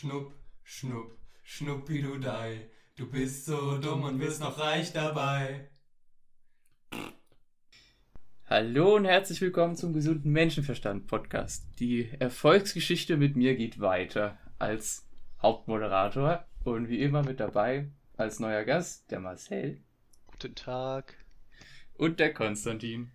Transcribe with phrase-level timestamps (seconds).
[0.00, 0.32] Schnupp,
[0.62, 2.70] schnupp, schnuppidudei.
[2.94, 5.70] Du bist so dumm und wirst noch reich dabei.
[8.46, 11.66] Hallo und herzlich willkommen zum gesunden Menschenverstand Podcast.
[11.80, 15.04] Die Erfolgsgeschichte mit mir geht weiter als
[15.42, 19.82] Hauptmoderator und wie immer mit dabei als neuer Gast der Marcel
[20.30, 21.16] Guten Tag.
[21.94, 23.10] und der Konstantin.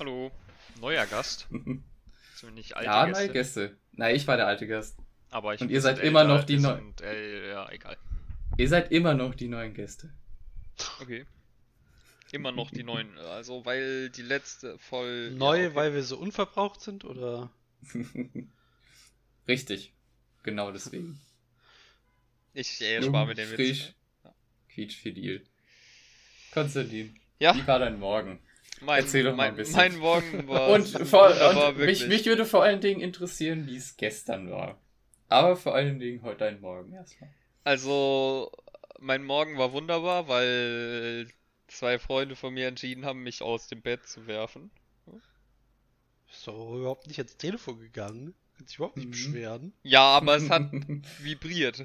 [0.00, 0.32] Hallo,
[0.80, 1.46] neuer Gast.
[2.34, 3.22] Zumindest alte ja, Gäste.
[3.22, 3.78] neue Gäste.
[3.92, 4.98] Nein, ich war der alte Gast.
[5.30, 7.96] Aber ich Und ihr seid immer noch die wir Neu- sind, äh, Ja, egal.
[8.58, 10.10] Ihr seid immer noch die neuen Gäste.
[11.00, 11.26] Okay.
[12.32, 13.16] Immer noch die neuen.
[13.18, 15.30] Also, weil die letzte voll.
[15.32, 15.74] Neu, ja, okay.
[15.76, 17.50] weil wir so unverbraucht sind oder?
[19.48, 19.92] Richtig.
[20.42, 21.20] Genau deswegen.
[22.54, 23.56] Ich äh, spare mir den Witz.
[23.56, 23.92] frisch,
[24.70, 25.44] quietschfidel.
[26.52, 28.38] Konstantin, Ja, wie war dein Morgen?
[28.80, 29.76] mein, erzähl doch mal mein, ein bisschen.
[29.76, 30.68] mein Morgen war.
[30.70, 31.28] Und, vor,
[31.68, 34.78] und mich, mich würde vor allen Dingen interessieren, wie es gestern war.
[35.28, 37.30] Aber vor allen Dingen heute dein Morgen erstmal.
[37.64, 38.52] Also,
[39.00, 41.28] mein Morgen war wunderbar, weil
[41.68, 44.70] zwei Freunde von mir entschieden haben, mich aus dem Bett zu werfen.
[46.30, 48.34] Ist doch überhaupt nicht ans Telefon gegangen.
[48.56, 49.10] Kann sich überhaupt nicht Mhm.
[49.12, 49.72] beschweren.
[49.82, 50.70] Ja, aber es hat
[51.20, 51.84] vibriert.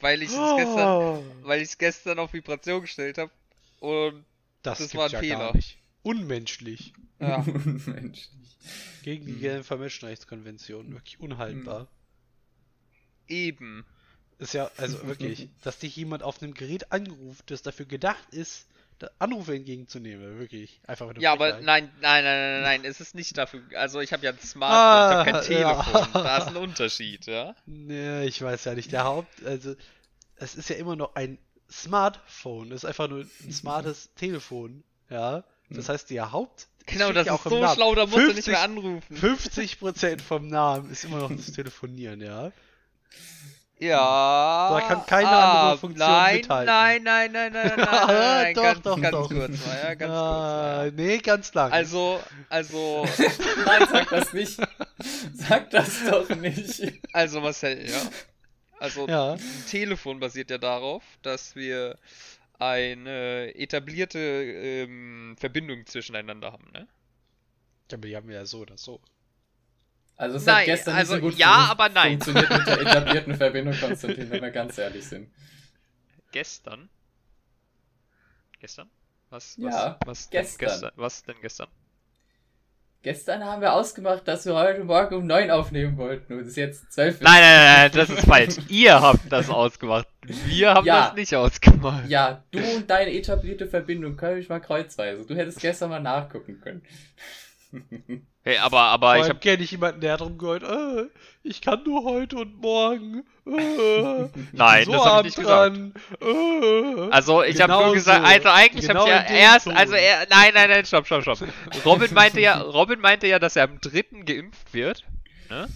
[0.00, 3.30] Weil ich es gestern, Oh, weil ich es gestern auf Vibration gestellt habe.
[3.80, 4.24] Und
[4.62, 5.38] das das war ein ja Fehler.
[5.38, 5.78] Gar nicht.
[6.02, 6.92] Unmenschlich.
[7.20, 7.38] ja,
[7.86, 8.28] Menschlich.
[9.02, 9.40] Gegen die Mhm.
[9.40, 10.92] Genfer Menschenrechtskonvention.
[10.92, 11.88] Wirklich unhaltbar.
[13.28, 13.84] Eben.
[14.38, 18.66] Ist ja, also wirklich, dass dich jemand auf einem Gerät anruft, das dafür gedacht ist,
[19.18, 20.38] Anrufe entgegenzunehmen.
[20.38, 20.80] Wirklich.
[20.86, 23.60] Einfach Ja, aber nein, nein, nein, nein, nein, es ist nicht dafür.
[23.76, 25.82] Also ich habe ja ein Smartphone, ich Ah, habe kein ja.
[25.82, 26.08] Telefon.
[26.14, 27.54] Da ist ein Unterschied, ja.
[27.66, 28.92] Nee, ich weiß ja nicht.
[28.92, 29.74] Der Haupt, also,
[30.36, 31.36] es ist ja immer noch ein
[31.70, 32.70] Smartphone.
[32.72, 34.82] Es ist einfach nur ein smartes Telefon.
[35.10, 35.44] Ja.
[35.68, 36.68] Das heißt, der Haupt.
[36.86, 37.74] Genau, das ja ist auch im so Namen.
[37.74, 39.16] schlau, da musst du nicht 50 mehr anrufen.
[39.16, 42.52] 50% vom Namen ist immer noch das Telefonieren, ja.
[43.78, 44.70] Ja.
[44.70, 46.66] Da kann keine andere ah, Funktion nein, mithalten.
[46.66, 49.28] Nein, nein, nein, nein, nein, nein, nein, nein, Doch, ganz, doch, ganz doch.
[49.28, 51.04] kurz mal, ja, ganz ah, kurz mal.
[51.04, 51.72] Nee, ganz lang.
[51.72, 53.06] Also, also,
[53.66, 54.58] Nein, sag das nicht.
[55.34, 56.82] Sag das doch nicht.
[57.12, 58.00] also Marcel, ja.
[58.78, 59.32] Also, Ja.
[59.32, 61.98] ein Telefon basiert ja darauf, dass wir
[62.58, 66.86] eine etablierte ähm, Verbindung zwischeneinander haben, ne?
[67.90, 69.00] Ja, aber die haben wir ja so oder so.
[70.16, 72.20] Also es Nein, hat gestern also nicht so gut ja, fun- aber nein.
[72.20, 75.28] funktioniert mit der etablierten Verbindung, Konstantin, wenn wir ganz ehrlich sind.
[76.30, 76.88] Gestern?
[78.60, 78.88] Gestern?
[79.30, 79.56] Was?
[79.56, 80.58] Ja, was, was denn gestern.
[80.68, 80.90] gestern?
[80.96, 81.68] Was denn gestern?
[83.02, 86.56] Gestern haben wir ausgemacht, dass wir heute Morgen um 9 aufnehmen wollten und es ist
[86.56, 87.24] jetzt 12 Uhr.
[87.24, 88.54] Nein, nein, nein, das ist falsch.
[88.68, 90.08] Ihr habt das ausgemacht.
[90.22, 91.06] Wir haben Ja.
[91.08, 92.08] das nicht ausgemacht.
[92.08, 95.26] Ja, du und deine etablierte Verbindung können mich mal kreuzweise.
[95.26, 96.82] Du hättest gestern mal nachgucken können.
[98.42, 99.40] Hey, aber, aber ich allem hab.
[99.40, 101.06] kenne ich jemanden, der hat drum gehört, äh,
[101.42, 103.24] ich kann nur heute und morgen.
[103.46, 105.94] Äh, Nein, bin das hab ich nicht dran.
[106.20, 107.08] Äh.
[107.10, 108.26] Also, ich hab Genau nur gesagt, so.
[108.32, 109.76] also eigentlich Genau hab ich ja dem erst, Ton.
[109.76, 111.38] also er, nein, nein, nein, stopp, stopp, stopp.
[111.84, 115.04] Robin meinte ja, Robin meinte ja, dass er am dritten geimpft wird,
[115.50, 115.68] ne?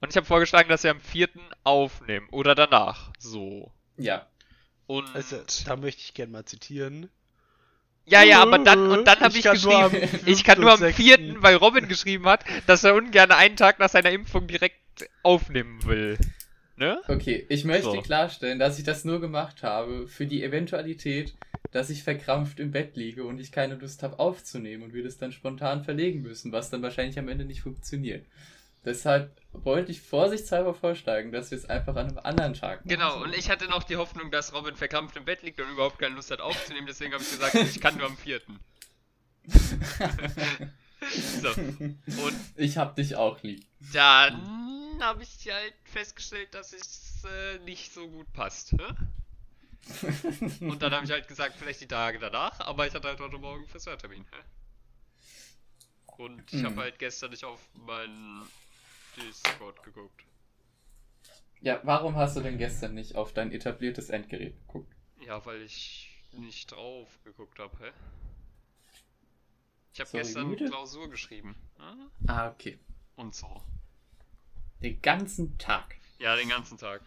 [0.00, 3.72] Und ich habe vorgeschlagen, dass wir am vierten aufnehmen oder danach, so.
[3.96, 4.26] Ja.
[4.86, 7.08] Und Also, da möchte ich gerne mal zitieren.
[8.06, 10.72] Ja, ja, aber dann und dann habe ich, kann nur am geschrieben, ich kann nur
[10.72, 15.08] am vierten, weil Robin geschrieben hat, dass er ungern einen Tag nach seiner Impfung direkt
[15.22, 16.18] aufnehmen will,
[16.76, 17.00] ne?
[17.08, 18.02] Okay, ich möchte So.
[18.02, 21.34] klarstellen, dass ich das nur gemacht habe für die Eventualität,
[21.72, 25.18] dass ich verkrampft im Bett liege und ich keine Lust habe aufzunehmen und wir das
[25.18, 28.24] dann spontan verlegen müssen, was dann wahrscheinlich am Ende nicht funktioniert.
[28.84, 32.88] Deshalb wollte ich vorsichtshalber vorschlagen, dass wir es einfach an einem anderen Tag machen.
[32.88, 35.98] Genau, und ich hatte noch die Hoffnung, dass Robin verkrampft im Bett liegt und überhaupt
[35.98, 38.58] keine Lust hat aufzunehmen, deswegen habe ich gesagt, ich kann nur am vierten.
[41.42, 41.50] So.
[41.50, 43.66] Und Ich hab dich auch lieb.
[43.92, 48.72] dann habe ich halt festgestellt, dass es äh, nicht so gut passt.
[48.72, 48.94] Hä?
[50.64, 53.36] Und dann habe ich halt gesagt, vielleicht die Tage danach, aber ich hatte halt heute
[53.36, 54.24] Morgen Friseurtermin.
[56.16, 56.80] Und ich habe Mhm.
[56.80, 58.48] halt gestern nicht auf meinen
[59.16, 60.24] Discord geguckt.
[61.60, 64.94] Ja, warum hast du denn gestern nicht auf dein etabliertes Endgerät geguckt?
[65.24, 67.92] Ja, weil ich nicht drauf geguckt habe, hä?
[69.92, 70.66] Ich habe gestern müde?
[70.66, 71.54] Klausur geschrieben.
[71.78, 72.10] ne?
[72.26, 72.78] Ah, okay.
[73.16, 73.62] Und so.
[74.82, 75.96] Den ganzen Tag.
[76.18, 77.00] Ja, den ganzen Tag.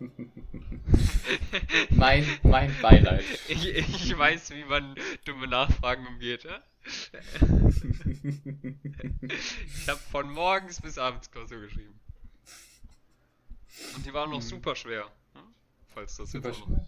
[1.90, 3.24] Mein, mein Beileid.
[3.48, 4.94] Ich, ich weiß, wie man
[5.24, 6.62] dumme Nachfragen umgeht, ja?
[9.76, 11.98] Ich habe von morgens bis abends Klausur geschrieben.
[13.96, 14.42] Und die waren noch Mhm.
[14.42, 15.10] super schwer.
[15.34, 15.42] ne?
[15.94, 16.76] Falls das Super jetzt auch noch.
[16.78, 16.86] schwer.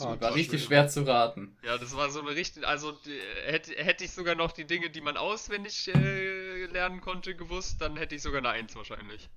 [0.00, 0.84] Ah, war richtig schwer.
[0.84, 1.56] schwer zu raten.
[1.62, 2.66] Ja, das war so eine richtig.
[2.66, 3.16] Also die,
[3.46, 7.96] hätte, hätte ich sogar noch die Dinge, die man auswendig äh, lernen konnte, gewusst, dann
[7.96, 9.28] hätte ich sogar eine Eins wahrscheinlich.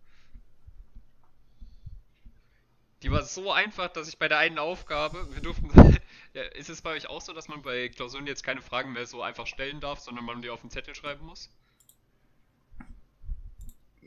[3.01, 5.69] Die war so einfach, dass ich bei der einen Aufgabe, wir durften.
[6.33, 9.07] ja, ist es bei euch auch so, dass man bei Klausuren jetzt keine Fragen mehr
[9.07, 11.49] so einfach stellen darf, sondern man die auf den Zettel schreiben muss?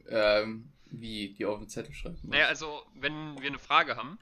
[0.08, 2.19] Ähm, wie die auf den Zettel schreiben.
[2.23, 2.31] muss.
[2.31, 4.19] Naja, also, wenn wir eine Frage haben,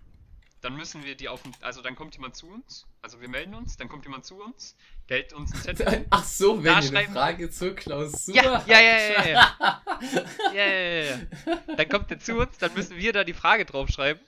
[0.63, 1.53] dann müssen wir die auf den.
[1.61, 2.87] Also, dann kommt jemand zu uns.
[3.03, 4.75] Also, wir melden uns, dann kommt jemand zu uns,
[5.11, 6.07] der hält uns einen Zettel.
[6.11, 9.83] Ach so, wenn Da ihr eine Frage zur Klausur Ja, ja, ja, ja, ja.
[10.55, 11.77] Ja, ja, ja, ja.
[11.77, 14.23] Dann kommt er zu uns, dann müssen wir da die Frage draufschreiben.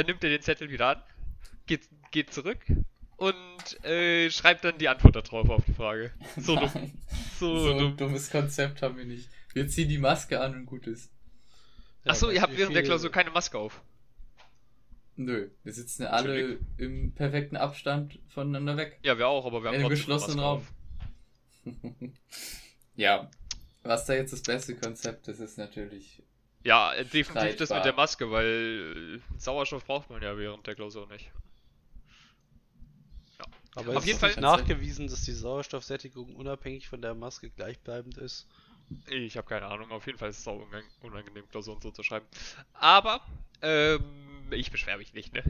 [0.00, 1.02] Dann nimmt er den Zettel wieder an,
[1.66, 2.60] geht, geht zurück
[3.18, 6.10] und äh, schreibt dann die Antwort da drauf auf die Frage.
[6.38, 6.92] So dumm.
[7.38, 7.96] So, so ein dumm.
[7.98, 9.28] dummes Konzept haben wir nicht.
[9.52, 11.10] Wir ziehen die Maske an und gut ist.
[12.06, 13.82] Achso, weißt ihr habt während der Klausur keine Maske auf.
[15.16, 19.00] Nö, wir sitzen ja alle im perfekten Abstand voneinander weg.
[19.02, 20.66] Ja, wir auch, aber wir haben In einem geschlossenen Raum.
[22.96, 23.30] Ja,
[23.82, 26.22] was da jetzt das beste Konzept ist, ist natürlich.
[26.62, 27.76] Ja, äh, definitiv das Streitbar.
[27.78, 31.30] mit der Maske, weil äh, Sauerstoff braucht man ja während der Klausur nicht.
[33.76, 38.18] Aber Auf es jeden ist Fall- nachgewiesen, dass die Sauerstoffsättigung unabhängig von der Maske gleichbleibend
[38.18, 38.46] ist.
[39.08, 42.02] Ich habe keine Ahnung, auf jeden Fall ist es auch unang- unangenehm, Klausuren so zu
[42.02, 42.26] schreiben.
[42.72, 43.20] Aber,
[43.62, 44.02] ähm,
[44.50, 45.44] ich beschwere mich nicht, ne?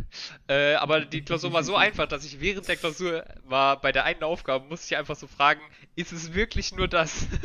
[0.47, 4.05] Äh, aber die Klausur war so einfach, dass ich während der Klausur war, bei der
[4.05, 5.62] einen Aufgabe musste ich einfach so fragen,
[5.97, 7.27] ist es wirklich nur das?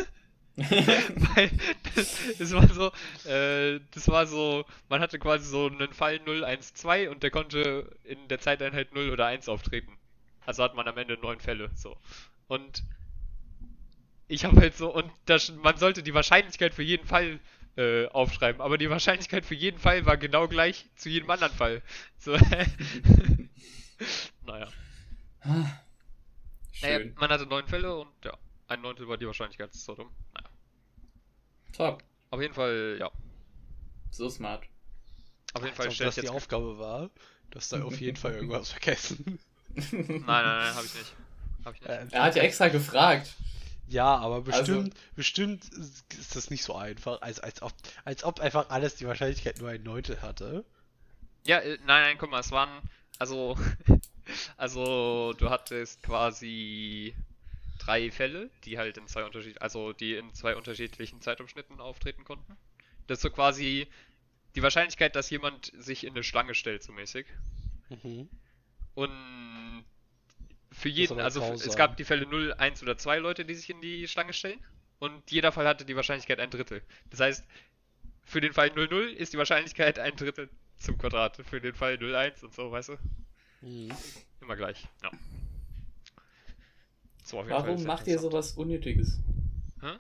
[1.35, 1.51] Weil
[1.95, 2.91] das, das war so,
[3.29, 7.31] äh, das war so, man hatte quasi so einen Fall 0, 1, 2 und der
[7.31, 9.97] konnte in der Zeiteinheit 0 oder 1 auftreten.
[10.45, 11.97] Also hat man am Ende neun Fälle, so.
[12.47, 12.83] Und
[14.27, 17.39] ich habe halt so, und das, man sollte die Wahrscheinlichkeit für jeden Fall
[17.75, 21.81] äh, aufschreiben, aber die Wahrscheinlichkeit für jeden Fall war genau gleich zu jedem anderen Fall.
[22.17, 22.31] So.
[24.45, 24.69] naja.
[25.43, 25.81] naja.
[26.71, 27.13] Schön.
[27.19, 28.37] Man hatte neun Fälle und ja,
[28.67, 30.09] ein Neuntel war die Wahrscheinlichkeit, das ist so dumm.
[30.33, 30.49] Naja.
[31.73, 32.03] Top.
[32.31, 33.11] Auf jeden Fall, ja.
[34.11, 34.63] So smart.
[35.53, 36.29] Auf jeden Fall stelle das ich die.
[36.29, 37.09] Aufgabe war.
[37.51, 39.39] Du hast da auf jeden Fall irgendwas vergessen.
[39.75, 41.13] Nein, nein, nein, habe ich nicht.
[41.65, 41.89] Hab ich nicht.
[41.89, 43.33] Äh, Er hat ja extra gefragt.
[43.87, 44.43] Ja, aber Also-
[44.81, 45.63] bestimmt, bestimmt
[46.17, 47.73] ist das nicht so einfach, als, als, ob,
[48.03, 50.65] als ob einfach alles die Wahrscheinlichkeit nur ein Neuntel hatte.
[51.45, 52.69] Ja, äh, nein, nein, guck mal, es waren,
[53.19, 53.57] also,
[54.57, 57.13] also du hattest quasi
[57.79, 62.57] drei Fälle, die halt in zwei unterschied, also die in zwei unterschiedlichen Zeitabschnitten auftreten konnten.
[63.07, 63.87] Das ist so quasi
[64.55, 67.25] die Wahrscheinlichkeit, dass jemand sich in eine Schlange stellt, so mäßig.
[67.89, 68.29] Mhm.
[68.95, 69.85] Und
[70.71, 71.77] für jeden, also f- es grausam.
[71.77, 74.59] gab die Fälle 0, 1 oder 2 Leute, die sich in die Schlange stellen.
[74.99, 76.81] Und jeder Fall hatte die Wahrscheinlichkeit ein Drittel.
[77.09, 77.45] Das heißt,
[78.23, 81.37] für den Fall 0, 0 ist die Wahrscheinlichkeit ein Drittel zum Quadrat.
[81.45, 82.97] Für den Fall 0, 1 und so, weißt du?
[83.61, 83.91] Mhm.
[84.41, 85.11] Immer gleich, ja.
[87.25, 89.19] So, Warum macht ihr sowas Unnötiges?
[89.81, 89.97] Hä?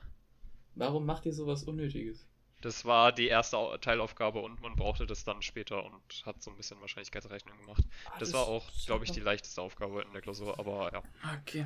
[0.75, 2.23] Warum macht ihr sowas Unnötiges?
[2.61, 6.51] Das war die erste Au- Teilaufgabe und man brauchte das dann später und hat so
[6.51, 7.83] ein bisschen Wahrscheinlichkeitsrechnung gemacht.
[8.19, 11.01] Das war auch, glaube ich, die leichteste Aufgabe in der Klausur, aber ja.
[11.41, 11.65] Okay.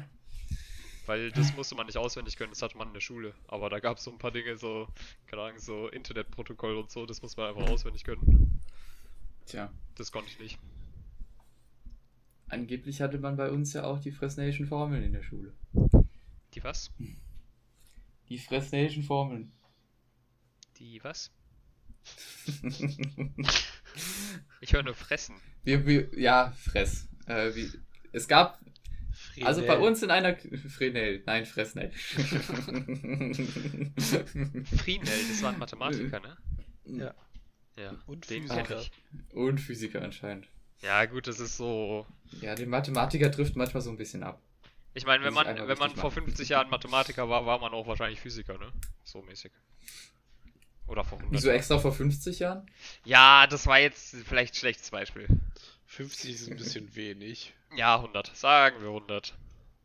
[1.05, 3.33] Weil das musste man nicht auswendig können, das hatte man in der Schule.
[3.47, 4.87] Aber da gab es so ein paar Dinge, so,
[5.27, 8.61] keine Ahnung, so Internetprotokoll und so, das muss man einfach auswendig können.
[9.45, 9.73] Tja.
[9.95, 10.59] Das konnte ich nicht.
[12.49, 15.53] Angeblich hatte man bei uns ja auch die Fresnation Formeln in der Schule.
[16.53, 16.91] Die was?
[18.27, 19.51] Die Fresnation Formeln.
[20.77, 21.31] Die was?
[24.61, 25.37] Ich höre nur fressen.
[25.63, 27.07] wir, wir, ja, Fress.
[27.27, 27.71] Äh, wie,
[28.11, 28.59] es gab,
[29.41, 29.87] also bei Fresnel.
[29.87, 31.91] uns in einer Fresnel, nein, Fresnel.
[34.77, 36.37] Frienel, das war ein Mathematiker, ne?
[36.85, 37.15] Ja.
[37.77, 37.95] Ja.
[38.07, 38.81] Und den Physiker.
[38.81, 38.91] ich.
[39.33, 40.49] Und Physiker anscheinend.
[40.81, 42.05] Ja, gut, das ist so.
[42.41, 44.41] Ja, der Mathematiker trifft manchmal so ein bisschen ab.
[44.93, 46.25] Ich meine, wenn man, wenn man vor machen.
[46.25, 48.71] 50 Jahren Mathematiker war, war man auch wahrscheinlich Physiker, ne?
[49.03, 49.51] So mäßig.
[50.87, 51.57] Oder vor 100 Wieso Jahren.
[51.57, 52.65] extra vor 50 Jahren?
[53.05, 55.27] Ja, das war jetzt vielleicht ein schlechtes Beispiel.
[55.85, 57.53] 50 ist ein bisschen wenig.
[57.75, 58.35] Ja, 100.
[58.35, 59.35] Sagen wir 100.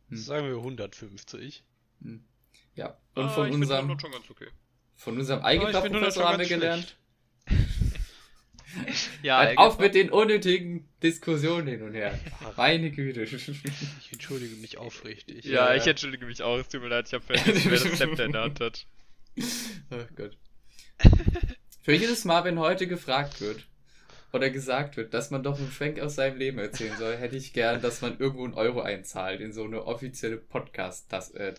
[0.09, 0.17] Hm.
[0.17, 1.63] Sagen wir 150.
[2.73, 2.97] Ja.
[3.13, 4.47] Und Ah, von unserem, 100 schon ganz okay.
[4.95, 6.97] von unserem 100 Algebra-Professor schon haben wir gelernt.
[9.23, 12.17] Ja, Halt auf mit den unnötigen Diskussionen hin und her.
[12.57, 13.23] Meine Güte.
[13.23, 15.45] Ich entschuldige mich aufrichtig.
[15.45, 15.75] Ja, Ja.
[15.75, 16.57] ich entschuldige mich auch.
[16.57, 18.85] Es tut mir leid, ich habe vergessen, wer das Zepter in der Hand hat.
[19.91, 20.37] Oh Gott.
[21.81, 23.65] Für jedes Mal, wenn heute gefragt wird
[24.33, 27.53] oder gesagt wird, dass man doch einen Schwenk aus seinem Leben erzählen soll, hätte ich
[27.53, 31.53] gern, dass man irgendwo einen Euro einzahlt in so eine offizielle podcast das äh,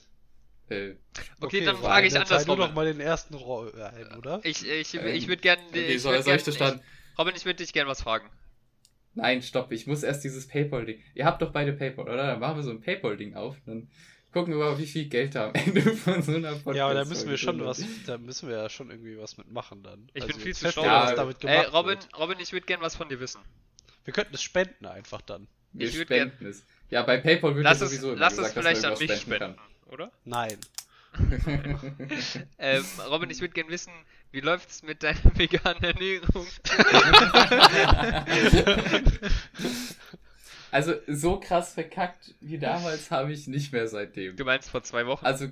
[0.68, 0.94] äh,
[1.40, 2.56] Okay, dann Ryan, frage ich dann andersrum.
[2.56, 4.40] du doch mal den ersten Roll ein, oder?
[4.42, 5.62] Ich, ich, Ähm, ich würde gerne.
[5.72, 6.80] wie Ich soll, soll ich das dann?
[7.18, 8.28] Robin, ich würde dich gerne was fragen.
[9.14, 11.02] Nein, stopp, ich muss erst dieses Paypal-Ding.
[11.14, 12.26] Ihr habt doch beide Paypal, oder?
[12.26, 13.56] Dann machen wir so ein Paypal-Ding auf.
[13.64, 13.88] Dann
[14.32, 16.94] gucken wir mal, wie viel Geld da am Ende von so einer podcast Ja, aber
[16.94, 20.10] da müssen wir schon was, da müssen wir ja schon irgendwie was mitmachen dann.
[20.12, 20.84] Ich Also bin viel zu schlau.
[20.84, 22.18] Ja, was damit Ey, gemacht Robin, wird.
[22.18, 23.40] Robin, ich würde gerne was von dir wissen.
[24.04, 25.48] Wir könnten es spenden einfach dann.
[25.72, 26.66] Wir Ich spenden es.
[26.90, 29.08] Ja, bei PayPal wird ja es, sowieso immer lass es gesagt, vielleicht an dass man
[29.08, 30.12] mich irgendwas spenden, oder?
[30.24, 30.58] Nein.
[30.58, 31.96] kann.
[32.58, 33.92] Ähm, Robin, ich würde gerne wissen,
[34.32, 36.46] wie läuft's mit deiner veganen Ernährung?
[40.70, 44.36] also, so krass verkackt wie damals habe ich nicht mehr seitdem.
[44.36, 45.24] Du meinst vor zwei Wochen?
[45.24, 45.48] Also,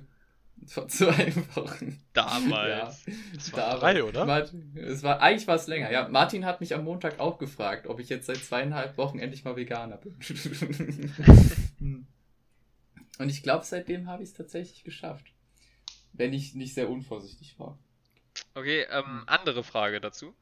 [0.67, 2.01] vor zwei Wochen.
[2.13, 3.05] Damals.
[3.33, 4.25] Das war drei, oder?
[4.25, 5.91] Martin, es war, eigentlich war es länger.
[5.91, 9.43] Ja, Martin hat mich am Montag auch gefragt, ob ich jetzt seit zweieinhalb Wochen endlich
[9.43, 10.17] mal Veganer bin.
[13.17, 15.25] Und ich glaube, seitdem habe ich es tatsächlich geschafft.
[16.13, 17.77] Wenn ich nicht sehr unvorsichtig war.
[18.55, 20.33] Okay, ähm, andere Frage dazu.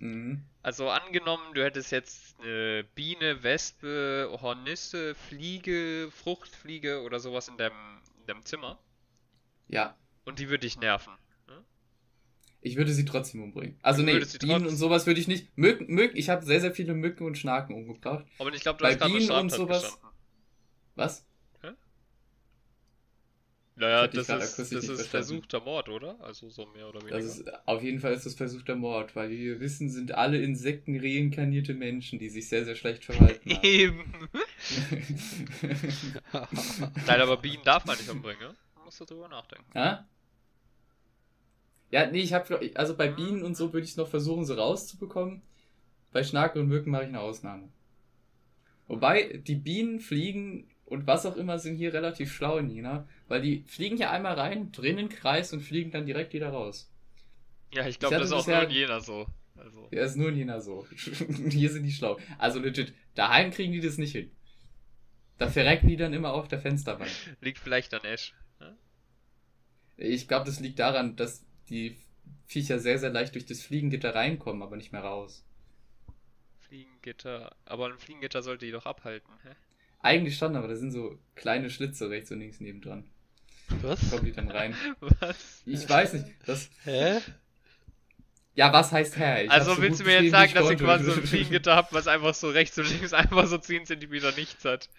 [0.00, 0.42] Mhm.
[0.62, 8.00] Also angenommen, du hättest jetzt eine Biene, Wespe, Hornisse, Fliege, Fruchtfliege oder sowas in deinem,
[8.20, 8.78] in deinem Zimmer
[9.68, 11.12] Ja, und die würde dich nerven.
[12.60, 13.78] ich würde sie trotzdem umbringen.
[13.82, 15.56] Also nee, Bienen und sowas würde ich nicht.
[15.58, 18.24] Mücken, Mücken, ich habe sehr, sehr viele Mücken und Schnaken umgebracht.
[18.38, 20.08] Aber ich glaube, du Bei hast Bienen und sowas- gestanden.
[20.94, 21.26] Was?
[23.74, 26.20] Naja, das gerade ist, das ist versuchter Mord, oder?
[26.20, 27.16] Also so mehr oder weniger.
[27.16, 30.42] Das ist, auf jeden Fall ist das versuchter Mord, weil wie wir wissen, sind alle
[30.42, 33.64] Insekten reinkarnierte Menschen, die sich sehr, sehr schlecht verhalten haben.
[33.64, 34.28] Eben.
[37.06, 38.54] Nein, aber Bienen darf man nicht umbringen, ne?
[38.84, 39.64] Musst du drüber nachdenken.
[39.74, 40.06] Ja?
[41.90, 44.54] Ja, nee, ich habe, also bei Bienen und so würde ich es noch versuchen, so
[44.54, 45.40] rauszubekommen.
[46.12, 47.70] Bei Schnaken und Mücken mache ich eine Ausnahme.
[48.86, 53.40] Wobei, die Bienen fliegen und was auch immer sind hier relativ schlau in China, weil
[53.40, 56.92] die fliegen hier einmal rein, drehen den Kreis und fliegen dann direkt wieder raus.
[57.72, 59.26] Ja, ich glaube, das ist auch nur in Jena so.
[59.56, 59.88] Also.
[59.90, 60.86] Der ist nur in China so.
[61.48, 62.18] hier sind die schlau.
[62.36, 64.30] Also legit, daheim kriegen die das nicht hin.
[65.38, 67.10] Da verrecken die dann immer auf der Fensterbank.
[67.40, 68.34] Liegt vielleicht an Ash.
[68.60, 68.76] Ne?
[69.96, 71.96] Ich glaube, das liegt daran, dass die
[72.44, 75.42] Viecher sehr, sehr leicht durch das Fliegengitter reinkommen, aber nicht mehr raus.
[76.58, 77.56] Fliegengitter.
[77.64, 79.54] Aber ein Fliegengitter sollte die doch abhalten, hä?
[80.02, 83.04] Eigentlich schon, aber da sind so kleine Schlitze rechts und links nebendran.
[83.80, 84.10] Was?
[84.10, 84.74] Kommen die dann rein.
[85.20, 85.62] Was?
[85.64, 86.26] Ich weiß nicht.
[86.44, 87.20] Das, Hä?
[88.54, 89.44] ja, was heißt Herr?
[89.44, 91.26] Ich Also so willst du gut mir jetzt sagen, dass ich quasi so ein.
[91.26, 94.90] Fliegengitter habt, was einfach so rechts und links einfach so 10 cm nichts hat?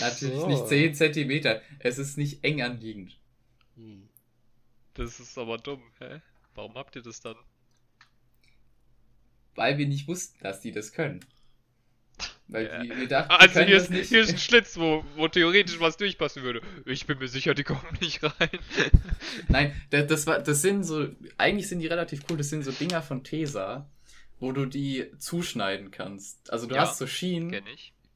[0.00, 0.48] Natürlich so.
[0.48, 1.62] nicht 10 Zentimeter.
[1.78, 3.18] Es ist nicht eng anliegend.
[3.76, 4.08] Hm.
[4.94, 6.20] Das ist aber dumm, hä?
[6.54, 7.36] Warum habt ihr das dann?
[9.54, 11.20] Weil wir nicht wussten, dass die das können.
[12.48, 12.96] Weil Ja.
[12.96, 16.60] wir, dachten, Also hier ist, hier ist ein Schlitz, wo, wo theoretisch was durchpassen würde.
[16.84, 18.50] Ich bin mir sicher, die kommen nicht rein.
[19.48, 21.08] Nein, das, das, war, das sind so,
[21.38, 23.88] eigentlich sind die relativ cool, das sind so Dinger von Tesa,
[24.40, 26.52] wo du die zuschneiden kannst.
[26.52, 27.56] Also du Ja, hast so Schienen,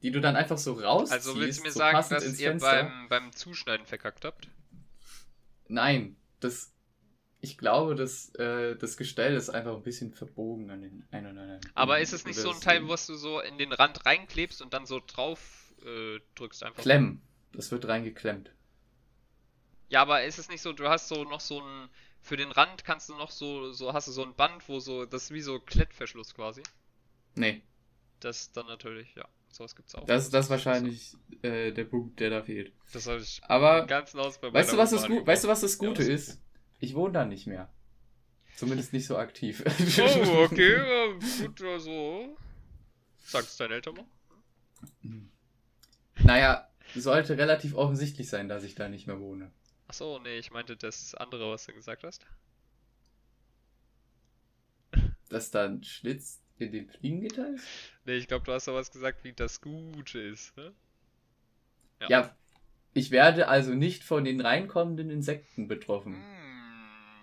[0.03, 2.83] die du dann einfach so rausziehst, Also willst du mir so sagen, dass ihr Fenster.
[2.83, 4.47] beim, beim Zuschneiden verkackt habt?
[5.67, 6.71] Nein, das,
[7.41, 11.41] ich glaube, das, äh, das Gestell ist einfach ein bisschen verbogen an den ein oder
[11.41, 11.61] anderen.
[11.73, 14.73] Aber ist es nicht so ein Teil, was du so in den Rand reinklebst und
[14.73, 16.83] dann so drauf äh, drückst einfach?
[16.83, 17.21] Klemmen.
[17.53, 18.51] Das wird reingeklemmt.
[19.89, 21.89] Ja, aber ist es nicht so, du hast so noch so ein,
[22.21, 25.05] für den Rand kannst du noch so, so hast du so ein Band, wo so,
[25.05, 26.63] das ist wie so Klettverschluss quasi.
[27.35, 27.63] Nee,
[28.21, 30.07] Das dann natürlich, ja, sowas gibt's auch.
[30.07, 32.73] das, das ist wahrscheinlich äh, der Punkt, der da fehlt.
[32.91, 35.47] Das habe ich Aber im ganzen Haus bei weißt du, was das, Gu weißt du,
[35.47, 36.07] was das Ja, Gute was?
[36.07, 36.39] ist?
[36.79, 37.71] Ich wohne da nicht mehr.
[38.55, 39.63] Zumindest nicht so aktiv.
[39.99, 42.37] Oh, okay, ja, gut, also.
[43.23, 44.05] Sag's deinen Eltern mal.
[46.23, 49.51] Naja, sollte relativ offensichtlich sein, dass ich da nicht mehr wohne.
[49.87, 52.25] Achso, nee, ich meinte das andere, was du gesagt hast.
[55.29, 57.65] Dass da ein Schlitz in dem Fliegengitter ist?
[58.05, 60.55] Nee, ich glaube, du hast sowas gesagt, wie das Gute ist.
[60.57, 60.73] Ne?
[62.09, 62.35] Ja.
[62.93, 66.38] ich werde also nicht von den reinkommenden Insekten betroffen, Hm,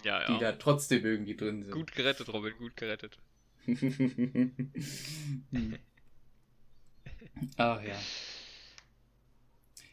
[0.07, 0.39] ja, die ja.
[0.39, 1.73] da trotzdem irgendwie drin sind.
[1.73, 3.19] Gut gerettet, Robin, gut gerettet.
[7.57, 7.99] Ach ja.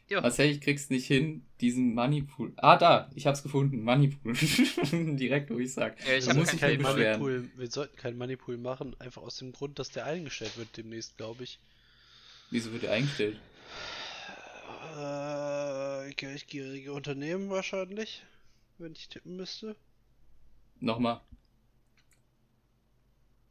[0.08, 0.20] Ja.
[0.20, 2.52] Marcel, ich krieg's nicht hin, diesen Moneypool.
[2.56, 3.82] Ah, da, ich hab's gefunden.
[3.82, 4.34] Moneypool.
[5.16, 5.98] Direkt, wo ich sag.
[6.06, 7.20] Ja, ich Da muss kein beschweren.
[7.20, 11.16] Moneypool, wir sollten keinen Moneypool machen, einfach aus dem Grund, dass der eingestellt wird demnächst,
[11.16, 11.58] glaube ich.
[12.50, 13.40] Wieso wird der eingestellt?
[14.96, 18.22] Äh, geldgierige Unternehmen wahrscheinlich,
[18.78, 19.74] wenn ich tippen müsste.
[20.80, 21.20] Nochmal.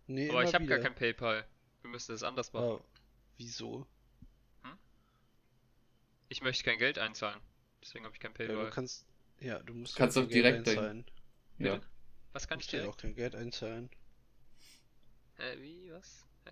[0.08, 1.46] Nee, Aber ich habe gar kein PayPal.
[1.82, 2.65] Wir müssen das anders machen.
[2.65, 2.86] Oh,
[3.38, 3.88] wieso?
[6.30, 7.39] Ich möchte kein Geld einzahlen.
[7.82, 8.65] Deswegen habe ich kein Ja, PayPal.
[8.65, 9.06] du kannst,
[9.39, 11.06] ja, du musst Kannst Geld direkt dein- einzahlen.
[11.60, 11.82] Ja.
[12.32, 12.94] Was Du kann ich ja direkt?
[12.94, 13.89] auch kein Geld einzahlen.
[15.38, 16.25] Äh, wie, was?
[16.46, 16.51] Hä?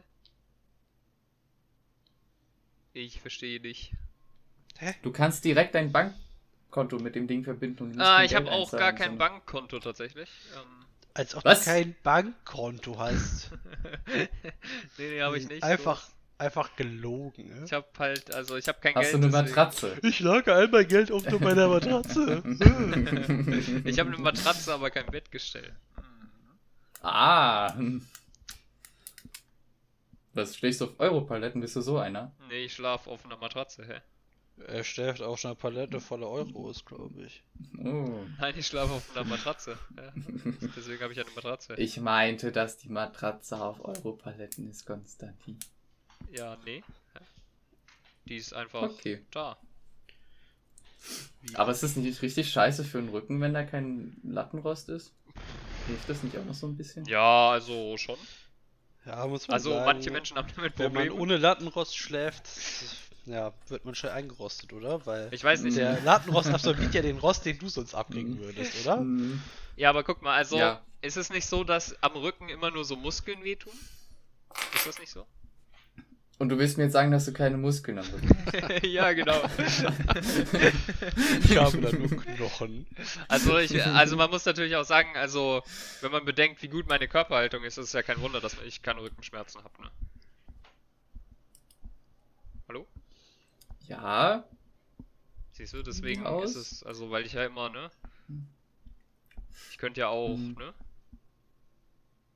[2.93, 3.93] Ich verstehe nicht.
[5.01, 5.91] Du kannst direkt dein
[6.71, 10.29] Bankkonto mit dem Ding verbinden und Ah, ich habe auch gar kein Bankkonto tatsächlich.
[10.55, 11.59] Ähm, Als ob Was?
[11.59, 13.51] du kein Bankkonto hast.
[14.07, 14.29] Nee,
[14.97, 15.63] nee, habe ich nicht.
[15.63, 17.49] Einfach, einfach gelogen.
[17.51, 17.59] So.
[17.59, 17.65] Ne?
[17.65, 19.13] Ich habe halt, also ich habe kein Hast Geld.
[19.15, 19.97] du eine deswegen- Matratze?
[20.03, 22.41] Ich lage all mein Geld auf meiner Matratze.
[23.85, 25.75] Ich habe eine Matratze, aber kein Bettgestell.
[27.01, 27.73] ah.
[27.75, 28.05] hm.
[30.33, 31.59] Was schlägst du auf Europaletten?
[31.59, 32.31] Bist du so einer?
[32.47, 33.99] Nee, ich schlaf auf einer Matratze, hä?
[34.67, 37.43] Er schläft auf einer Palette voller Euros, glaube ich.
[37.77, 38.19] Oh.
[38.39, 39.77] Nein, ich schlafe auf einer Matratze.
[39.97, 40.11] Ja.
[40.75, 41.75] Deswegen habe ich eine Matratze.
[41.75, 45.59] Ich meinte, dass die Matratze auf Europaletten ist, Konstantin.
[46.31, 46.83] Ja, nee.
[48.25, 49.25] Die ist einfach Okay.
[49.31, 49.57] da.
[51.55, 55.13] Aber ist es nicht richtig scheiße für den Rücken, wenn da kein Lattenrost ist?
[55.87, 57.05] Hilft das nicht auch noch so ein bisschen?
[57.05, 58.17] Ja, also schon.
[59.05, 61.21] Ja, muss man Also sagen, manche Menschen haben damit wenn man Probleme.
[61.21, 62.47] ohne Lattenrost schläft,
[63.25, 65.05] ja, wird man schnell eingerostet, oder?
[65.05, 65.77] Weil Ich weiß nicht.
[65.77, 68.97] der Lattenrost absorbiert ja den Rost, den du sonst abkriegen würdest, oder?
[68.97, 69.41] Mhm.
[69.75, 70.81] Ja, aber guck mal, also Ja.
[71.01, 73.73] ist es nicht so, dass am Rücken immer nur so Muskeln wehtun?
[74.75, 75.25] Ist das nicht so?
[76.39, 78.29] Und du willst mir jetzt sagen, dass du keine Muskeln am Rücken
[78.87, 79.39] ja, genau.
[81.43, 82.87] Ich habe da nur Knochen.
[83.27, 85.61] Also ich, also man muss natürlich auch sagen, also
[86.01, 88.81] wenn man bedenkt, wie gut meine Körperhaltung ist, ist es ja kein Wunder, dass ich
[88.81, 89.83] keine Rückenschmerzen habe.
[89.83, 89.91] Ne?
[92.67, 92.87] Hallo?
[93.87, 94.45] Ja,
[95.53, 96.51] Siehst du, deswegen Aus.
[96.55, 97.89] ist es, also weil ich ja immer, ne?
[99.69, 100.55] Ich könnte ja auch, Mhm.
[100.55, 100.73] ne?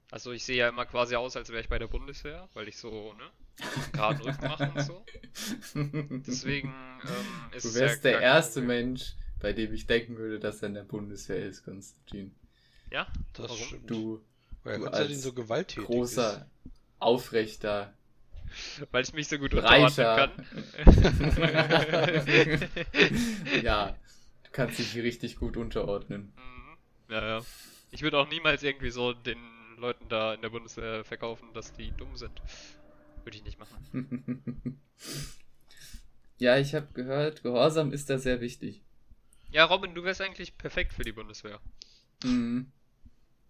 [0.09, 2.77] Also ich sehe ja immer quasi aus, als wäre ich bei der Bundeswehr, weil ich
[2.77, 3.31] so, ne?
[3.93, 5.05] Geraden Rücken mache und so.
[6.27, 8.67] Deswegen ähm, ist du es wärst ja der erste Problem.
[8.67, 12.33] Mensch, bei dem ich denken würde, dass er in der Bundeswehr ist, Konstantin.
[12.91, 13.07] Ja?
[13.33, 13.57] Das Warum?
[13.57, 13.89] stimmt.
[13.89, 14.21] Du
[14.63, 16.47] Weil du als so gewalttätig großer,
[16.99, 17.93] aufrechter,
[18.91, 20.15] Weil ich mich so gut unterordnen breiter.
[20.15, 20.31] kann.
[23.63, 23.95] ja,
[24.43, 26.33] du kannst dich hier richtig gut unterordnen.
[26.35, 26.77] Mhm.
[27.13, 27.45] Ja, ja.
[27.91, 29.37] Ich würde auch niemals irgendwie so den
[29.77, 32.41] Leuten da in der Bundeswehr verkaufen, dass die dumm sind.
[33.23, 33.75] Würde ich nicht machen.
[36.37, 38.83] ja, ich habe gehört, Gehorsam ist da sehr wichtig.
[39.49, 41.59] Ja, Robin, du wärst eigentlich perfekt für die Bundeswehr.
[42.23, 42.71] Mhm.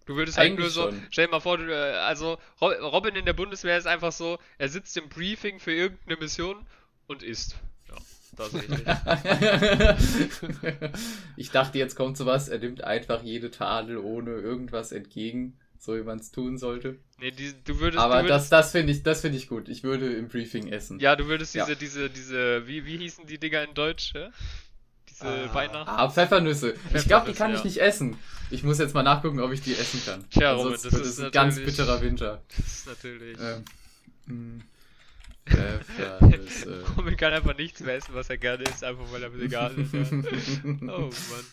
[0.05, 1.01] Du würdest halt Eigentlich nur so, schon.
[1.09, 4.37] stell dir mal vor, du, äh, also Ro- Robin in der Bundeswehr ist einfach so,
[4.59, 6.63] er sitzt im Briefing für irgendeine Mission
[7.07, 7.55] und isst.
[7.89, 7.95] Ja,
[8.37, 8.85] das ist richtig.
[11.37, 16.03] ich dachte, jetzt kommt sowas, er nimmt einfach jede Tadel ohne irgendwas entgegen, so wie
[16.03, 16.97] man es tun sollte.
[17.19, 19.69] nee, die, du würdest, Aber du das, würdest das finde ich, das finde ich gut.
[19.69, 20.99] Ich würde im Briefing essen.
[20.99, 21.65] ja, du würdest Ja.
[21.65, 24.13] diese, diese, diese, wie, wie hießen die Dinger in Deutsch?
[24.13, 24.29] hä?
[25.21, 25.53] Diese Ah.
[25.53, 25.89] Weihnachten.
[25.89, 26.73] Ah, Pfeffernüsse.
[26.93, 27.63] ich glaube, die Pfeffernüsse, kann ich ja.
[27.63, 28.17] nicht essen.
[28.51, 30.29] Ich muss jetzt mal nachgucken, ob ich die essen kann.
[30.29, 32.41] Tja, Robin, das ist es ein ganz bitterer Winter.
[32.55, 33.37] Das ist natürlich.
[34.27, 34.61] Ähm.
[35.45, 36.83] Pfeffernüsse.
[36.97, 39.93] Robin kann einfach nichts mehr essen, was er gerne isst, einfach weil er vegan ist.
[39.93, 40.01] Ja.
[40.93, 41.45] Oh Mann.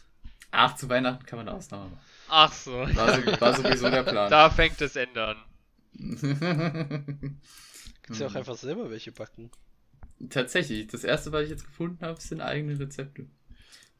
[0.50, 2.00] Ach, zu Weihnachten kann man eine Ausnahme machen.
[2.28, 2.72] Ach so.
[2.72, 4.30] War, so, war sowieso der Plan.
[4.30, 5.36] Da fängt das Ende an.
[8.02, 9.50] Kannst ja auch einfach selber welche backen.
[10.30, 13.26] Tatsächlich, das erste, was ich jetzt gefunden habe, sind eigene Rezepte.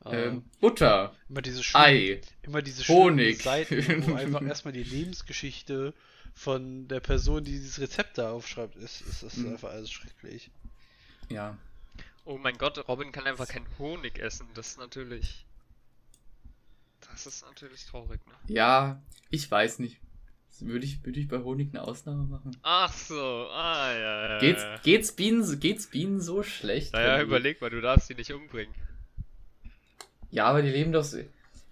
[0.05, 3.43] Ah, Ähm, Butter, immer diese schönen, Ei, immer diese Honig.
[3.43, 5.95] Seiten, wo einfach erstmal die Lebensgeschichte
[6.35, 9.53] von der Person, die dieses Rezept da aufschreibt, ist, ist das Mhm.
[9.53, 10.51] einfach alles schrecklich.
[11.29, 11.57] ja.
[12.25, 14.47] Oh mein Gott, Robin kann einfach keinen Honig essen.
[14.55, 15.45] Das ist natürlich.
[17.11, 18.35] Das ist natürlich traurig, ne?
[18.47, 19.99] Ja, ich weiß nicht.
[20.61, 22.57] Würde ich, würde ich bei Honig eine Ausnahme machen?
[22.62, 24.38] Ach so, ah ja, ja.
[24.38, 24.77] Geht's, ja.
[24.85, 26.93] geht's, Bienen, geht's Bienen so schlecht?
[26.93, 28.73] Naja, überleg mal, du darfst die nicht umbringen.
[30.33, 31.18] Ja, aber die leben doch so.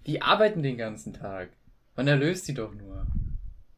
[0.05, 1.49] Die arbeiten den ganzen Tag.
[1.97, 3.05] Man erlöst die doch nur.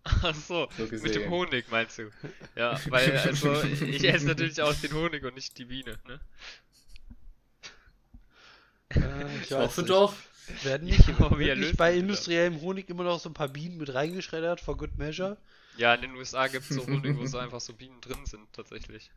[0.06, 2.12] Ach so, So mit dem Honig meinst du?
[2.56, 6.20] Ja, weil, also, ich esse natürlich auch den Honig und nicht die Biene, ne?
[8.90, 10.14] Äh, Ich hoffe doch.
[10.62, 13.94] Werden nicht, Ja, wirklich erlöst bei industriellem Honig immer noch so ein paar Bienen mit
[13.94, 15.38] reingeschreddert, for good measure?
[15.76, 18.52] Ja, in den USA gibt es so Honig, wo so einfach so Bienen drin sind,
[18.54, 19.12] tatsächlich.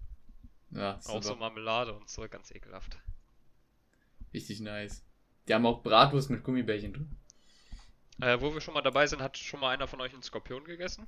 [0.71, 1.37] Ja, Auch so super.
[1.37, 2.99] Marmelade und so, ganz ekelhaft.
[4.33, 5.03] Richtig nice.
[5.49, 7.17] Die haben auch Bratwurst mit Gummibärchen drin.
[8.21, 10.65] Äh, wo wir schon mal dabei sind, hat schon mal einer von euch einen Skorpion
[10.65, 11.07] gegessen?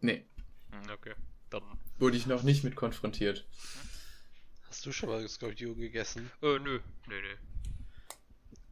[0.00, 0.24] Nee,
[0.70, 1.14] Hm, okay.
[1.50, 1.62] Dann.
[1.98, 3.46] wurde ich noch nicht mit konfrontiert.
[4.68, 6.30] Hast du schon mal Skorpion gegessen?
[6.42, 6.80] Äh, nö.
[7.08, 7.36] Nee, nee.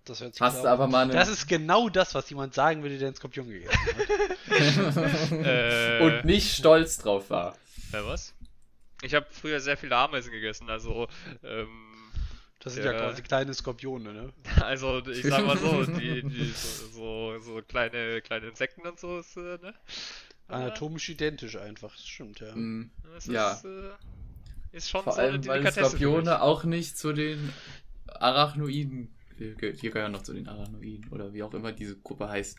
[0.04, 1.12] Das hört sich Hast genau- du aber mal eine.
[1.14, 5.30] Das ist genau das, was jemand sagen würde, der einen Skorpion gegessen hat.
[5.32, 7.56] Äh, und nicht stolz drauf war.
[7.92, 8.34] Äh, was?
[9.02, 11.08] Ich habe früher sehr viele Ameisen gegessen, also,
[11.42, 11.93] ähm,
[12.64, 12.98] Das sind ja, Ja.
[12.98, 14.32] quasi kleine Skorpione, ne?
[14.64, 16.86] also ich sag mal so, die, die so,
[17.34, 19.74] so, so kleine, kleine Insekten und so ist, äh, ne?
[20.48, 22.54] Anatomisch identisch einfach, das stimmt, ja.
[22.54, 22.90] Mhm.
[23.14, 23.52] Das Ja.
[23.52, 23.90] ist, äh,
[24.72, 27.52] ist schon Vor so eine allem, weil Skorpione auch nicht zu den
[28.06, 29.08] Arachnoiden.
[29.36, 32.58] Wir gehören noch zu den Arachnoiden oder wie auch immer diese Gruppe heißt.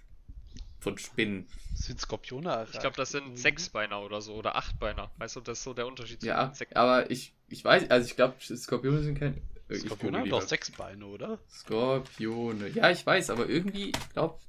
[0.79, 1.47] von Spinnen.
[1.73, 2.67] Sind Skorpione?
[2.71, 5.09] Ich glaube, das sind Sechsbeiner oder so oder Achtbeiner.
[5.17, 6.77] Weißt du, das ist so der Unterschied zu Ja, Insekten.
[6.77, 9.41] aber ich, ich weiß, also ich glaube, Skorpione sind kein.
[9.69, 11.39] Ich Skorpione haben doch sechs Beine, oder?
[11.49, 12.69] Skorpione.
[12.69, 14.39] Ja, ich weiß, aber irgendwie, ich glaube,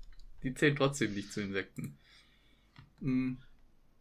[0.43, 1.99] die zählen trotzdem nicht zu Insekten.
[3.01, 3.39] Hm.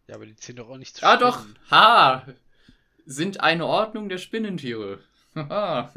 [0.08, 1.45] Ja, aber die zählen doch auch nicht zu Ah, doch!
[1.71, 2.28] Ha!
[3.06, 5.04] Sind eine Ordnung der Spinnentiere.
[5.36, 5.93] Haha.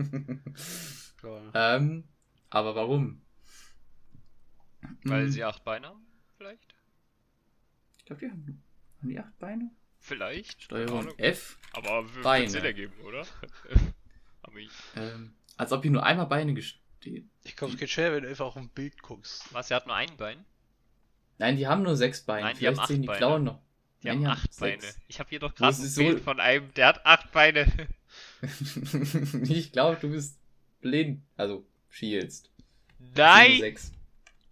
[1.55, 2.05] Ähm,
[2.51, 3.23] aber warum?
[5.05, 6.75] Weil Hm, sie acht Beine haben, vielleicht?
[7.99, 8.63] Ich glaube, die haben,
[9.01, 9.71] haben die acht Beine?
[10.01, 10.63] Vielleicht.
[10.63, 11.09] Steuerung.
[11.19, 11.59] F.
[11.73, 12.49] Aber Beine.
[12.49, 13.27] Sinn ergeben, oder?
[14.97, 17.31] Ähm, als ob hier nur einmal Beine gestehen.
[17.45, 19.45] Ich glaube, es geht schnell, wenn du einfach auf ein Bild guckst.
[19.53, 20.45] Was, er hat nur ein Bein?
[21.39, 22.43] Nein, die haben nur sechs Beine.
[22.47, 23.19] Nein, die Vielleicht haben acht sehen die Beine.
[23.19, 23.61] Klauen noch.
[24.03, 24.85] Die Nein, haben acht sechs.
[24.87, 24.95] Beine.
[25.09, 27.67] Ich habe hier doch gerade ein Bild so- von einem, der hat acht Beine.
[29.49, 30.39] ich glaube, du bist
[30.81, 31.23] blind.
[31.37, 32.51] Also, schielst.
[32.99, 33.59] Nur Nein!
[33.61, 33.93] Sechs.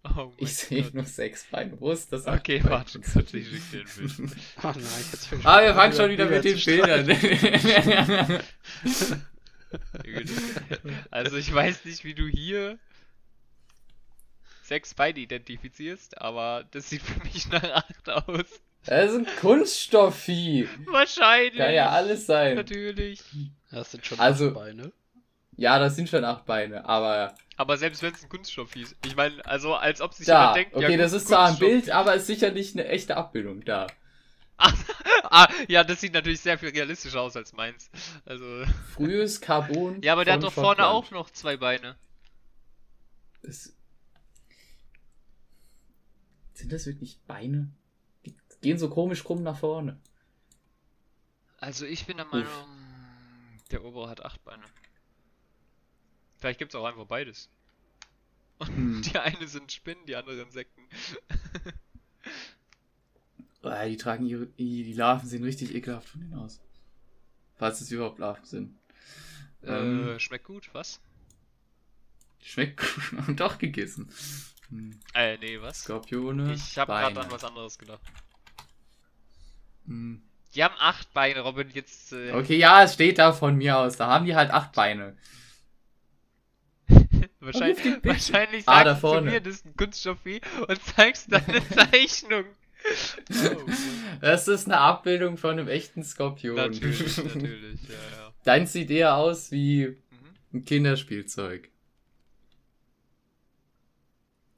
[0.05, 1.81] Oh mein Ich sehe nur sechs Beine.
[1.81, 2.27] Wo ist das?
[2.29, 4.37] Okay, acht warte, kurz, ich schick dir ein Bild.
[4.63, 4.77] Oh nein,
[5.11, 6.61] jetzt Ah, wir an, fangen schon wieder mit den.
[6.65, 8.41] Bildern.
[11.11, 12.79] Also ich weiß nicht, wie du hier
[14.63, 18.61] sechs Beine identifizierst, aber das sieht für mich nach acht aus.
[18.85, 20.69] Das ist ein Kunststoffvieh.
[20.87, 21.57] Wahrscheinlich.
[21.59, 22.55] Kann ja alles sein.
[22.57, 23.21] Natürlich.
[23.71, 24.93] Das sind schon Also- acht Beine.
[25.59, 28.95] Ja, das sind schon acht Beine, aber Aber selbst wenn es ein Kunststoff ist.
[29.07, 30.41] Ich meine, also als ob sich da.
[30.41, 33.65] jemand denkt, Okay, ja, das ist zwar ein Bild, aber ist sicherlich eine echte Abbildung
[33.65, 33.87] da.
[35.25, 37.91] ah, ja, das sieht natürlich sehr viel realistischer aus als meins.
[38.25, 38.65] Also.
[38.93, 40.01] Frühes Carbon.
[40.03, 40.93] Ja, aber der hat doch vorne Schottland.
[40.93, 41.97] auch noch zwei Beine.
[43.43, 43.75] Das-
[46.55, 47.71] Sind das wirklich Beine?
[48.25, 50.01] Die gehen so komisch krumm nach vorne.
[51.59, 52.47] Also ich bin der Meinung,
[53.71, 54.65] der obere hat acht Beine.
[56.39, 57.51] Vielleicht gibt es auch einfach beides.
[58.63, 59.03] Hm.
[59.05, 60.83] Die eine sind Spinnen, die andere Insekten.
[63.67, 64.47] Ah, die tragen ihre.
[64.47, 66.61] Die Larven sehen richtig ekelhaft von denen aus.
[67.57, 68.79] Falls es überhaupt Larven sind.
[69.65, 70.09] Ähm.
[70.09, 71.01] Äh, schmeckt gut, was?
[72.43, 73.13] Schmeckt gut.
[73.29, 74.09] Und doch gegessen.
[74.69, 74.99] Hm.
[75.15, 75.83] Äh, nee, was?
[75.83, 76.55] Skorpione.
[76.55, 78.01] Ich habe gerade an was anderes gedacht.
[79.87, 80.23] Hm.
[80.55, 82.13] Die haben acht Beine, Robin, jetzt.
[82.13, 83.97] Äh, Okay, ja, es steht da von mir aus.
[83.97, 85.17] Da haben die halt acht Beine.
[87.41, 89.31] wahrscheinlich, wahrscheinlich Ah, da sagst du zu vorne.
[89.31, 92.45] mir, das ist ein Kunststoffvieh und zeigst dann eine Zeichnung.
[93.31, 93.67] Oh,
[94.21, 96.57] Das ist eine Abbildung von einem echten Skorpion.
[96.57, 98.33] natürlich, natürlich, ja, ja.
[98.45, 100.35] Dein sieht eher aus wie Mhm.
[100.59, 101.71] ein Kinderspielzeug.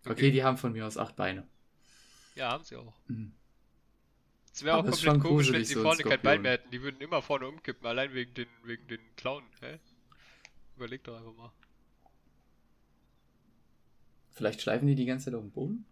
[0.07, 1.47] Okay, die haben von mir aus acht Beine.
[2.35, 2.95] Ja, haben sie auch.
[3.09, 3.33] Mhm.
[4.55, 6.71] Es wäre auch komplett schon komisch, wenn sie so vorne kein Bein mehr hätten.
[6.71, 9.45] Die würden immer vorne umkippen, allein wegen den, wegen den Klauen.
[9.61, 9.79] Hä?
[10.77, 11.53] Überleg doch einfach mal.
[14.31, 15.85] Vielleicht schleifen die die ganze Zeit auf dem Boden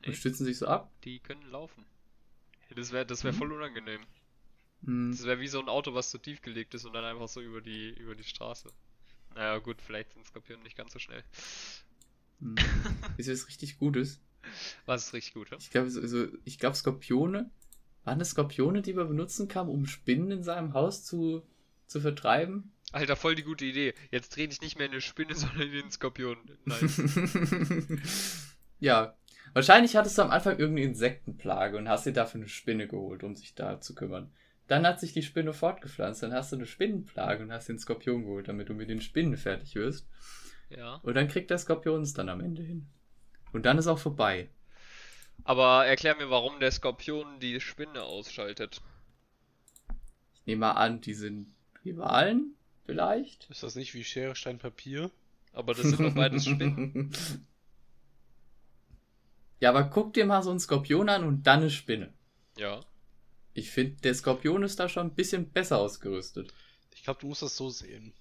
[0.00, 0.90] Nee, und stützen sich so ab.
[1.04, 1.84] die können laufen.
[2.74, 3.36] Das wäre das wär Mhm.
[3.36, 4.00] voll unangenehm.
[4.84, 5.10] Hm.
[5.12, 7.40] Das wäre wie so ein Auto, was zu tief gelegt ist und dann einfach so
[7.40, 8.68] über die, über die Straße.
[9.34, 11.22] Naja, gut, vielleicht sind Skorpione nicht ganz so schnell.
[12.40, 12.54] Hm.
[13.16, 14.20] Ist das richtig Gutes?
[14.86, 15.58] Was ist richtig gut, ja?
[15.58, 17.50] Ich glaube, so, so, ich glaube, Skorpione.
[18.04, 21.46] Waren das Skorpione, die man benutzen kann, um Spinnen in seinem Haus zu,
[21.86, 22.72] zu vertreiben?
[22.92, 23.92] Alter, voll die gute Idee.
[24.10, 26.38] Jetzt dreh dich nicht mehr in eine Spinne, sondern in den Skorpion.
[26.64, 27.02] Nice.
[28.80, 29.14] ja.
[29.52, 33.34] Wahrscheinlich hattest du am Anfang irgendeine Insektenplage und hast dir dafür eine Spinne geholt, um
[33.34, 34.30] sich da zu kümmern.
[34.68, 38.22] Dann hat sich die Spinne fortgepflanzt, dann hast du eine Spinnenplage und hast den Skorpion
[38.22, 40.06] geholt, damit du mit den Spinnen fertig wirst.
[40.68, 40.96] ja.
[41.02, 42.86] Und dann kriegt der Skorpion es dann am Ende hin.
[43.52, 44.48] Und dann ist auch vorbei.
[45.42, 48.80] Aber erklär mir, warum der Skorpion die Spinne ausschaltet.
[50.34, 51.52] Ich nehme mal an, die sind
[51.84, 53.50] Rivalen, vielleicht?
[53.50, 55.10] Ist das nicht wie Schere, Stein, Papier?
[55.52, 57.12] Aber das sind doch beides Spinnen.
[59.60, 62.12] Ja, aber guck dir mal so einen Skorpion an und dann eine Spinne.
[62.56, 62.80] Ja.
[63.52, 66.52] Ich finde, der Skorpion ist da schon ein bisschen besser ausgerüstet.
[66.94, 68.14] Ich glaube, du musst das so sehen.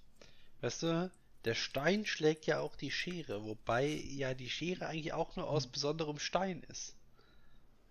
[0.62, 1.12] Weißt du,
[1.46, 5.68] der Stein schlägt ja auch die Schere, wobei ja die Schere eigentlich auch nur aus
[5.68, 6.96] besonderem Stein ist.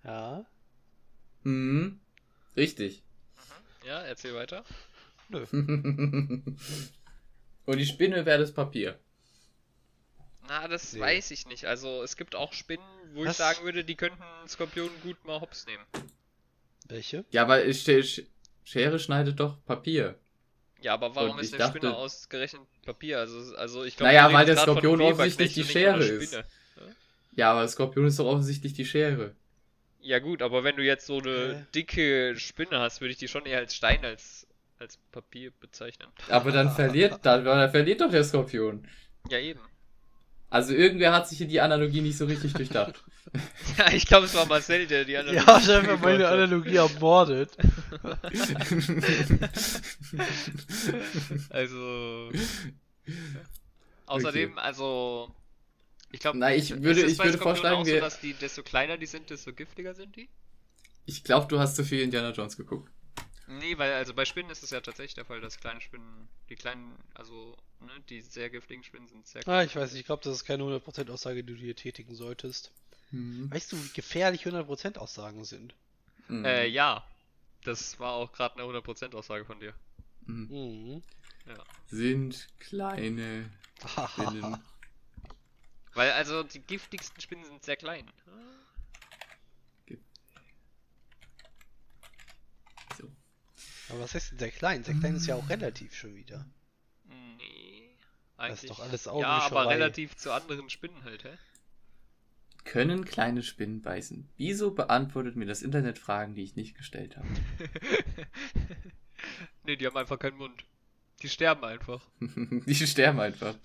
[0.05, 0.45] Ja?
[1.45, 2.01] Mhm.
[2.57, 3.03] Richtig.
[3.87, 4.65] Ja, erzähl weiter.
[5.29, 5.47] Nö.
[7.65, 8.99] und die Spinne wäre das Papier.
[10.49, 11.01] Na, das Nee.
[11.01, 11.67] weiß ich nicht.
[11.67, 13.37] Also, es gibt auch Spinnen, wo ich Was?
[13.37, 15.85] sagen würde, die könnten Skorpionen gut mal hops nehmen.
[16.89, 17.25] Welche?
[17.31, 18.23] Ja, aber Sch Sch
[18.65, 20.19] Schere schneidet doch Papier.
[20.81, 23.19] Ja, aber warum Und ist ich eine Spinne dachte- ausgerechnet Papier?
[23.19, 26.29] Also, also ich glaube, Naja, weil der Skorpion offensichtlich die Schere ist.
[26.33, 26.45] Spinne.
[27.35, 29.35] Ja, aber Skorpion ist doch offensichtlich die Schere.
[30.01, 31.65] Ja gut, aber wenn du jetzt so eine Hä?
[31.75, 34.47] dicke Spinne hast, würde ich die schon eher als Stein als,
[34.79, 36.09] als Papier bezeichnen.
[36.29, 38.87] Aber dann verliert, dann, dann verliert doch der Skorpion.
[39.31, 39.61] Ja eben.
[40.51, 43.03] Also irgendwer hat sich hier die Analogie nicht so richtig durchdacht.
[43.77, 45.37] Ja, ich glaube, es war Marcel, der die Analogie.
[45.47, 46.27] Ja, ich habe einfach meine.
[46.29, 47.51] Analogie ermordet.
[51.51, 52.31] Also.
[54.07, 55.31] Außerdem, also.
[56.11, 59.29] Ich glaube, Na, ich würde- ich würde vorschlagen, so, dass die, desto kleiner die sind,
[59.29, 60.31] desto giftiger sind die?
[61.05, 62.91] Ich glaube, du hast zu viel Indiana Jones geguckt.
[63.49, 66.55] Nee, weil also bei Spinnen ist es ja tatsächlich der Fall, dass kleine Spinnen, die
[66.55, 70.23] kleinen, also ne, die sehr giftigen Spinnen sind sehr Ah, ich weiß nicht, ich glaube,
[70.23, 72.73] das ist keine 100% Aussage, die du hier tätigen solltest.
[73.11, 73.51] Mhm.
[73.51, 75.75] Weißt du, wie gefährlich 100% Aussagen sind?
[76.29, 76.45] Mhm.
[76.45, 77.07] Äh, ja.
[77.65, 79.75] Das war auch gerade eine 100% Aussage von dir.
[80.27, 80.49] Mhm.
[80.51, 81.03] Mhm.
[81.87, 83.51] Sind kleine
[84.13, 84.63] Spinnen.
[85.95, 88.09] Weil also die giftigsten Spinnen sind sehr klein.
[92.97, 93.11] So.
[93.88, 94.85] Aber was heißt denn sehr klein?
[94.85, 96.46] Sehr klein ist ja auch relativ schon wieder.
[97.05, 97.96] Nee.
[98.37, 98.64] Das Eigentlich.
[98.64, 101.37] ist doch alles ja, aber relativ zu anderen Spinnen halt, hä?
[102.64, 104.29] Können kleine Spinnen beißen?
[104.37, 107.27] Wieso beantwortet mir das Internet Fragen, die ich nicht gestellt habe?
[109.64, 110.64] nee, die haben einfach keinen Mund.
[111.22, 112.07] Die sterben einfach.
[112.20, 113.57] Die sterben einfach.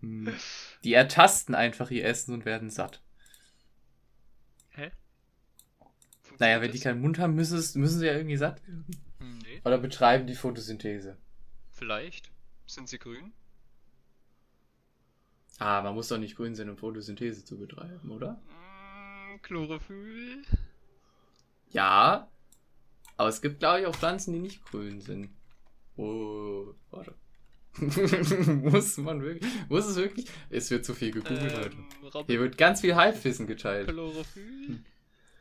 [0.00, 0.32] Hm.
[0.84, 3.02] Die ertasten einfach ihr Essen und werden satt.
[4.70, 4.90] Hä?
[6.38, 8.84] Naja, wenn die keinen Mund haben, müssen, müssen sie ja irgendwie satt werden.
[9.18, 11.16] Hm, Nee, Oder betreiben die Photosynthese.
[11.70, 12.30] vielleicht.
[12.66, 13.32] Sind sie grün?
[15.58, 18.32] Ah, man muss doch nicht grün sein, um Photosynthese zu betreiben, oder?
[18.32, 20.42] Mm, Chlorophyll?
[21.70, 22.28] Ja.
[23.16, 25.30] Aber es gibt, glaube ich, auch Pflanzen, die nicht grün sind.
[25.96, 27.14] Oh, warte.
[27.80, 29.52] muss man wirklich?
[29.68, 30.26] Muss es wirklich?
[30.50, 31.76] Es wird zu viel gegoogelt heute.
[31.76, 33.88] Ähm, Hier Robin, wird ganz viel Halbwissen geteilt.
[33.88, 34.80] Chlorophyll?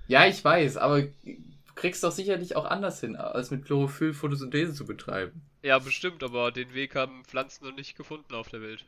[0.08, 4.74] Ja, ich weiß, aber du kriegst doch sicherlich auch anders hin, als mit Chlorophyll Photosynthese
[4.74, 5.42] zu betreiben.
[5.62, 8.86] Ja, bestimmt, aber den Weg haben Pflanzen noch nicht gefunden auf der Welt.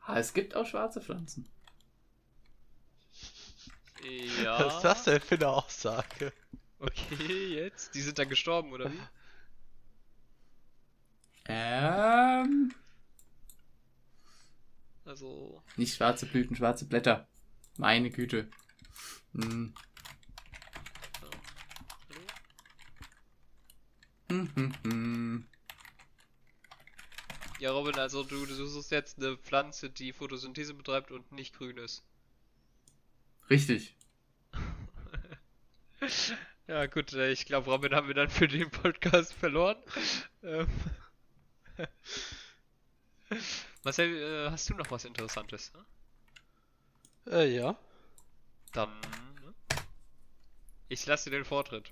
[0.00, 1.48] Ah, es gibt auch schwarze Pflanzen.
[4.42, 4.64] Ja.
[4.64, 6.32] Was ist das denn für eine Aussage?
[6.78, 7.94] Okay, jetzt?
[7.94, 9.00] Die sind dann gestorben, oder wie?
[11.46, 12.72] Ähm.
[15.04, 15.62] Also.
[15.76, 17.26] Nicht schwarze Blüten, schwarze Blätter.
[17.78, 18.48] Meine Güte.
[19.34, 19.74] Hm.
[21.20, 21.30] Hallo?
[24.30, 25.46] Hm, hm, hm.
[27.60, 31.78] Ja, Robin, also du, du suchst jetzt eine Pflanze, die Photosynthese betreibt und nicht grün
[31.78, 32.04] ist.
[33.50, 33.96] Richtig.
[36.68, 39.82] Ja, gut, äh, ich glaube, Robin haben wir dann für den Podcast verloren.
[40.42, 40.68] Ähm.
[43.84, 45.72] Marcel, äh, hast du noch was Interessantes?
[45.72, 47.32] Ne?
[47.32, 47.74] Äh, ja.
[48.74, 48.90] Dann.
[49.00, 49.54] Ne?
[50.90, 51.90] Ich lasse dir den Vortritt.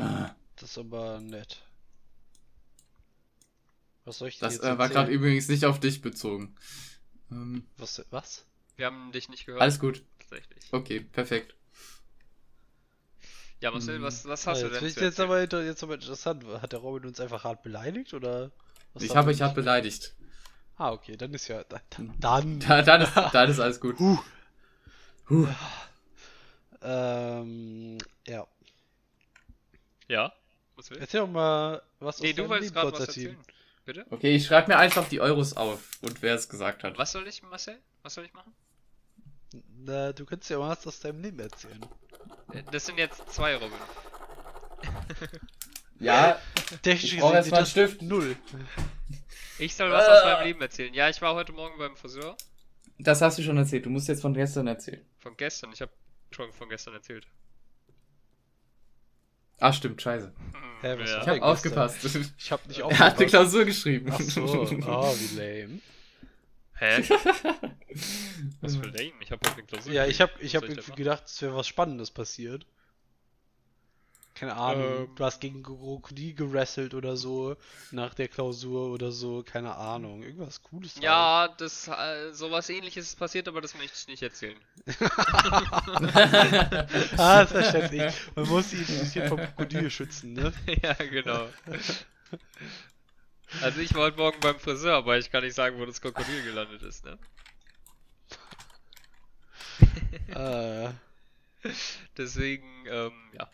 [0.00, 1.62] Ah, Das ist aber nett.
[4.04, 6.54] Was soll ich denn Das jetzt äh, war gerade übrigens nicht auf dich bezogen.
[7.30, 8.04] Ähm, Was?
[8.10, 8.44] Was?
[8.76, 9.62] Wir haben dich nicht gehört.
[9.62, 10.02] alles gut.
[10.18, 10.64] Tatsächlich.
[10.72, 11.54] Okay, perfekt.
[13.60, 14.02] Ja, Marcel, Hm.
[14.02, 15.28] was, was Ah, hast du jetzt denn bin ich zu jetzt erzählen?
[15.58, 16.44] aber, jetzt aber interessant.
[16.62, 18.50] Hat der Robin uns einfach hart beleidigt oder?
[18.94, 20.14] was Ich habe euch hart beleidigt.
[20.76, 21.64] Ah, okay, dann ist ja.
[21.64, 22.14] Dann.
[22.20, 22.60] dann.
[22.68, 23.98] Da, dann, ist, dann ist alles gut.
[23.98, 24.18] Huh.
[25.30, 25.48] Huh.
[26.82, 28.46] Ähm, ja.
[30.08, 30.32] Ja?
[30.76, 30.98] Was will?
[30.98, 33.36] Erzähl doch mal, was Nee, aus du wolltest gerade was erzählen.
[33.84, 34.04] Bitte?
[34.10, 36.98] Okay, ich schreibe mir einfach die Euros auf und wer es gesagt hat.
[36.98, 37.78] Was soll ich, Marcel?
[38.02, 38.52] Was soll ich machen?
[39.78, 41.80] Na, du kannst ja was aus deinem Leben erzählen.
[42.52, 43.78] Äh, Das sind jetzt zwei Robin.
[45.98, 46.38] Ja,
[46.82, 48.02] Technisch Ich brauch gesehen erst mal einen sind das Stift.
[48.02, 48.36] Null.
[49.58, 50.92] Ich soll was aus meinem Leben erzählen.
[50.92, 52.36] Ja, ich war heute Morgen beim Friseur.
[52.98, 53.86] das hast du schon erzählt.
[53.86, 55.02] Du musst jetzt von gestern erzählen.
[55.18, 55.72] Von gestern.
[55.72, 55.92] Ich habe
[56.30, 57.26] schon von gestern erzählt.
[59.58, 60.32] Ah, stimmt, scheiße.
[60.82, 61.20] Hä, was Ich ja.
[61.20, 61.42] habe gestern.
[61.42, 62.32] aufgepasst.
[62.38, 63.30] Ich hab nicht Er hat eine aufgepasst.
[63.30, 64.10] Klausur geschrieben.
[64.12, 65.80] Ach so, oh, wie lame.
[66.78, 67.02] Hä?
[68.60, 69.12] Was für lame?
[69.20, 69.92] Ich habe heute eine Klausur.
[69.92, 72.66] Ja, ich hab, ich hab ich gedacht, es wäre was Spannendes passiert.
[74.38, 75.14] Keine Ahnung, Ähm.
[75.14, 77.56] du hast gegen Krokodil gerasselt oder so,
[77.90, 80.96] nach der Klausur oder so, keine Ahnung, irgendwas Cooles.
[80.96, 81.04] halt.
[81.04, 84.58] Ja, das, äh, sowas ähnliches ist passiert, aber das möchte ich nicht erzählen.
[87.16, 88.12] ah, ist verständlich.
[88.34, 90.52] Man muss sich ein bisschen vom Krokodil schützen, ne?
[90.82, 91.48] ja, genau.
[93.62, 96.42] Also ich war heute Morgen beim Friseur, aber ich kann nicht sagen, wo das Krokodil
[96.42, 97.18] gelandet ist, ne?
[100.34, 100.90] äh,
[102.18, 103.48] Deswegen, ähm, ja.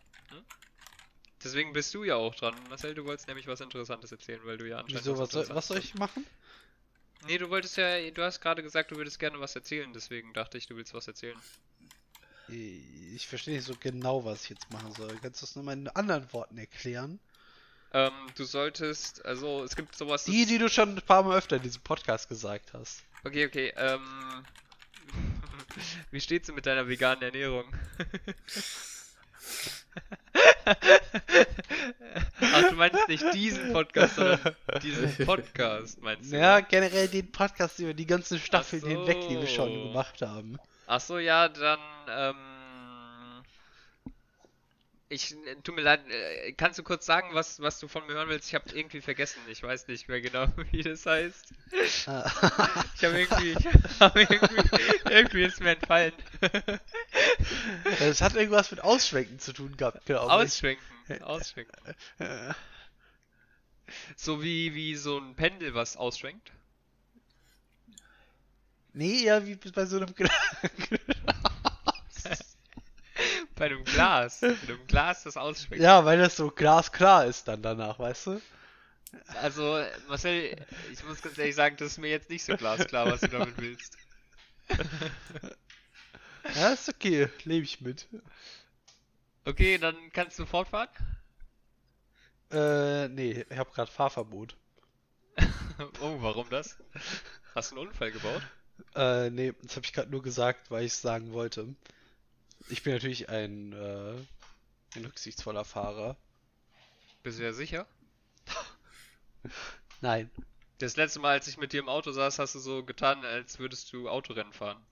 [1.44, 2.55] Deswegen bist du ja auch dran.
[2.68, 5.68] Marcel, du wolltest nämlich was Interessantes erzählen, weil du ja anscheinend wieso, was soll, was
[5.68, 6.26] soll ich machen?
[7.26, 10.59] Nee, du wolltest ja, du hast gerade gesagt, du würdest gerne was erzählen, deswegen dachte
[10.59, 11.37] ich, du willst was erzählen.
[12.48, 15.16] Ich verstehe nicht so genau, was ich jetzt machen soll.
[15.22, 17.20] Kannst du das nochmal in anderen Worten erklären?
[17.94, 20.24] Ähm, du solltest, also es gibt sowas.
[20.24, 23.02] Die, die du schon ein paar Mal öfter in diesem Podcast gesagt hast.
[23.24, 24.44] Okay, okay, ähm.
[26.11, 27.64] Wie steht's denn mit deiner veganen Ernährung?
[32.40, 36.37] Ach, du meinst nicht diesen Podcast, sondern diesen Podcast, meinst du?
[36.37, 36.66] Ja, ne?
[36.68, 39.83] generell den Podcast über die ganzen Staffeln Ach hinweg, die wir schon so.
[39.88, 40.59] gemacht haben.
[40.87, 41.78] Ach so, ja, dann,
[42.09, 42.37] ähm.
[45.12, 48.14] Ich, äh, tut mir leid, äh, kannst du kurz sagen, was, was du von mir
[48.14, 48.48] hören willst?
[48.48, 51.53] Ich habe irgendwie vergessen, ich weiß nicht mehr genau, wie das heißt.
[52.07, 52.31] Ah.
[52.96, 56.14] Ich habe irgendwie, ich hab irgendwie, irgendwie ist mir entfallen.
[58.01, 60.33] Es hat irgendwas mit Ausschwenken zu tun gehabt, glaube ich.
[60.33, 61.94] Ausschwenken, ausschwenken.
[64.16, 66.51] So wie, wie so ein Pendel, was ausschwenkt.
[68.94, 70.31] Nee, ja, wie bei so einem Glas.
[73.62, 74.40] Bei einem Glas.
[74.40, 75.85] Bei einem Glas, das ausschwenkt.
[75.85, 78.42] Ja, weil das so glasklar ist dann danach, weißt du?
[79.40, 80.57] Also, Marcel,
[80.92, 83.57] ich muss ganz ehrlich sagen, das ist mir jetzt nicht so glasklar, was du damit
[83.59, 83.96] willst.
[86.57, 88.09] Ja, ist okay, lebe ich mit.
[89.44, 90.88] Okay, dann kannst du fortfahren.
[92.51, 94.57] Äh, nee, ich habe gerade Fahrverbot.
[96.01, 96.77] Oh, warum das?
[97.55, 98.42] Hast du einen Unfall gebaut?
[98.96, 101.77] Äh, nee, das habe ich gerade nur gesagt, weil ich es sagen wollte.
[102.68, 104.16] Ich bin natürlich ein, äh,
[104.96, 106.16] ein rücksichtsvoller Fahrer.
[107.22, 107.87] Bist du ja sicher?
[110.01, 110.31] Nein.
[110.79, 113.59] Das letzte Mal, als ich mit dir im Auto saß, hast du so getan, als
[113.59, 114.85] würdest du Autorennen fahren.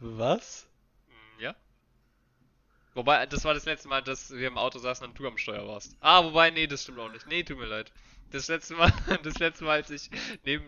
[0.00, 0.66] Was?
[1.08, 1.54] Hm, Ja?
[2.94, 5.68] Wobei, das war das letzte Mal, dass wir im Auto saßen und du am Steuer
[5.68, 5.96] warst.
[6.00, 7.26] Ah, wobei, nee, das stimmt auch nicht.
[7.26, 7.92] Nee, tut mir leid.
[8.30, 10.10] Das letzte Mal, das letzte Mal, als ich
[10.44, 10.64] neben,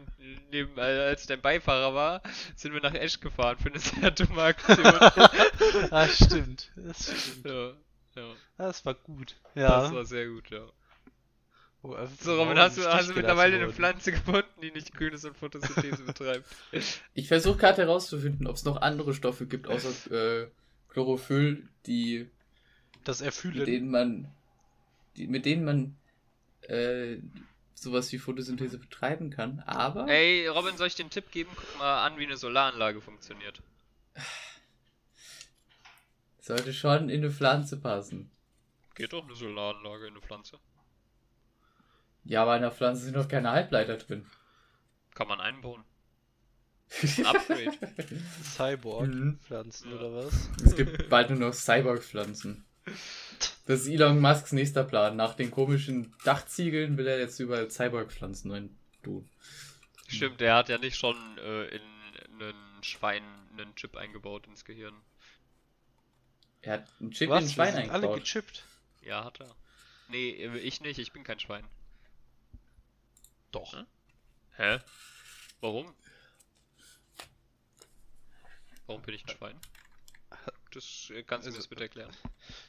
[0.50, 2.22] neben, äh, als ich dein Beifahrer war,
[2.56, 4.78] sind wir nach Esch gefahren für eine sehr dumme Aktion.
[5.90, 6.70] ah, stimmt.
[6.76, 7.46] Das stimmt.
[7.46, 7.72] ja,
[8.16, 9.36] ja, Das war gut.
[9.54, 9.92] das Ja.
[9.94, 10.66] war sehr gut, ja.
[11.82, 13.72] Oh, äh, So, Robin, hast du, hast du mittlerweile eine.
[13.72, 16.44] Pflanze gefunden, die nicht grünes und Photosynthese betreibt?
[17.14, 20.48] Ich versuche gerade herauszufinden, ob es noch andere Stoffe gibt, außer äh,
[20.88, 22.28] Chlorophyll, die,
[23.04, 23.64] Das mit Erfühlen.
[23.64, 24.28] denen man,
[25.16, 25.96] die, mit denen man
[26.68, 27.16] äh,
[27.80, 29.60] sowas wie Photosynthese betreiben kann.
[29.60, 31.50] Aber Ey, Robin, soll ich dir einen Tipp geben?
[31.56, 33.62] Guck mal an, wie eine Solaranlage funktioniert.
[36.40, 38.30] sollte schon in eine Pflanze passen.
[38.94, 40.58] Geht doch eine Solaranlage in eine Pflanze.
[42.24, 44.26] Ja, aber in der Pflanze sind doch keine Halbleiter drin.
[45.14, 45.84] Kann man einbauen.
[47.18, 47.78] Ein Upgrade.
[48.56, 49.96] Cyborg-Pflanzen Mhm.
[49.96, 50.50] oder was?
[50.64, 52.64] Es gibt bald nur noch Cyborg-Pflanzen.
[53.70, 55.14] Das ist Elon Musks nächster Plan.
[55.14, 59.30] Nach den komischen Dachziegeln will er jetzt überall Cyborg-Pflanzen rein tun.
[60.08, 61.82] Stimmt, der hat ja nicht schon äh, in
[62.40, 65.00] einen Schwein einen Chip eingebaut ins Gehirn.
[66.62, 67.44] Er hat einen Chip in Was?
[67.44, 68.24] ein Wir Schwein sind alle eingebaut.
[68.24, 68.64] gechippt.
[69.02, 69.54] Ja, hat er.
[70.08, 71.64] Nee, äh, ich nicht, ich bin kein Schwein.
[73.52, 73.72] Doch.
[73.72, 73.86] Hm?
[74.56, 74.80] Hä?
[75.60, 75.94] Warum?
[78.86, 79.60] Warum bin ich ein Schwein?
[80.72, 82.10] Das äh, kannst du mir das bitte erklären.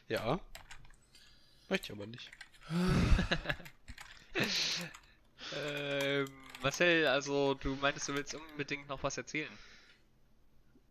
[0.07, 0.39] Ja.
[1.71, 2.29] Möchte ich aber nicht.
[5.53, 6.27] Ähm,
[6.61, 9.51] Marcel, also du meintest, du willst unbedingt noch was erzählen.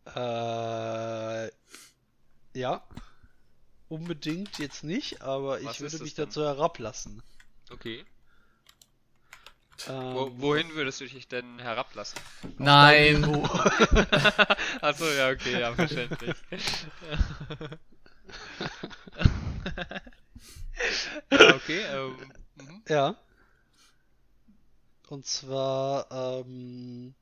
[0.05, 1.51] Äh,
[2.59, 2.87] ja.
[3.89, 6.27] Unbedingt jetzt nicht, aber ich Was würde ist mich denn?
[6.27, 7.23] dazu herablassen.
[7.71, 8.05] Okay.
[9.89, 12.21] Ähm, Wo, wohin würdest du dich denn herablassen?
[12.59, 13.25] Nein!
[14.83, 16.37] Achso, ja, okay, ja, verständlich.
[21.31, 22.33] okay, ähm.
[22.89, 23.17] Ja.
[25.09, 27.15] Und zwar ähm,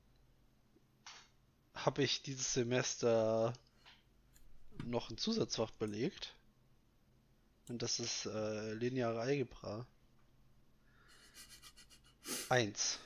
[1.74, 3.52] habe ich dieses Semester
[4.84, 6.34] noch ein Zusatzfach belegt.
[7.68, 9.86] Und das ist äh, lineare Algebra.
[12.48, 12.98] Eins.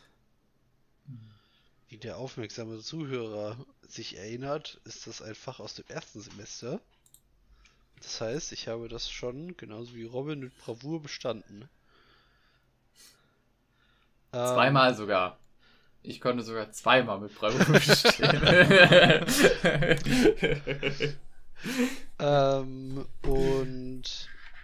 [1.88, 6.80] Wie der aufmerksame Zuhörer sich erinnert, ist das ein Fach aus dem ersten Semester.
[8.02, 11.68] Das heißt, ich habe das schon, genauso wie Robin, mit Bravour bestanden.
[14.32, 15.38] Ähm, Zweimal sogar.
[16.02, 18.40] Ich konnte sogar zweimal mit Bravour bestehen.
[22.18, 24.02] Ähm, und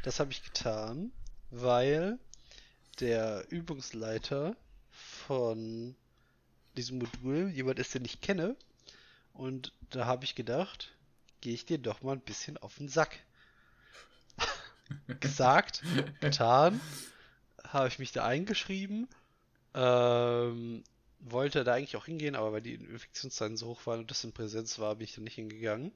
[0.02, 1.12] das habe ich getan,
[1.50, 2.18] weil
[3.00, 4.56] der Übungsleiter
[5.26, 5.94] von
[6.76, 8.56] diesem Modul jemand ist, den ich kenne.
[9.32, 10.92] Und da habe ich gedacht,
[11.40, 13.18] gehe ich dir doch mal ein bisschen auf den Sack.
[15.20, 15.82] Gesagt,
[16.20, 16.80] getan,
[17.64, 19.08] habe ich mich da eingeschrieben.
[19.74, 20.82] Ähm,
[21.20, 24.32] wollte da eigentlich auch hingehen, aber weil die Infektionszahlen so hoch waren und das in
[24.32, 25.92] Präsenz war, bin ich da nicht hingegangen.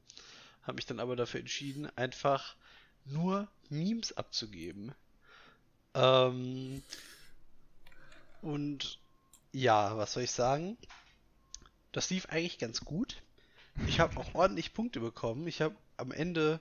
[0.62, 2.56] Habe mich dann aber dafür entschieden, einfach
[3.04, 4.94] nur Memes abzugeben.
[5.94, 6.82] Ähm,
[8.42, 8.98] und
[9.52, 10.76] ja, was soll ich sagen?
[11.92, 13.22] Das lief eigentlich ganz gut.
[13.86, 15.46] Ich habe auch ordentlich Punkte bekommen.
[15.46, 16.60] Ich habe am Ende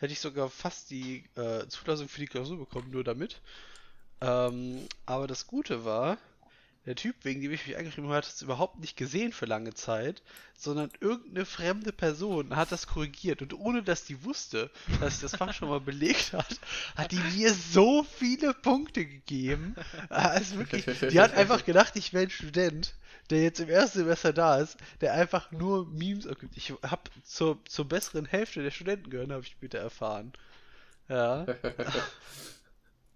[0.00, 3.40] hätte ich sogar fast die äh, Zulassung für die Klausur bekommen, nur damit.
[4.20, 6.18] Ähm, aber das Gute war,
[6.86, 9.74] der Typ, wegen dem ich mich angeschrieben habe, hat es überhaupt nicht gesehen für lange
[9.74, 10.22] Zeit,
[10.56, 13.42] sondern irgendeine fremde Person hat das korrigiert.
[13.42, 16.58] Und ohne dass die wusste, dass ich das Fach schon mal belegt hat,
[16.96, 19.74] hat die mir so viele Punkte gegeben.
[20.08, 22.94] Also wirklich, die hat einfach gedacht, ich wäre ein Student,
[23.28, 26.56] der jetzt im ersten Semester da ist, der einfach nur Memes abgibt.
[26.56, 30.32] Ich habe zur, zur besseren Hälfte der Studenten gehört, habe ich später erfahren.
[31.08, 31.46] Ja.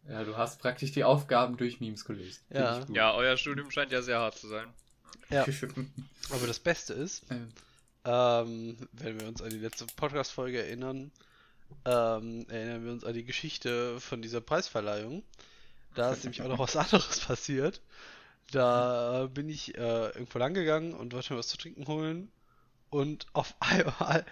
[0.09, 2.43] Ja, du hast praktisch die Aufgaben durch Memes gelöst.
[2.51, 2.85] Ja.
[2.93, 4.69] Ja, euer Studium scheint ja sehr hart zu sein.
[5.31, 5.45] Ja.
[6.31, 7.49] Aber das Beste ist, Ähm,
[8.05, 11.11] ähm, wenn wir uns an die letzte Podcast-Folge erinnern,
[11.87, 15.23] ähm, erinnern wir uns an die Geschichte von dieser Preisverleihung.
[15.95, 17.81] Da ist nämlich auch noch was anderes passiert.
[18.53, 22.31] Da bin ich äh, irgendwo lang gegangen und wollte mir was zu trinken holen.
[22.91, 24.27] Und auf einmal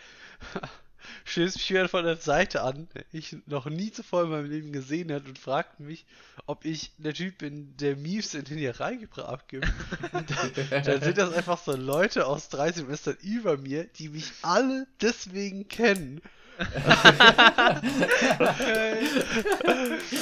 [1.24, 4.72] stößt mich jemand von der Seite an, der ich noch nie zuvor in meinem Leben
[4.72, 6.04] gesehen hat und fragt mich,
[6.46, 9.68] ob ich der Typ bin, der Memes in den Reigebracht abgibt.
[10.12, 14.86] Dann, dann sind das einfach so Leute aus drei Semestern über mir, die mich alle
[15.00, 16.20] deswegen kennen.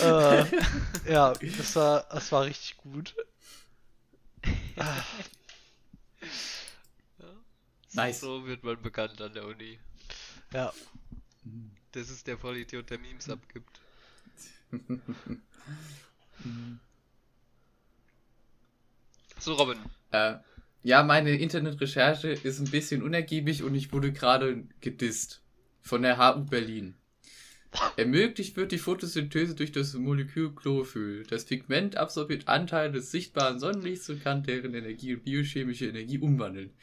[0.01, 0.45] äh,
[1.11, 3.15] ja, das war, das war richtig gut.
[7.93, 8.21] Nice.
[8.21, 9.79] So wird man bekannt an der Uni.
[10.53, 10.73] Ja,
[11.93, 13.81] Das ist der Vollidiot, der Memes abgibt.
[19.39, 19.79] So, Robin.
[20.11, 20.35] Äh,
[20.83, 25.43] ja, meine Internetrecherche ist ein bisschen unergiebig und ich wurde gerade gedisst
[25.81, 26.95] von der HU Berlin.
[27.97, 31.25] Ermöglicht wird die Photosynthese durch das Molekül Chlorophyll.
[31.25, 36.75] Das Pigment absorbiert Anteile des sichtbaren Sonnenlichts und kann deren Energie in biochemische Energie umwandeln.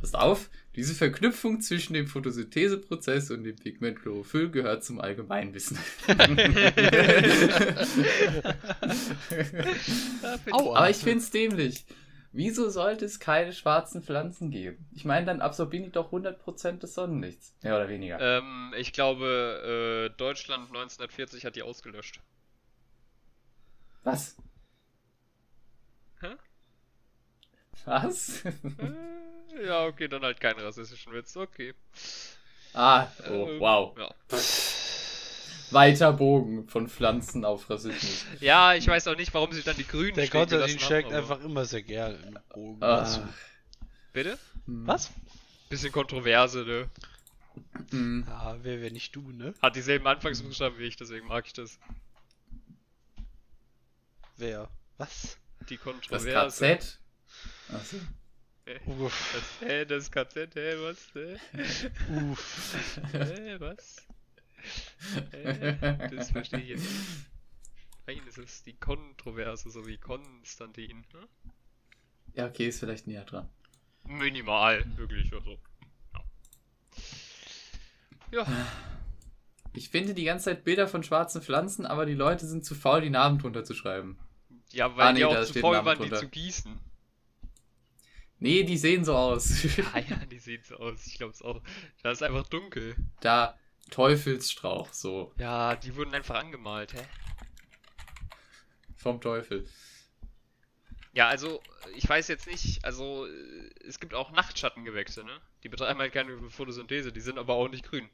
[0.00, 5.78] Passt auf, diese Verknüpfung zwischen dem Photosyntheseprozess und dem Pigment Chlorophyll gehört zum Allgemeinwissen.
[10.52, 10.78] Aua.
[10.78, 11.84] Aber ich find's dämlich.
[12.32, 14.86] Wieso sollte es keine schwarzen Pflanzen geben?
[14.92, 17.56] Ich meine, dann absorbieren die doch 100% des Sonnenlichts.
[17.62, 18.20] Mehr oder weniger.
[18.20, 22.20] Ähm, ich glaube, äh, Deutschland 1940 hat die ausgelöscht.
[24.04, 24.36] Was?
[26.20, 26.28] Hä?
[27.84, 28.44] Was?
[29.64, 31.36] Ja, okay, dann halt keinen rassistischen Witz.
[31.36, 31.74] Okay.
[32.74, 33.96] ah, oh, Ähm, wow.
[33.98, 34.14] Ja.
[35.72, 38.24] Weiter Bogen von Pflanzen auf Rassismus.
[38.40, 41.64] ja, ich weiß auch nicht, warum sie dann die Grünen der Konstantin aber- einfach immer
[41.64, 42.82] sehr gerne den Bogen.
[42.82, 43.28] Ah,
[44.12, 44.38] Bitte?
[44.66, 45.10] hm, Was?
[45.68, 46.88] Bisschen Kontroverse, ne?
[47.90, 48.24] hm.
[48.28, 49.54] Ja, wer wäre nicht du, ne?
[49.62, 51.78] Hat dieselben Anfangsbuchstaben wie ich, deswegen mag ich das.
[54.36, 54.68] Wer?
[54.98, 55.38] Was?
[55.68, 56.66] Die Das Kontroverse.
[56.66, 56.98] KZ.
[57.72, 57.96] Achso.
[58.86, 59.32] Uff.
[59.60, 61.08] Das, hä, das KZ, hä, was?
[61.14, 61.40] Hä?
[62.30, 62.74] Uff.
[63.12, 64.06] Hä, was?
[65.32, 66.08] Hä?
[66.10, 67.30] Das verstehe ich jetzt nicht.
[68.06, 71.04] Nein, es ist die Kontroverse, so wie Konstantin.
[71.12, 71.28] Ne?
[72.34, 73.48] Ja, okay, ist vielleicht näher dran.
[74.04, 75.58] Minimal, wirklich, also.
[78.32, 78.42] Ja.
[78.42, 78.66] ja.
[79.72, 83.00] Ich finde die ganze Zeit Bilder von schwarzen Pflanzen, aber die Leute sind zu faul,
[83.00, 84.18] die Namen drunter zu schreiben.
[84.72, 86.16] Ja, weil Ah, nee, die auch zu faul waren, die drunter.
[86.18, 86.78] zu gießen.
[88.40, 89.50] Nee, die sehen so aus.
[89.94, 91.06] Ah ja, die sehen so aus.
[91.06, 91.60] Ich glaube es auch.
[92.02, 92.96] Da ist einfach dunkel.
[93.20, 93.58] da
[93.90, 97.02] Teufelsstrauch, so Ja, die wurden einfach angemalt, hä?
[98.96, 99.66] vom Teufel.
[101.12, 101.60] Ja, also,
[101.96, 103.26] ich weiß jetzt nicht, also,
[103.86, 105.40] es gibt auch Nachtschattengewächse, ne?
[105.64, 108.08] Die betreiben halt keine Photosynthese, die sind aber auch nicht grün.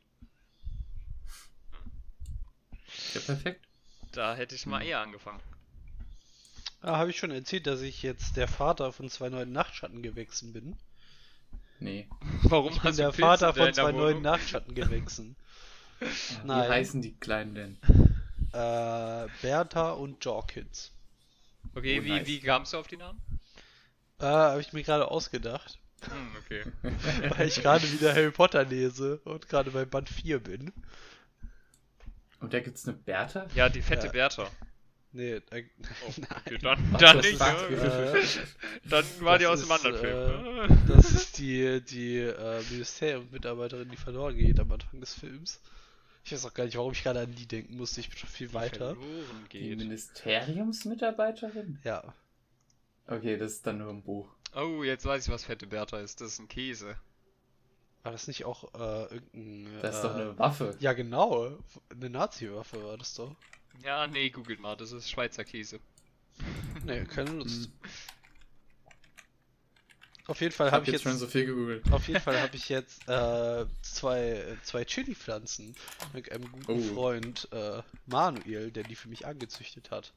[3.15, 3.67] Ja, perfekt.
[4.13, 4.89] Da hätte ich mal Hm.
[4.89, 5.41] eher angefangen.
[6.87, 10.79] Ah, habe ich schon erzählt, dass ich jetzt der Vater von zwei neuen Nachtschattengewächsen bin?
[11.79, 12.09] Nee.
[12.43, 14.23] Warum Ich bin der Pilze Vater von zwei neuen Wohnung?
[14.23, 15.37] Nachtschattengewächsen.
[16.01, 16.69] Wie Nein.
[16.69, 17.79] heißen die Kleinen denn?
[18.53, 20.93] äh, Bertha und Jorkins.
[21.75, 22.27] Okay, Oh, wie, nice.
[22.27, 23.21] wie kamst du auf die Namen?
[24.19, 25.79] Äh, habe ich mir gerade ausgedacht,
[26.09, 26.65] Hm, okay.
[27.37, 30.73] weil ich gerade wieder Harry Potter lese und gerade bei Band 4 bin.
[32.41, 33.47] Und da gibt's eine Bertha?
[33.55, 34.13] Ja, die fette Ja.
[34.13, 34.51] Bertha.
[35.13, 35.65] Nee, äh,
[36.07, 36.13] Oh,
[36.47, 37.41] okay, dann, dann the nicht.
[37.41, 38.15] Ja.
[38.15, 38.23] äh,
[38.85, 40.79] Dann war die aus dem ist, anderen äh, Film.
[40.89, 45.61] das ist die, die äh, Ministeriumsmitarbeiterin, die verloren geht am Anfang des Films.
[46.25, 48.01] Ich weiß auch gar nicht, warum ich gerade an die denken musste.
[48.01, 48.95] Ich bin schon viel weiter.
[48.97, 49.79] Verloren Die geht.
[49.79, 51.79] Ministeriumsmitarbeiterin?
[51.85, 52.03] Ja.
[53.07, 54.29] Okay, das ist dann nur ein Buch.
[54.55, 56.21] Oh, jetzt weiß ich, was fette Bertha ist.
[56.21, 56.97] Das ist ein Käse.
[58.03, 59.69] War das nicht auch äh, irgendein.
[59.83, 60.77] Das ist äh, doch eine Waffe.
[60.81, 61.57] Ja, genau.
[61.91, 63.35] Eine Nazi-Waffe war das doch.
[63.83, 65.81] Ja, nee, googelt mal, das ist Schweizer Käse.
[66.85, 67.39] Nee, keine Hm.
[67.39, 67.71] Lust.
[70.27, 71.13] Auf jeden Fall Ich habe habe ich jetzt jetzt.
[71.13, 71.93] schon so viel gegoogelt.
[71.93, 75.77] Auf jeden Fall habe ich jetzt äh, zwei, zwei Chili-Pflanzen
[76.13, 76.95] mit einem guten Oh.
[76.95, 80.13] Freund äh, Manuel, der die für mich angezüchtet hat.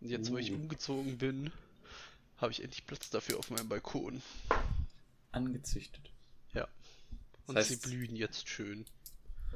[0.00, 0.56] Und jetzt, wo ich Uh.
[0.56, 1.50] umgezogen bin,
[2.36, 4.22] habe ich endlich Platz dafür auf meinem Balkon.
[5.32, 6.10] Angezüchtet.
[7.46, 8.84] Und Das sie heißt- blühen jetzt schön.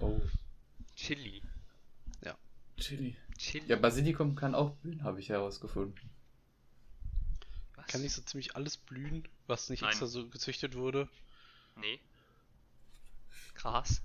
[0.01, 0.19] Oh.
[0.97, 1.43] Chili.
[2.79, 3.15] Chili.
[3.43, 3.67] Chili.
[3.67, 6.09] Ja, Basilikum kann auch blühen, habe ich herausgefunden.
[7.75, 7.87] Was?
[7.89, 9.91] Kann nicht so ziemlich alles blühen, was nicht Nein.
[9.91, 11.09] extra so gezüchtet wurde?
[11.75, 12.01] Nee.
[13.55, 14.01] Gras.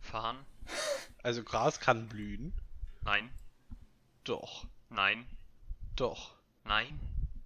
[0.00, 0.46] Farn.
[1.22, 2.52] Also Gras kann blühen.
[3.02, 3.30] Nein.
[4.24, 5.26] Doch, Nein.
[5.96, 7.00] doch, Nein.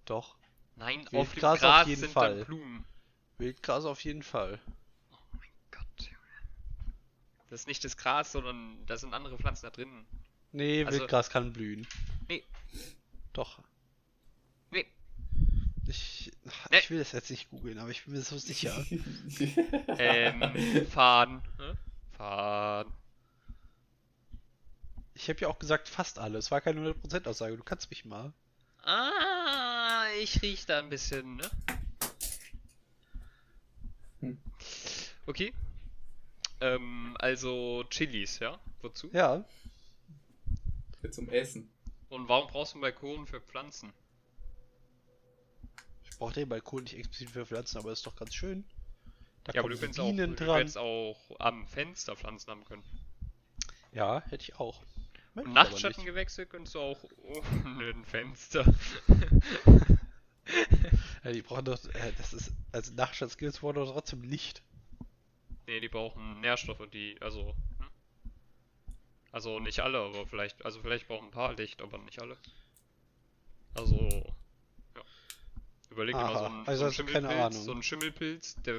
[0.05, 0.35] doch.
[0.75, 1.07] Nein.
[1.07, 2.37] Auf dem Wildgras auf Gras jeden sind Fall.
[2.37, 2.85] dann Blumen.
[3.39, 4.59] Wildgras auf jeden Fall.
[5.11, 6.93] Oh mein Gott, Junge.
[7.49, 10.05] Das ist nicht das Gras, sondern da sind andere Pflanzen da drin.
[10.55, 11.85] Nee, Also- Wildgras kann blühen.
[12.29, 12.43] Nee.
[13.33, 13.59] Doch.
[14.71, 14.85] Nee.
[15.87, 16.31] Ich,
[16.71, 16.79] Nee.
[16.79, 18.73] ich will das jetzt nicht googeln, aber ich bin mir so sicher.
[19.97, 21.41] Ähm, Farn.
[21.57, 21.77] Ne?
[22.17, 22.91] Farn.
[25.13, 26.37] Ich habe ja auch gesagt, fast alle.
[26.37, 27.57] Es war keine 100% Aussage.
[27.57, 28.33] Du kannst mich mal.
[28.83, 31.49] Ah, ich riech da ein bisschen, ne?
[34.21, 34.37] Hm.
[35.25, 35.53] Okay.
[36.61, 38.57] Ähm, also Chilis, ja?
[38.81, 39.09] Wozu?
[39.13, 39.43] Ja,
[41.11, 41.71] zum Essen.
[42.09, 43.93] Und warum brauchst du einen Balkon für Pflanzen?
[46.03, 48.63] ich brauche den Balkon nicht explizit für Pflanzen, aber ist doch ganz schön.
[49.43, 50.59] Da Ja, aber du kannst so auch, Bienen du dran.
[50.59, 52.83] kannst auch am Fenster Pflanzen haben können.
[53.91, 54.81] Ja, hätte ich auch.
[55.33, 55.47] Nicht.
[55.47, 58.65] Nachtschattengewächse kannst du auch ohne ein Fenster.
[61.23, 61.83] Ja, die brauchen doch.
[61.95, 62.53] Äh, das ist.
[62.71, 64.61] Also Nachtschattskills brauchen doch trotzdem Licht.
[65.65, 67.55] nee, die brauchen Nährstoffe, die, also.
[69.35, 72.37] Also nicht alle, aber vielleicht, also vielleicht brauchen ein paar Licht, aber nicht alle.
[73.73, 73.97] Also,
[74.95, 75.01] ja.
[75.89, 78.55] Überleg dir mal so ein, also so ein hast du keine Schimmelpilz, so ein Schimmelpilz,
[78.65, 78.75] der,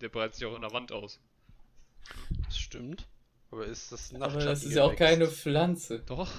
[0.00, 1.20] der breitet sich auch in der Wand aus.
[2.46, 3.06] Das stimmt.
[3.50, 5.28] Aber ist das ein Aber das ist ja auch keine?
[5.28, 5.98] Pflanze.
[5.98, 6.32] Doch.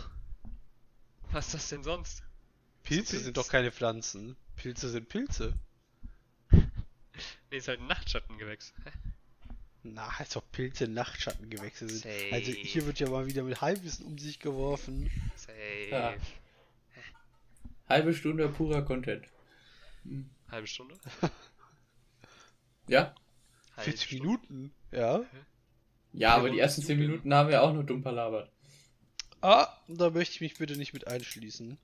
[1.29, 2.23] Was ist das denn sonst?
[2.81, 3.25] Pilze Pilz.
[3.25, 4.37] sind doch keine Pflanzen.
[4.55, 5.53] Pilze sind Pilze.
[6.49, 8.73] Nee, ist halt ein Nachtschattengewächs.
[9.93, 12.05] Na, als ob Pilze Nachtschattengewächse sind.
[12.33, 12.63] Also Safe.
[12.63, 15.11] hier wird ja mal wieder mit Halbwissen um sich geworfen.
[15.35, 15.89] Safe.
[15.91, 16.13] Ja.
[17.87, 19.25] Halbe Stunde purer Content.
[20.49, 20.95] Halbe Stunde?
[22.87, 23.15] Ja?
[23.75, 24.23] Halbe 40 Stunde.
[24.23, 24.73] Minuten.
[24.91, 25.23] Ja.
[26.13, 28.51] Ja, aber die ersten bist 10 du denn- Minuten haben wir auch nur dumm palabert.
[29.41, 31.77] Ah, da möchte ich mich bitte nicht mit einschließen.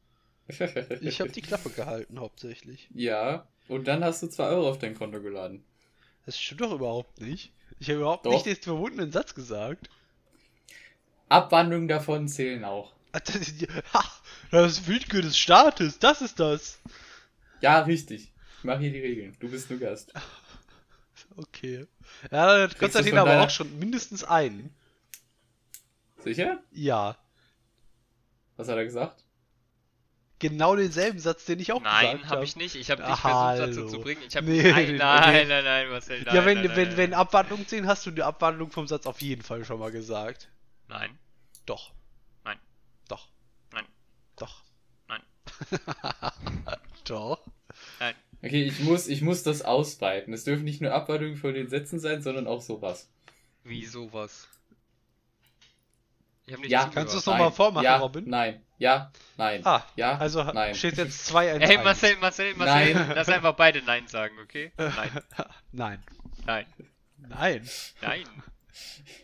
[1.02, 2.90] Ich habe die Klappe gehalten, hauptsächlich.
[2.94, 5.64] Ja, und dann hast du 2 Euro auf dein Konto geladen.
[6.26, 7.52] Das stimmt doch überhaupt nicht.
[7.82, 8.32] Ich habe überhaupt Doch.
[8.34, 9.90] nicht den verbundenen Satz gesagt.
[11.30, 12.94] Abwandlungen davon zählen auch.
[13.12, 14.04] Das ist, ha,
[14.52, 16.80] das Willkür des Staates, das ist das.
[17.62, 18.32] Ja, richtig.
[18.60, 19.36] Ich mache hier die Regeln.
[19.40, 20.14] Du bist nur Gast.
[21.38, 21.88] Okay.
[22.32, 24.76] Ja, Kriegst Konstantin du's von aber deiner- auch schon mindestens einen.
[26.24, 26.62] Sicher?
[26.72, 27.18] Ja.
[28.58, 29.24] Was hat er gesagt?
[30.42, 32.46] Genau denselben Satz, den ich auch Nein, gesagt habe habe.
[32.46, 32.76] ich nicht.
[32.76, 34.24] Ich habe dich versucht dazu zu bringen.
[34.28, 37.10] Ich habe Nee, nein, nein, nein, nein, Marcel, nein, ja, wenn, nein, wenn, nein, wenn
[37.12, 37.20] nein.
[37.20, 40.50] Abwandlung 10 hast du die Abwandlung vom Satz auf jeden Fall schon mal gesagt.
[40.88, 41.18] Nein,
[41.68, 41.92] Doch.
[42.44, 42.58] Nein.
[43.08, 43.28] Doch.
[43.72, 43.86] Nein.
[44.36, 44.64] Doch.
[45.08, 45.22] Nein.
[47.06, 47.40] Doch.
[48.00, 48.16] nein.
[48.44, 50.34] Okay, ich muss, ich muss das ausweiten.
[50.34, 53.12] Es dürfen nicht nur Abwandlungen von den Sätzen sein, sondern auch sowas.
[53.64, 54.48] Wie sowas?
[56.48, 56.90] Ich habe nicht Ja.
[56.92, 58.28] Kannst du's noch mal vormachen, ja, Robin?
[58.28, 58.66] Nein.
[58.82, 59.62] Ja, nein.
[59.64, 60.74] Ah, ja, also nein.
[60.74, 63.12] steht jetzt 2 1 Ey, Marcel, Marcel, Marcel, Nein.
[63.16, 64.72] lass einfach beide Nein sagen, okay?
[64.78, 65.12] Nein,
[65.72, 66.00] Nein.
[66.40, 66.66] nein,
[67.30, 67.62] Nein.
[68.02, 68.26] nein,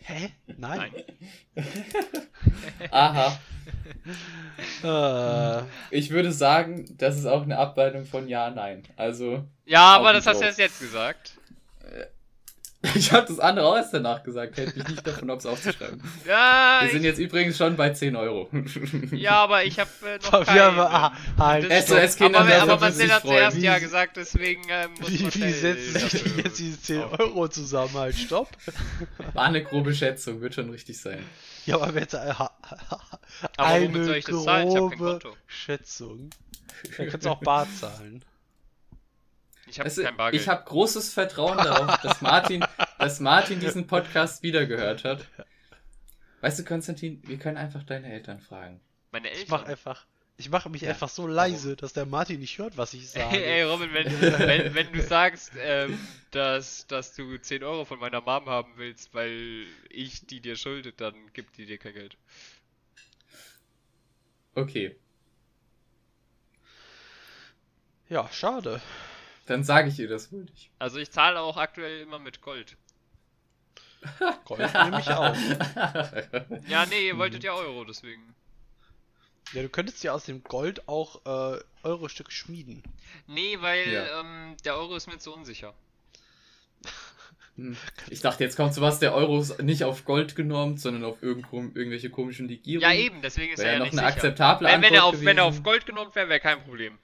[0.04, 0.30] Hä?
[0.46, 0.92] Nein.
[1.56, 1.68] nein.
[2.92, 3.38] Aha.
[4.84, 8.84] Äh, Ich würde sagen, das ist auch eine Abweitung von Ja, Nein.
[8.96, 11.32] Also, Ja, aber das hast du jetzt gesagt.
[12.94, 14.56] ich habe das andere auch erst danach gesagt.
[14.56, 16.00] Hätte mich nicht davon aufs aufzuschreiben.
[16.26, 18.48] Ja, Wir sind jetzt übrigens schon bei 10 Euro.
[19.10, 20.76] ja, aber ich habe äh, noch wir keinen.
[20.76, 24.62] haben, ah, halt, Das- SOS Kinder aber, aber Marcel hat zuerst Wie- Ja gesagt, deswegen
[24.68, 27.94] ähm, muss wie, wie setzen sich denn jetzt diese 10 auf- Euro zusammen?
[27.94, 28.48] Halt, stopp.
[29.34, 31.24] War eine grobe Schätzung, wird schon richtig sein.
[31.66, 32.50] Ja, aber wenn jetzt äh, Aber
[33.56, 34.68] eine womit soll ich das zahlen?
[34.68, 35.36] Ich hab kein grobe Konto.
[35.46, 36.30] Schätzung.
[36.96, 38.24] Dann kannst du auch Bar zahlen.
[39.70, 40.42] Ich habe kein Bargeld.
[40.42, 42.64] ich habe großes Vertrauen darauf, dass Martin,
[42.98, 45.26] dass Martin diesen Podcast wiedergehört hat.
[46.40, 48.80] Weißt du, Konstantin, wir können einfach deine Eltern fragen.
[49.10, 49.70] Meine Ich mach Eltern.
[49.72, 50.06] einfach.
[50.40, 53.36] Ich mache mich einfach so leise, dass der Martin nicht hört, was ich sage.
[53.36, 55.98] Ey, ey Robin, wenn, wenn, wenn du sagst, ähm,
[56.30, 60.92] dass, dass du 10 Euro von meiner Mom haben willst, weil ich die dir schulde,
[60.92, 62.16] dann gibt die dir kein Geld.
[64.54, 64.96] Okay,
[68.08, 68.80] Ja, schade.
[69.48, 70.70] Dann sage ich ihr das wohl nicht.
[70.78, 72.76] Also ich zahle auch aktuell immer mit Gold.
[74.44, 75.34] Gold nehme ich auch.
[76.68, 78.34] Ja, nee, ihr wolltet ja Euro, deswegen.
[79.52, 82.82] Ja, du könntest ja aus dem Gold auch äh, Euro-Stücke schmieden.
[83.26, 84.20] Nee, weil Ja.
[84.20, 85.72] ähm, der Euro ist mir zu unsicher.
[87.56, 87.76] Hm.
[88.10, 92.08] Ich dachte, jetzt kommt sowas, der Euro ist nicht auf Gold genormt, sondern auf irgendwelche
[92.10, 92.88] komischen Legierungen.
[92.88, 94.16] Ja, eben, deswegen ist Wäre er ja noch nicht eine sicher.
[94.16, 95.62] akzeptable Wenn, wenn, er auf, wenn er auf.
[95.64, 96.98] Gold genommen wäre, wäre kein Problem.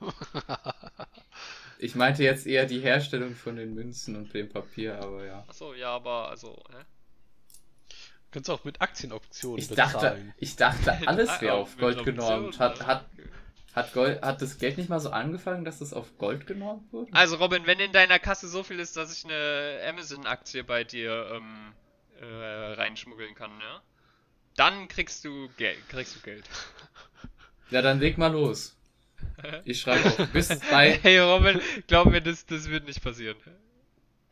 [1.84, 5.44] Ich meinte jetzt eher die Herstellung von den Münzen und dem Papier, aber ja.
[5.46, 6.82] Achso, ja, aber also, hä?
[7.90, 7.96] Du
[8.30, 10.34] kannst auch mit Aktienoptionen Ich dachte, bezahlen.
[10.38, 12.58] ich dachte, alles wäre auf Gold genormt.
[12.58, 13.28] Hat, hat, okay.
[13.74, 17.12] hat, Gold, hat das Geld nicht mal so angefangen, dass das auf Gold genormt wurde?
[17.12, 21.32] Also Robin, wenn in deiner Kasse so viel ist, dass ich eine Amazon-Aktie bei dir
[21.34, 21.74] ähm,
[22.18, 23.82] äh, reinschmuggeln kann, ja?
[24.56, 26.48] Dann kriegst du Geld, kriegst du Geld.
[27.68, 28.74] Ja, dann leg mal los.
[29.64, 30.28] Ich schreibe auf.
[30.32, 33.36] Bis bei Hey Robin, glaub mir, das, das wird nicht passieren.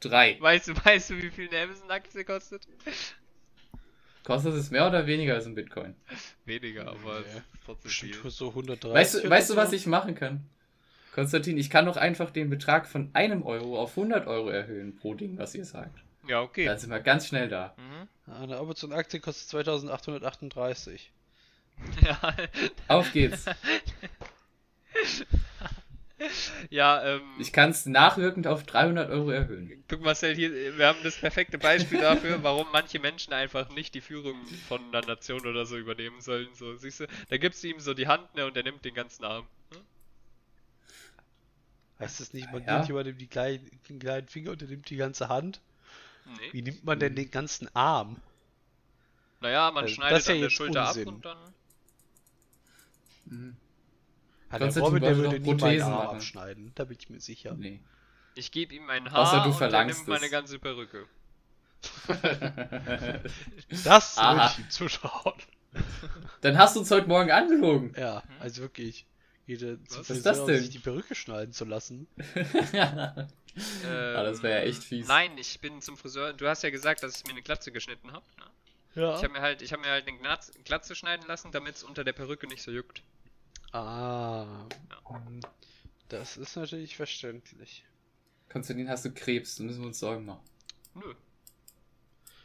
[0.00, 0.36] drei.
[0.40, 2.66] Weißt du, weißt du, wie viel eine Amazon-Aktie kostet?
[4.24, 5.94] Kostet es mehr oder weniger als ein Bitcoin?
[6.44, 8.30] Weniger, aber ist trotzdem Bestimmt viel.
[8.30, 8.94] so 130.
[8.94, 10.44] Weißt du, weißt du, was ich machen kann?
[11.12, 15.14] Konstantin, ich kann doch einfach den Betrag von einem Euro auf 100 Euro erhöhen pro
[15.14, 15.98] Ding, was ihr sagt.
[16.28, 16.64] Ja, okay.
[16.64, 17.74] Dann sind wir ganz schnell da.
[17.76, 18.32] Mhm.
[18.32, 21.10] Eine Amazon-Aktie kostet 2838.
[22.02, 22.34] Ja,
[22.86, 23.46] Auf geht's.
[26.70, 29.82] ja ähm, Ich kann es nachwirkend auf 300 Euro erhöhen.
[29.88, 34.00] Guck Marcel, hier, wir haben das perfekte Beispiel dafür, warum manche Menschen einfach nicht die
[34.00, 34.36] Führung
[34.68, 36.48] von einer Nation oder so übernehmen sollen.
[36.54, 38.94] So, siehst du, da gibst du ihm so die Hand, ne, und er nimmt den
[38.94, 39.46] ganzen Arm.
[39.72, 39.80] Hm?
[41.98, 42.74] Heißt das nicht, man Ja.
[42.76, 45.60] nimmt jemandem die kleinen, den kleinen Finger und der nimmt die ganze Hand?
[46.24, 46.52] Nee.
[46.52, 48.20] Wie nimmt man denn den ganzen Arm?
[49.40, 51.02] Naja, man Also, schneidet ist ja an der Schulter Unsinn.
[51.08, 51.54] ab und dann.
[53.26, 53.56] Mhm.
[54.52, 56.16] Ja, der Konstantin Robin, der würde nie Arm machen.
[56.16, 56.72] abschneiden.
[56.74, 57.54] Da bin ich mir sicher.
[57.54, 57.80] Nee.
[58.34, 61.06] Ich gebe ihm ein Außer Haar du und er verlangst nimmt meine ganze Perücke.
[63.84, 65.34] Das würde ich ihm zuschauen.
[66.42, 67.94] Dann hast du uns heute Morgen angelogen.
[67.98, 69.06] Ja, also wirklich.
[69.46, 70.60] Jeder zum Was Friseur, ist das um denn?
[70.60, 72.06] sich die Perücke schneiden zu lassen.
[72.74, 73.26] ah,
[73.84, 75.08] das wäre ja Ähm, echt fies.
[75.08, 76.32] Nein, ich bin zum Friseur.
[76.32, 78.24] Du hast ja gesagt, dass ich mir eine Glatze geschnitten habe.
[78.38, 79.02] Ne?
[79.02, 79.16] Ja.
[79.16, 81.82] Ich habe mir halt, ich habe mir halt eine Glatze, Glatze schneiden lassen, damit es
[81.82, 83.02] unter der Perücke nicht so juckt.
[83.72, 84.68] Ah.
[85.08, 85.40] hm.
[86.08, 87.84] Das ist natürlich verständlich.
[88.50, 89.56] Konstantin, hast du Krebs?
[89.56, 90.44] Dann müssen wir uns Sorgen machen.
[90.94, 91.14] Nö.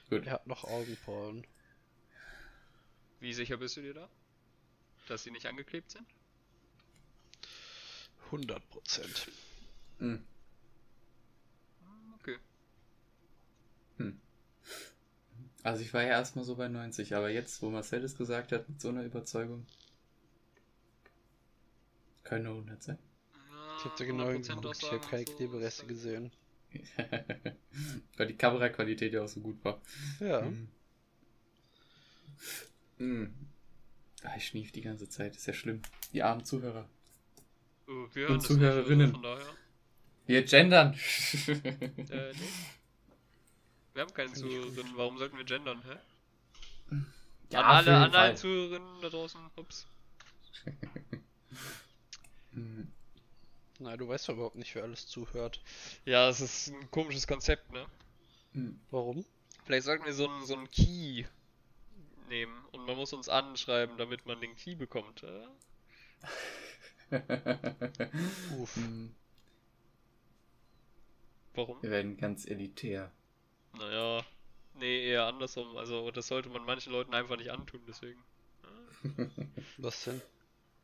[0.10, 0.26] Gut.
[0.26, 1.46] Er hat noch Augenbrauen.
[3.20, 4.10] Wie sicher bist du dir da?
[5.08, 6.06] Dass sie nicht angeklebt sind?
[8.28, 9.28] 100 Prozent.
[10.00, 10.24] Hm.
[12.20, 12.38] Okay.
[15.68, 18.70] Also ich war ja erstmal so bei 90, aber jetzt, wo Marcel es gesagt hat,
[18.70, 19.66] mit so einer Überzeugung,
[22.32, 23.00] nur 100 sein.
[23.78, 24.78] Ich habe da genau hingeguckt.
[24.82, 26.32] Ich habe keine Klebereste gesehen.
[28.18, 29.82] Weil die Kameraqualität ja auch so gut war.
[30.20, 30.42] Ja.
[30.42, 30.68] Hm.
[32.98, 33.34] Hm.
[34.24, 35.82] Ah, ich schnief die ganze Zeit, ist ja schlimm.
[36.12, 36.90] Die armen Zuhörer.
[37.88, 39.12] Oh, wir Und Zuhörerinnen.
[39.12, 39.52] Nicht, also
[40.26, 40.94] Wir gendern.
[41.48, 42.34] Äh, nee.
[43.94, 45.98] Wir haben keine Zuhörerinnen, warum sollten wir gendern, hä?
[47.52, 48.38] Ja, an alle, jeden an alle Fall.
[48.38, 49.88] Zuhörerinnen da draußen, ups.
[52.58, 52.92] Hm.
[53.80, 55.62] Nein, du weißt doch überhaupt nicht, wer alles zuhört.
[56.06, 57.86] Ja, es ist ein komisches Konzept, ne?
[58.54, 58.80] Hm.
[58.90, 59.24] Warum?
[59.66, 61.26] Vielleicht sollten wir so einen so einen Key
[62.30, 65.24] nehmen und man muss uns anschreiben, damit man den Key bekommt.
[65.24, 65.48] Äh?
[68.60, 68.76] Uff.
[68.76, 69.14] Hm.
[71.54, 71.82] Warum?
[71.82, 73.12] Wir werden ganz elitär.
[73.78, 74.26] Naja,
[74.76, 75.78] nee, eher andersrum.
[75.78, 78.24] Also das sollte man manchen Leuten einfach nicht antun, deswegen.
[79.78, 80.22] Was denn?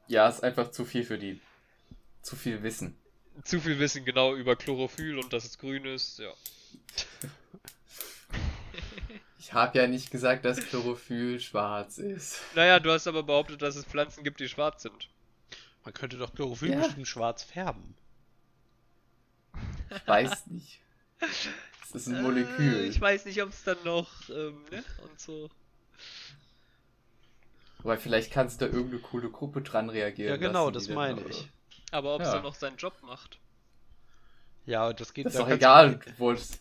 [0.07, 1.41] Ja, ist einfach zu viel für die.
[2.24, 2.97] Zu viel Wissen.
[3.43, 6.32] Zu viel Wissen genau über Chlorophyll und dass es grün ist, ja.
[9.38, 12.39] Ich habe ja nicht gesagt, dass Chlorophyll schwarz ist.
[12.55, 15.09] Naja, du hast aber behauptet, dass es Pflanzen gibt, die schwarz sind.
[15.84, 16.80] Man könnte doch Chlorophyll Ja.
[16.80, 17.93] bestimmt schwarz färben.
[19.91, 20.80] Ich weiß nicht.
[21.84, 22.86] Es ist ein Molekül.
[22.86, 24.84] Äh, ich weiß nicht, ob es dann noch, ähm, ne?
[25.03, 25.49] Und so.
[27.80, 30.32] Aber vielleicht kannst du da irgendeine coole Gruppe dran reagieren.
[30.32, 31.49] Ja, genau, lassen, das meine ich.
[31.94, 32.34] Aber ob es Ja.
[32.36, 33.39] dann noch seinen Job macht.
[34.66, 35.96] Ja, und das geht Das ist doch egal.
[35.98, 36.56] du- Du wolltest,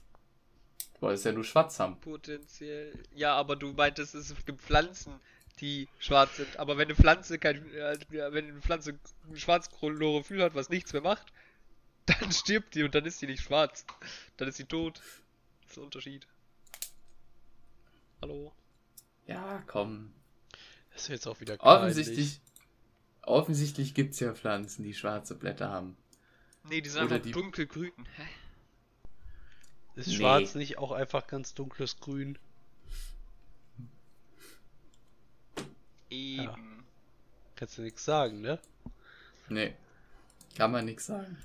[0.95, 1.99] du wolltest ja nur schwarz haben.
[2.01, 2.93] Potenziell.
[3.15, 5.21] Ja, aber du meintest, es gibt Pflanzen,
[5.61, 6.59] die schwarz sind.
[6.59, 10.93] Aber wenn eine Pflanze kein, äh, wenn eine Pflanze ein schwarzes Chlorophyll hat, was nichts
[10.93, 11.33] mehr macht,
[12.07, 13.87] dann stirbt die und dann ist sie nicht schwarz.
[14.37, 15.01] Dann ist sie tot.
[15.63, 16.27] Das ist der Unterschied.
[18.21, 18.53] Hallo?
[19.27, 20.13] Ja, komm.
[20.93, 22.41] Das ist jetzt auch wieder Offensichtlich,
[23.23, 25.97] offensichtlich gibt es ja Pflanzen, die schwarze Blätter haben.
[26.65, 27.93] Nee, die sind Oder einfach die- dunkelgrün.
[28.17, 28.23] Hä?
[29.95, 30.15] Ist Nee.
[30.17, 32.39] schwarz nicht auch einfach ganz dunkles Grün?
[36.11, 36.85] Eben.
[37.57, 38.59] Kannst du nichts sagen, ne?
[39.49, 39.75] Nee.
[40.57, 41.37] Kann man nichts sagen.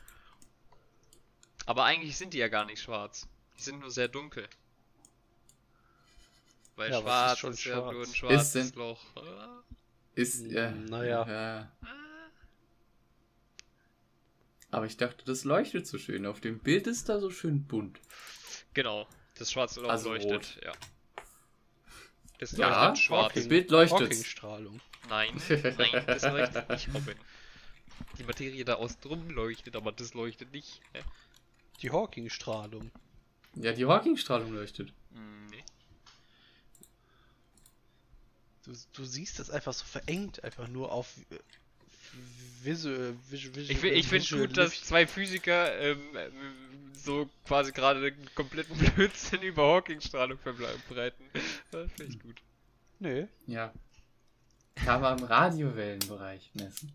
[1.66, 3.28] Aber eigentlich sind die ja gar nicht schwarz.
[3.58, 4.48] Die sind nur sehr dunkel.
[6.76, 8.16] Weil Ja, ist schwarz schon ist ja nur ein schwarz?
[8.16, 9.04] schwarzes Ist denn- Loch.
[10.18, 10.72] Ist, Hm, ja.
[10.72, 11.28] naja.
[11.28, 11.72] ja.
[14.72, 16.26] Aber ich dachte, das leuchtet so schön.
[16.26, 18.00] Auf dem Bild ist da so schön bunt.
[18.74, 20.60] Genau, das schwarze Loch Also leuchtet, rot.
[20.64, 20.72] ja.
[22.40, 23.34] Das Ja, leuchtet schwarz.
[23.36, 24.02] Das Bild leuchtet.
[24.02, 24.82] Hawking-Strahlung.
[25.10, 25.30] Nein,
[25.78, 27.16] nein, das leuchtet nicht, Robin.
[28.18, 30.82] Die Materie da außen drum leuchtet, aber das leuchtet nicht.
[31.82, 32.92] Die Hawking-Strahlung.
[33.56, 34.92] Ja, die Hawking-Strahlung leuchtet.
[35.14, 35.64] Hm, nee.
[38.68, 41.38] Du, du siehst das einfach so verengt, einfach nur auf äh,
[42.64, 48.06] visual, visual, visual Ich, ich finde gut, dass zwei Physiker ähm, ähm, so quasi gerade
[48.06, 51.26] einen kompletten Blödsinn über Hawking-Strahlung verbreiten.
[51.72, 52.42] Das finde ich gut.
[53.00, 53.72] Nee, Ja.
[54.76, 56.92] Kann man im Radiowellenbereich messen.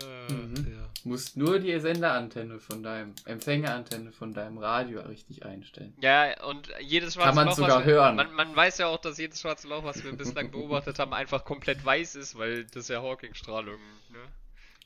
[0.00, 0.72] Äh, Mhm.
[0.72, 0.88] ja.
[1.04, 5.94] Musst nur die Senderantenne von deinem, Empfängerantenne von deinem Radio richtig einstellen.
[6.00, 8.16] Ja, und jedes schwarze Kann man Loch, sogar was wir, hören.
[8.16, 11.44] Man, man weiß ja auch, dass jedes schwarze Loch, was wir bislang beobachtet haben, einfach
[11.44, 13.80] komplett weiß ist, weil das ja Hawking-Strahlung
[14.10, 14.18] ne,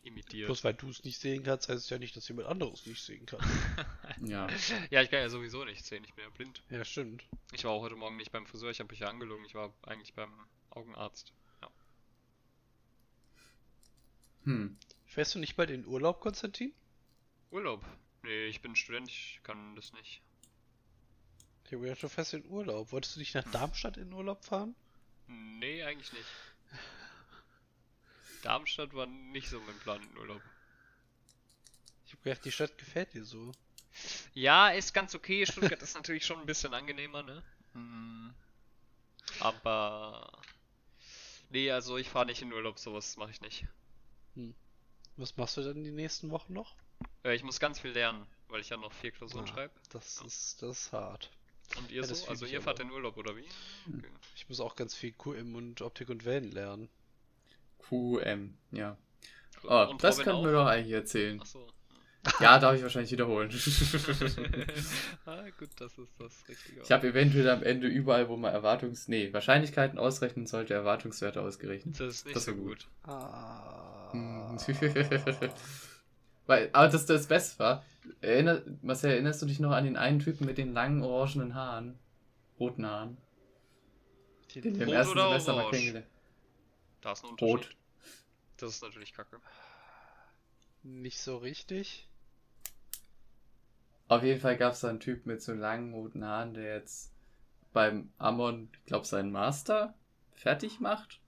[0.04, 0.46] imitiert.
[0.46, 3.02] bloß weil du es nicht sehen kannst, heißt es ja nicht, dass jemand anderes nicht
[3.04, 3.40] sehen kann.
[4.26, 4.46] Ja.
[4.88, 6.62] Ja, ich kann ja sowieso nicht sehen, ich bin ja blind.
[6.70, 7.24] ja, stimmt.
[7.52, 9.74] Ich war auch heute Morgen nicht beim Friseur, ich habe mich ja angelogen, ich war
[9.82, 10.30] eigentlich beim
[10.70, 11.32] Augenarzt.
[14.44, 14.76] Hm.
[15.16, 16.74] Fährst du nicht bald in Urlaub, Konstantin?
[17.50, 17.82] Urlaub?
[18.22, 20.20] Nee, ich bin Student, ich kann das nicht.
[21.64, 22.92] Ich habe gedacht, du fährst in Urlaub.
[22.92, 24.74] Wolltest du nicht nach Darmstadt in Urlaub fahren?
[25.26, 26.26] Nee, eigentlich nicht.
[28.42, 30.42] Darmstadt war nicht so mein Plan in Urlaub.
[32.04, 33.52] Ich habe gedacht, die Stadt gefällt dir so.
[34.34, 35.46] Ja, ist ganz okay.
[35.46, 37.42] Stuttgart ist natürlich schon ein bisschen angenehmer, ne?
[37.72, 38.34] Hm.
[39.40, 40.42] Aber.
[41.48, 43.66] Nee, also ich fahre nicht in Urlaub, sowas mache ich nicht.
[45.16, 46.74] Was machst du dann die nächsten Wochen noch?
[47.24, 49.74] Äh, ich muss ganz viel lernen, weil ich ja noch vier Klausuren Ah, schreibe.
[49.90, 51.30] Das ist, das ist hart.
[51.78, 52.28] Und ihr ja, so?
[52.28, 53.44] Also ihr fahrt in Urlaub oder wie?
[53.88, 54.08] Okay.
[54.36, 56.88] Ich muss auch ganz viel QM und Optik und Wellen lernen.
[57.78, 58.96] QM, ja.
[59.64, 61.40] Oh, Und das Robin könnten wir doch eigentlich erzählen.
[61.40, 61.66] Achso.
[62.40, 63.50] Ja, darf ich wahrscheinlich wiederholen.
[65.26, 66.80] ah, gut, das ist das Richtige.
[66.82, 69.08] Ich habe eventuell am Ende überall, wo man Erwartungs...
[69.08, 71.98] Nee, Wahrscheinlichkeiten ausrechnen sollte, Erwartungswerte ausgerechnet.
[72.00, 72.86] das ist nicht das so gut.
[73.04, 73.10] gut.
[73.10, 74.56] Ah.
[76.46, 77.84] Weil, aber das das Beste war,
[78.20, 81.98] erinner, Marcel, erinnerst du dich noch an den einen Typen mit den langen orangenen Haaren?
[82.58, 83.16] Roten Haaren?
[84.54, 86.06] Den wir im Rot ersten oder Semester mal kennengelernt
[87.02, 87.54] Da ist ein Unterschied.
[87.54, 87.76] Rot.
[88.58, 89.40] Das ist natürlich kacke.
[90.82, 92.08] Nicht so richtig.
[94.08, 97.12] Auf jeden Fall gab es da einen Typ mit so langen roten Haaren, der jetzt
[97.72, 99.94] beim Amon, ich glaube, seinen Master
[100.32, 101.20] fertig macht.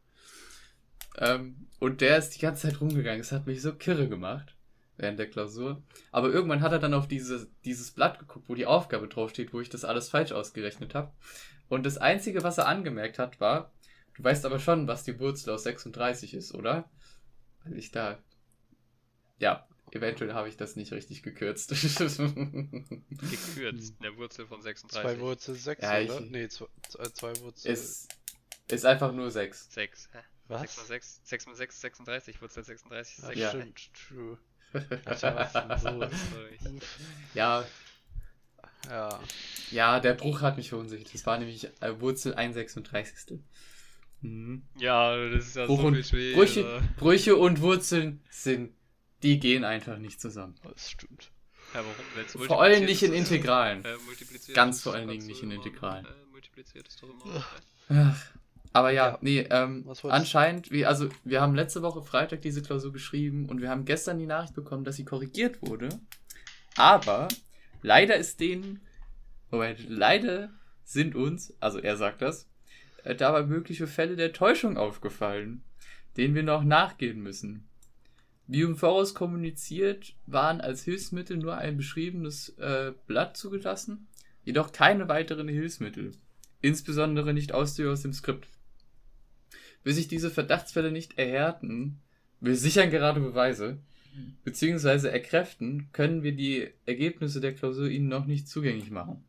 [1.17, 3.21] Ähm, und der ist die ganze Zeit rumgegangen.
[3.21, 4.55] Es hat mich so kirre gemacht
[4.97, 5.83] während der Klausur.
[6.11, 9.61] Aber irgendwann hat er dann auf diese, dieses Blatt geguckt, wo die Aufgabe draufsteht, wo
[9.61, 11.13] ich das alles falsch ausgerechnet habe.
[11.69, 13.73] Und das Einzige, was er angemerkt hat, war,
[14.17, 16.89] du weißt aber schon, was die Wurzel aus 36 ist, oder?
[17.65, 18.19] Weil ich da.
[19.39, 21.71] Ja, eventuell habe ich das nicht richtig gekürzt.
[23.11, 24.91] Gekürzt, der Wurzel von 36.
[25.03, 26.21] Zwei Wurzel 6, Ja, oder?
[26.21, 26.67] ich- Nee, zwei,
[27.13, 27.73] zwei- Wurzel.
[27.73, 28.09] ist,
[28.69, 29.69] ist einfach nur 6.
[29.73, 30.09] 6.
[30.13, 30.19] Hä?
[30.49, 30.61] Was?
[30.63, 33.41] 6 mal 6, 6 mal 6, 36, Wurzel 36 ist Ach, 6.
[33.41, 33.51] Ja.
[33.51, 34.39] stimmt, true.
[34.73, 36.11] Los?
[37.35, 37.65] ja,
[38.89, 39.21] Ja.
[39.71, 41.13] ja, der Bruch hat mich verunsichert.
[41.15, 43.39] Das war nämlich äh, Wurzel 1 36.
[44.21, 44.63] Mhm.
[44.77, 46.11] Ja, das ist ja Bruch so und.
[46.35, 48.75] Brüche, Brüche und Wurzeln sind,
[49.23, 50.55] die gehen einfach nicht zusammen.
[50.63, 51.31] Das stimmt.
[51.75, 51.95] Ja, warum?
[52.15, 53.85] Wenn's Vor allem nicht in Integralen.
[53.85, 53.97] Äh,
[54.55, 56.07] Ganz vor allen Dingen nicht in Integralen.
[57.91, 58.11] Äh,
[58.73, 59.19] aber ja, Ja.
[59.21, 63.71] nee, ähm, anscheinend, wie, also wir haben letzte Woche Freitag diese Klausur geschrieben und wir
[63.71, 65.89] haben gestern die Nachricht bekommen, dass sie korrigiert wurde.
[66.77, 67.29] Aber
[67.83, 68.81] leider ist denen,
[69.51, 70.51] Moment, leider
[70.85, 72.49] sind uns, also er sagt das,
[73.05, 75.63] äh, dabei mögliche Fälle der Täuschung aufgefallen,
[76.17, 77.68] denen wir noch nachgehen müssen.
[78.49, 84.09] Wie im Voraus kommuniziert, waren als Hilfsmittel nur ein beschriebenes äh, Blatt zugelassen,
[84.45, 86.13] jedoch keine weiteren Hilfsmittel
[86.61, 88.49] insbesondere nicht Auszüge aus dem Skript.
[89.85, 92.01] bis sich diese Verdachtsfälle nicht erhärten,
[92.41, 93.79] wir sichern gerade Beweise,
[94.45, 99.25] beziehungsweise erkräften, können wir die Ergebnisse der Klausur Ihnen noch nicht zugänglich machen.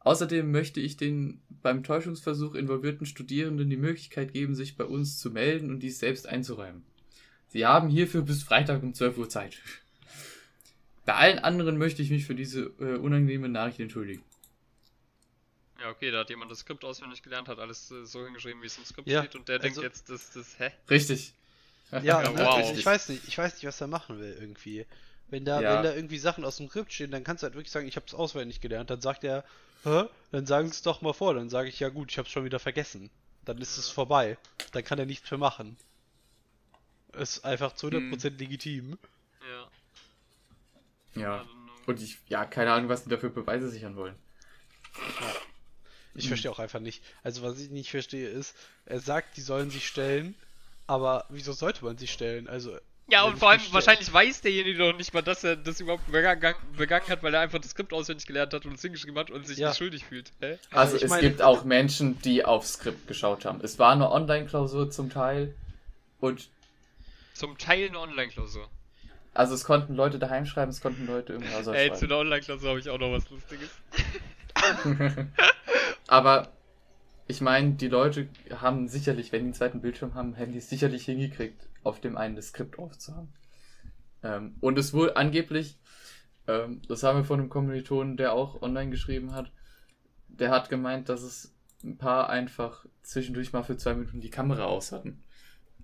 [0.00, 5.30] Außerdem möchte ich den beim Täuschungsversuch involvierten Studierenden die Möglichkeit geben, sich bei uns zu
[5.30, 6.82] melden und dies selbst einzuräumen.
[7.52, 9.58] Sie haben hierfür bis Freitag um 12 Uhr Zeit.
[11.04, 14.22] Bei allen anderen möchte ich mich für diese äh, unangenehme Nachricht entschuldigen.
[15.78, 18.66] Ja, okay, da hat jemand das Skript auswendig gelernt, hat alles äh, so hingeschrieben, wie
[18.66, 20.70] es im Skript Ja, steht und der denkt also- jetzt, dass das, hä?
[20.88, 21.34] Richtig.
[21.90, 22.58] Ja, Ja, ne, wow.
[22.72, 24.86] ich, ich weiß nicht, ich weiß nicht, was er machen will irgendwie.
[25.28, 25.76] Wenn da, Ja.
[25.76, 27.96] wenn da irgendwie Sachen aus dem Skript stehen, dann kannst du halt wirklich sagen, ich
[27.96, 28.88] habe es auswendig gelernt.
[28.88, 29.44] Dann sagt er,
[29.84, 30.04] hä?
[30.30, 31.34] Dann sagen sie es doch mal vor.
[31.34, 33.10] Dann sage ich, ja gut, ich habe es schon wieder vergessen.
[33.44, 34.38] Dann ist es vorbei.
[34.72, 35.76] Dann kann er nichts mehr machen.
[37.18, 38.98] Ist einfach zu 100% legitim.
[41.14, 41.20] Ja.
[41.20, 41.44] Ja.
[41.86, 44.14] Und ich, ja, keine Ahnung, was die dafür Beweise sichern wollen.
[46.14, 47.02] Ich verstehe auch einfach nicht.
[47.22, 48.54] Also was ich nicht verstehe ist,
[48.86, 50.34] er sagt, die sollen sich stellen,
[50.86, 52.48] aber wieso sollte man sich stellen?
[52.48, 52.76] Also
[53.08, 56.54] Ja, und vor allem, wahrscheinlich weiß derjenige doch nicht mal, dass er das überhaupt begangen,
[56.76, 59.46] begangen hat, weil er einfach das Skript auswendig gelernt hat und es hingeschrieben hat und
[59.46, 59.68] sich Ja.
[59.68, 60.32] nicht schuldig fühlt.
[60.40, 60.58] Hä?
[60.70, 63.60] Also, ich es meine- gibt auch Menschen, die aufs Skript geschaut haben.
[63.62, 65.54] Es war eine Online-Klausur zum Teil.
[66.20, 66.48] Und
[67.34, 68.68] Zum Teil eine Online-Klausur.
[69.34, 72.12] also es konnten Leute daheim schreiben, es konnten Leute im Browser Ey, zu schreiben.
[72.12, 73.70] einer Online-Klausur habe ich auch noch was Lustiges.
[76.08, 76.52] Aber
[77.26, 80.68] ich meine, die Leute haben sicherlich, wenn die einen zweiten Bildschirm haben, haben die es
[80.68, 83.32] sicherlich hingekriegt, auf dem einen das Skript aufzuhaben.
[84.22, 85.78] Ähm, und es wurde angeblich,
[86.46, 89.50] ähm, das haben wir von einem Kommilitonen, der auch online geschrieben hat,
[90.28, 91.54] der hat gemeint, dass es
[91.84, 95.22] ein paar einfach zwischendurch mal für zwei Minuten die Kamera aus hatten.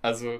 [0.01, 0.39] Also,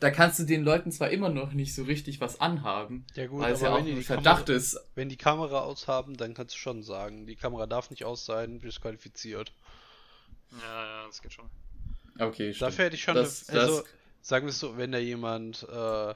[0.00, 3.40] da kannst du den Leuten zwar immer noch nicht so richtig was anhaben, Ja gut,
[3.42, 4.78] weil es ja aber auch wenn die, ein Verdacht Kamera, ist.
[4.94, 8.26] wenn die Kamera aus haben, dann kannst du schon sagen, die Kamera darf nicht aus
[8.26, 9.52] sein, disqualifiziert.
[10.52, 11.48] Ja, ja, das geht schon.
[12.18, 12.70] Okay, stimmt.
[12.70, 13.86] Dafür hätte ich schon, Das- also das-
[14.22, 16.14] sagen wir es so, wenn da jemand, äh,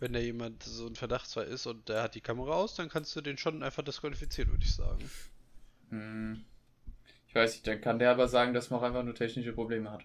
[0.00, 3.14] wenn da jemand so ein Verdachtsfall ist und der hat die Kamera aus, dann kannst
[3.14, 5.10] du den schon einfach disqualifizieren, würde ich sagen.
[5.90, 6.44] Hm.
[7.28, 9.90] Ich weiß nicht, dann kann der aber sagen, dass man auch einfach nur technische Probleme
[9.90, 10.02] hat.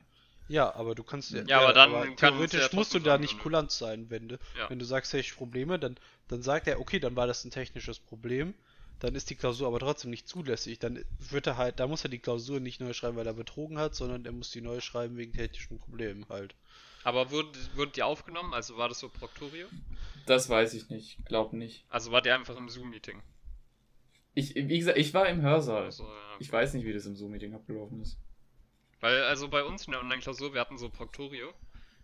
[0.48, 2.18] Ja, aber du kannst Ja, aber dann kann es
[2.52, 4.70] theoretisch ja musst du da nicht du- kulant sein, wenn du, Ja.
[4.70, 7.52] wenn du sagst, hey, ich Probleme, dann, dann sagt er, okay, dann war das ein
[7.52, 8.54] technisches Problem,
[9.00, 12.10] dann ist die Klausur aber trotzdem nicht zulässig, dann wird er halt, da muss er
[12.10, 15.18] die Klausur nicht neu schreiben, weil er betrogen hat, sondern er muss die neu schreiben
[15.18, 16.56] wegen technischen Problemen halt.
[17.04, 18.54] Aber wurden, wurden die aufgenommen?
[18.54, 19.68] Also war das so Proctorio?
[20.26, 21.86] Das weiß ich nicht, glaub nicht.
[21.90, 23.22] Also war der einfach im Zoom-Meeting?
[24.34, 25.84] Ich, wie gesagt, ich war im Hörsaal.
[25.84, 26.36] Also, ja.
[26.40, 28.18] Ich weiß nicht, wie das im Zoom-Meeting abgelaufen ist.
[29.06, 31.54] Weil, also bei uns in der Online-Klausur, wir hatten so Proctorio.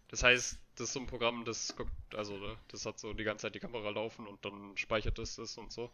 [0.10, 3.24] Das heißt, das ist so ein Programm, das guckt, also ne, das hat so die
[3.24, 5.90] ganze Zeit die Kamera laufen und dann speichert es das und so.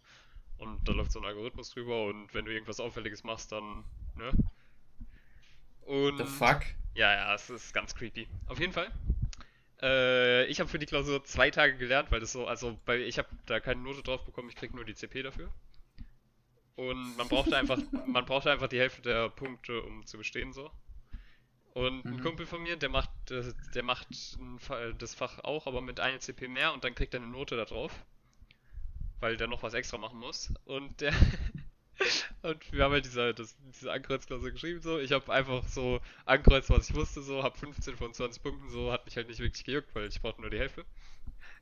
[0.57, 3.85] Und da läuft so ein Algorithmus drüber und wenn du irgendwas Auffälliges machst, dann,
[4.17, 4.31] ne?
[5.83, 6.63] Und The fuck?
[6.93, 8.27] Ja, ja, es ist ganz creepy.
[8.47, 8.91] Auf jeden Fall.
[9.81, 13.17] Äh, ich habe für die Klausur zwei Tage gelernt, weil das so, also bei, ich
[13.17, 15.53] habe da keine Note drauf bekommen, ich krieg nur die CP dafür.
[16.75, 20.69] Und man brauchte einfach, man brauchte einfach die Hälfte der Punkte, um zu bestehen so.
[21.77, 22.21] Und ein Mhm.
[22.21, 24.07] Kumpel von mir, der macht, äh, der macht
[24.59, 27.55] Fa- das Fach auch, aber mit einer CP mehr und dann kriegt er eine Note
[27.57, 27.91] da drauf.
[29.19, 30.53] Weil der noch was extra machen muss.
[30.65, 31.11] Und der,
[32.43, 34.99] und wir haben halt diese, das, diese Ankreuzklausur geschrieben so.
[34.99, 38.91] Ich habe einfach so ankreuzt, was ich wusste, so, hab 15 von 20 Punkten, so,
[38.91, 40.85] hat mich halt nicht wirklich gejuckt, weil ich brauchte nur die Hälfte.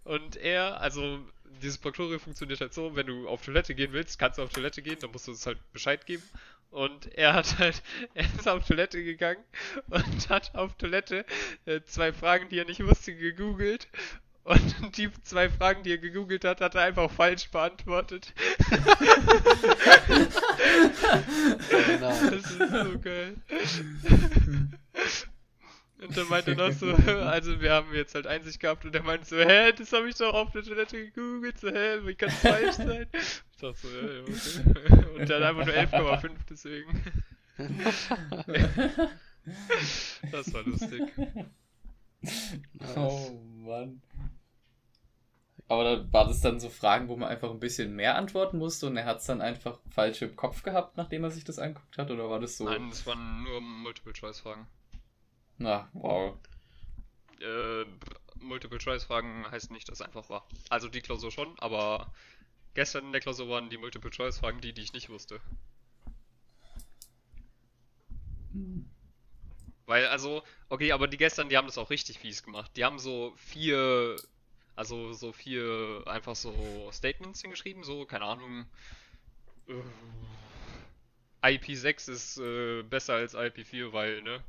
[0.06, 1.20] Und er, also,
[1.62, 4.82] dieses Proctorio funktioniert halt so, wenn du auf Toilette gehen willst, kannst du auf Toilette
[4.82, 6.24] gehen, dann musst du uns halt Bescheid geben.
[6.76, 7.82] Und er hat halt,
[8.16, 9.42] er ist auf Toilette gegangen
[9.88, 11.26] und hat auf Toilette
[11.66, 13.88] äh, zwei Fragen, die er nicht wusste, gegoogelt.
[14.44, 18.34] Und die zwei Fragen, die er gegoogelt hat, hat er einfach falsch beantwortet.
[22.00, 23.36] Das ist so geil.
[26.02, 29.02] Und dann meinte er noch so, also wir haben jetzt halt Einsicht gehabt und er
[29.02, 32.30] meinte so, hä, das habe ich doch auf der Toilette gegoogelt, so, hä, wie kann
[32.30, 33.08] es falsch sein?
[33.56, 35.06] Ich dachte so, ja, ja, okay.
[35.20, 37.04] Und dann einfach nur 11,5 deswegen.
[40.32, 41.04] Das war lustig.
[42.74, 42.98] Nice.
[42.98, 44.02] Oh Mann.
[45.68, 48.88] Aber da war das dann so Fragen, wo man einfach ein bisschen mehr antworten musste
[48.88, 51.98] und er hat es dann einfach falsch im Kopf gehabt, nachdem er sich das angeguckt
[51.98, 52.12] hat?
[52.12, 52.66] Oder war das so?
[52.66, 54.68] Nein, das waren nur Multiple-Choice-Fragen.
[55.58, 56.38] Na, wow.
[57.40, 57.86] Äh,
[58.40, 60.48] Multiple-Choice-Fragen heißt nicht, dass es einfach war.
[60.70, 62.12] Also die Klausur schon, aber
[62.76, 65.42] gestern in der Klausur waren die Multiple-Choice-Fragen die, die ich nicht wusste.
[69.86, 72.72] Weil, also, okay, aber die gestern, die haben das auch richtig fies gemacht.
[72.76, 74.16] Die haben so vier,
[74.76, 78.66] also so vier einfach so Statements hingeschrieben, so, keine Ahnung.
[79.68, 79.82] Äh,
[81.58, 84.44] IP6 ist äh, besser als IP4, weil, ne,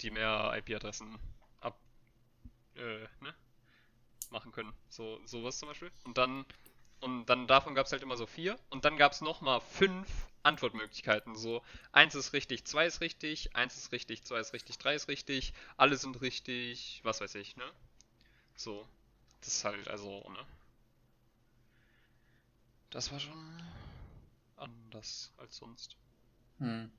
[0.00, 1.18] die mehr IP-Adressen
[1.60, 1.78] ab,
[2.74, 3.34] äh, ne?
[4.30, 4.72] Machen können.
[4.88, 5.90] So, sowas zum Beispiel.
[6.04, 6.44] Und dann,
[7.00, 8.58] und dann davon gab es halt immer so vier.
[8.68, 10.08] Und dann gab es nochmal fünf
[10.42, 11.34] Antwortmöglichkeiten.
[11.36, 15.08] So, eins ist richtig, zwei ist richtig, eins ist richtig, zwei ist richtig, drei ist
[15.08, 17.64] richtig, alle sind richtig, was weiß ich, ne?
[18.56, 18.86] So.
[19.40, 20.46] Das ist halt, also, ne?
[22.90, 23.62] Das war schon
[24.56, 25.96] anders als sonst.
[26.58, 26.90] Hm.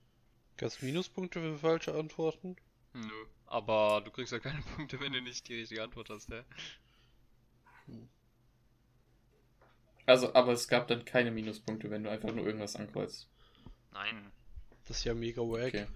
[0.58, 2.56] Es Minuspunkte für falsche Antworten?
[2.93, 3.26] Nö.
[3.47, 6.45] Aber du kriegst ja keine Punkte, wenn du nicht die richtige Antwort hast, ne?
[10.12, 13.30] Also, aber es gab dann keine Minuspunkte, wenn du einfach nur irgendwas ankreuzt.
[13.93, 14.30] Nein.
[14.86, 15.70] Das ist ja mega wack.
[15.70, 15.88] Okay.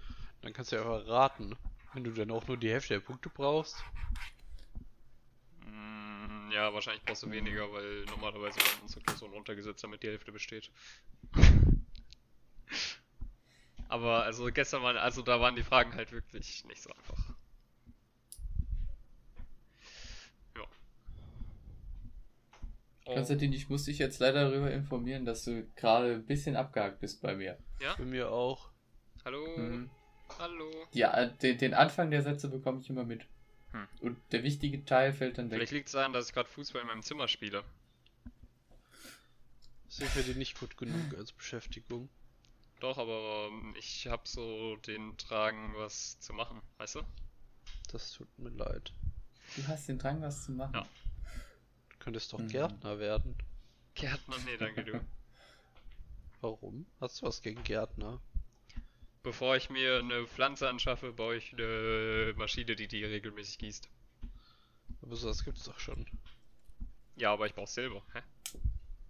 [0.42, 1.58] Dann kannst du ja einfach raten.
[1.94, 3.76] Wenn du dann auch nur die Hälfte der Punkte brauchst.
[5.66, 10.32] Mm, ja, wahrscheinlich brauchst du weniger, weil normalerweise werden unsere Klausuren runtergesetzt, damit die Hälfte
[10.32, 10.72] besteht.
[13.90, 17.20] Aber also gestern waren, also da waren die Fragen halt wirklich nicht so einfach.
[20.56, 20.64] Ja.
[20.64, 20.68] Oh,
[23.06, 27.22] Konstantin, ich muss dich jetzt leider darüber informieren, dass du gerade ein bisschen abgehakt bist
[27.22, 27.58] bei mir.
[27.80, 27.96] ja?
[27.96, 28.70] Bei mir auch.
[29.24, 29.58] Hallo?
[29.58, 29.90] Mhm.
[30.40, 30.72] Hallo?
[30.92, 33.26] Ja, den, den Anfang der Sätze bekomme ich immer mit.
[33.72, 33.88] Hm.
[34.02, 35.58] Und der wichtige Teil fällt dann weg.
[35.58, 37.64] Vielleicht liegt es daran, dass ich gerade Fußball in meinem Zimmer spiele.
[39.88, 42.10] Das ist für die nicht gut genug als Beschäftigung.
[42.80, 47.02] Doch, aber ähm, ich hab so den Drang, was zu machen, weißt du?
[47.92, 48.92] Das tut mir leid.
[49.56, 50.74] Du hast den Drang, was zu machen.
[50.74, 50.86] Ja.
[52.06, 52.50] Du könntest doch Mhm.
[52.50, 53.36] Gärtner werden.
[53.96, 55.02] Gärtner, nee, danke du.
[56.42, 56.86] Warum?
[57.02, 58.22] Hast du was gegen Gärtner?
[59.24, 63.90] Bevor ich mir eine Pflanze anschaffe, baue ich eine Maschine, die die regelmäßig gießt.
[65.02, 66.06] Aber sowas gibt's doch schon.
[67.16, 68.04] Ja, aber ich brauche selber.
[68.14, 68.22] Hä?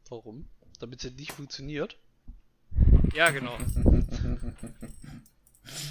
[0.07, 0.47] Warum?
[0.79, 1.97] Damit sie nicht funktioniert?
[3.13, 3.57] Ja, genau.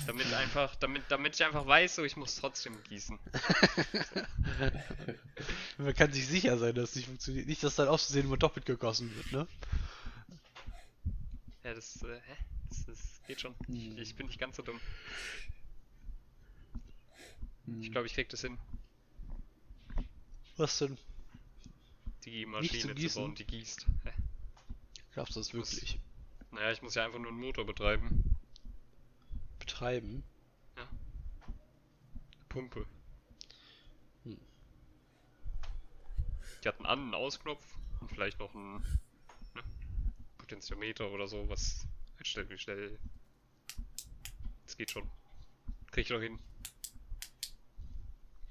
[0.07, 3.19] Damit einfach, damit, damit ich einfach weiß, so ich muss trotzdem gießen.
[5.79, 7.47] Man kann sich sicher sein, dass es nicht funktioniert.
[7.49, 9.49] Nicht, dass dann auszusehen immer doppelt gegossen wird, ne?
[11.65, 12.37] Ja, das, äh, hä?
[12.69, 13.55] Das, das geht schon.
[13.69, 14.79] Ich, ich bin nicht ganz so dumm.
[17.81, 18.59] Ich glaube, ich krieg das hin,
[20.57, 20.97] Was denn?
[22.25, 23.87] die Maschine zu zu, bauen, die gießt.
[24.05, 24.13] Hä?
[25.13, 25.99] Glaubst du das muss- wirklich?
[26.53, 28.34] Naja, ich muss ja einfach nur einen Motor betreiben.
[29.75, 30.23] Betreiben?
[32.49, 32.87] Pumpe.
[34.23, 34.39] Hm.
[36.63, 38.85] Die hat einen An- und Ausknopf und vielleicht noch einen
[39.57, 39.65] ne,
[40.39, 43.01] Potentiometer oder so, was einstellt, wie schnell.
[44.65, 45.11] Das geht schon.
[45.91, 46.39] Krieg ich doch hin.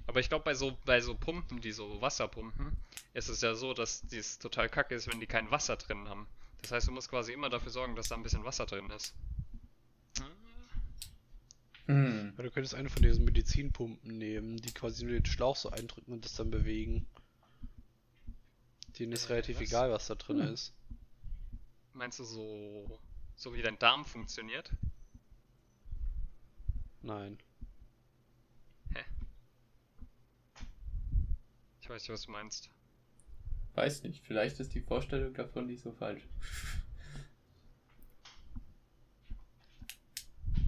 [0.06, 2.76] Aber ich glaube, bei so, bei so Pumpen, die so Wasserpumpen,
[3.14, 6.28] ist es ja so, dass dies total kacke ist, wenn die kein Wasser drin haben.
[6.60, 9.14] Das heißt, du musst quasi immer dafür sorgen, dass da ein bisschen Wasser drin ist.
[11.86, 12.34] Hm.
[12.36, 16.12] Ja, du könntest eine von diesen Medizinpumpen nehmen, die quasi nur den Schlauch so eindrücken
[16.12, 17.06] und das dann bewegen.
[18.98, 19.60] Denen ist Äh, relativ was?
[19.60, 20.54] egal, was da drin Hm.
[20.54, 20.72] ist.
[21.94, 23.00] Meinst du so,
[23.36, 24.70] so wie dein Darm funktioniert?
[27.02, 27.38] Nein.
[31.80, 32.68] Ich weiß nicht, was du meinst.
[33.74, 36.22] Weiß nicht, vielleicht ist die Vorstellung davon nicht so falsch.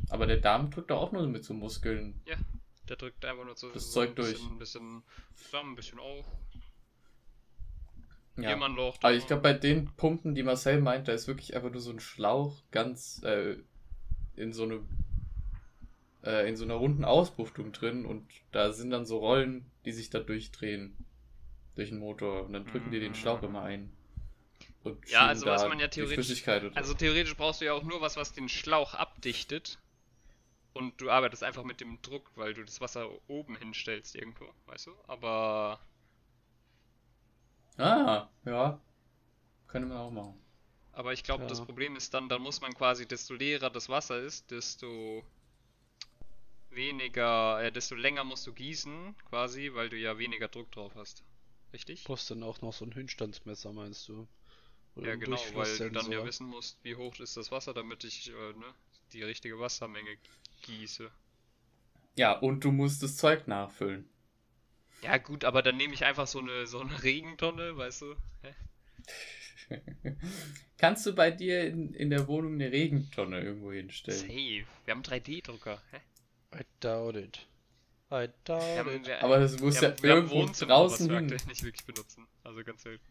[0.09, 2.21] Aber der Darm drückt doch auch nur mit so Muskeln.
[2.89, 4.51] Der drückt einfach nur so, Das so Zeug ein bisschen, durch.
[4.53, 5.03] ein bisschen
[5.35, 6.25] zusammen, ein bisschen auf.
[8.37, 8.55] Ja.
[8.55, 8.99] Loch.
[9.01, 11.91] Aber ich glaube, bei den Pumpen, die Marcel meint, da ist wirklich einfach nur so
[11.91, 13.57] ein Schlauch ganz äh,
[14.37, 14.85] in so eine
[16.23, 20.11] äh, in so einer runden Ausbuchtung drin und da sind dann so Rollen, die sich
[20.11, 20.97] da durchdrehen
[21.77, 23.91] durch den Motor und dann drücken die den Schlauch immer ein.
[24.83, 28.17] Und Ja, also was man ja theoretisch- Also theoretisch brauchst du ja auch nur was,
[28.17, 29.79] was den Schlauch abdichtet.
[30.77, 34.87] Und du arbeitest einfach mit dem Druck, weil du das Wasser oben hinstellst irgendwo, weißt
[34.87, 34.93] du?
[35.09, 35.81] Aber
[37.79, 38.79] Ah, ja.
[39.68, 40.41] Könnte man auch machen.
[40.91, 41.49] Aber ich glaube, Ja.
[41.49, 45.24] das Problem ist dann, dann muss man quasi, desto leerer das Wasser ist, desto
[46.70, 51.24] weniger, äh, desto länger musst du gießen, quasi, weil du ja weniger Druck drauf hast.
[51.72, 52.03] Richtig?
[52.03, 54.27] Du brauchst dann auch noch so ein Höhenstandsmesser, meinst du?
[54.97, 58.05] Oder Ja, genau, weil du dann ja wissen musst, wie hoch ist das Wasser, damit
[58.05, 58.74] ich äh, ne,
[59.12, 60.18] die richtige Wassermenge
[60.63, 61.11] gieße.
[62.17, 64.09] Ja, und du musst das Zeug nachfüllen.
[65.03, 68.15] Ja, gut, aber dann nehme ich einfach so eine, so eine Regentonne, weißt du?
[70.79, 74.19] Kannst du bei dir in, in der Wohnung eine Regentonne irgendwo hinstellen?
[74.19, 74.65] Safe.
[74.85, 75.81] Wir haben 3D-Drucker.
[75.91, 76.01] Hä?
[76.55, 77.47] I doubt it.
[78.11, 79.07] I doubt Wir haben, it.
[79.07, 81.33] wir, Aber das muss wir ja haben, wir irgendwo Wohnzimmer, draußen was wir hin.
[81.33, 82.27] aktuell nicht wirklich benutzen.
[82.45, 83.05] Also ganz selten.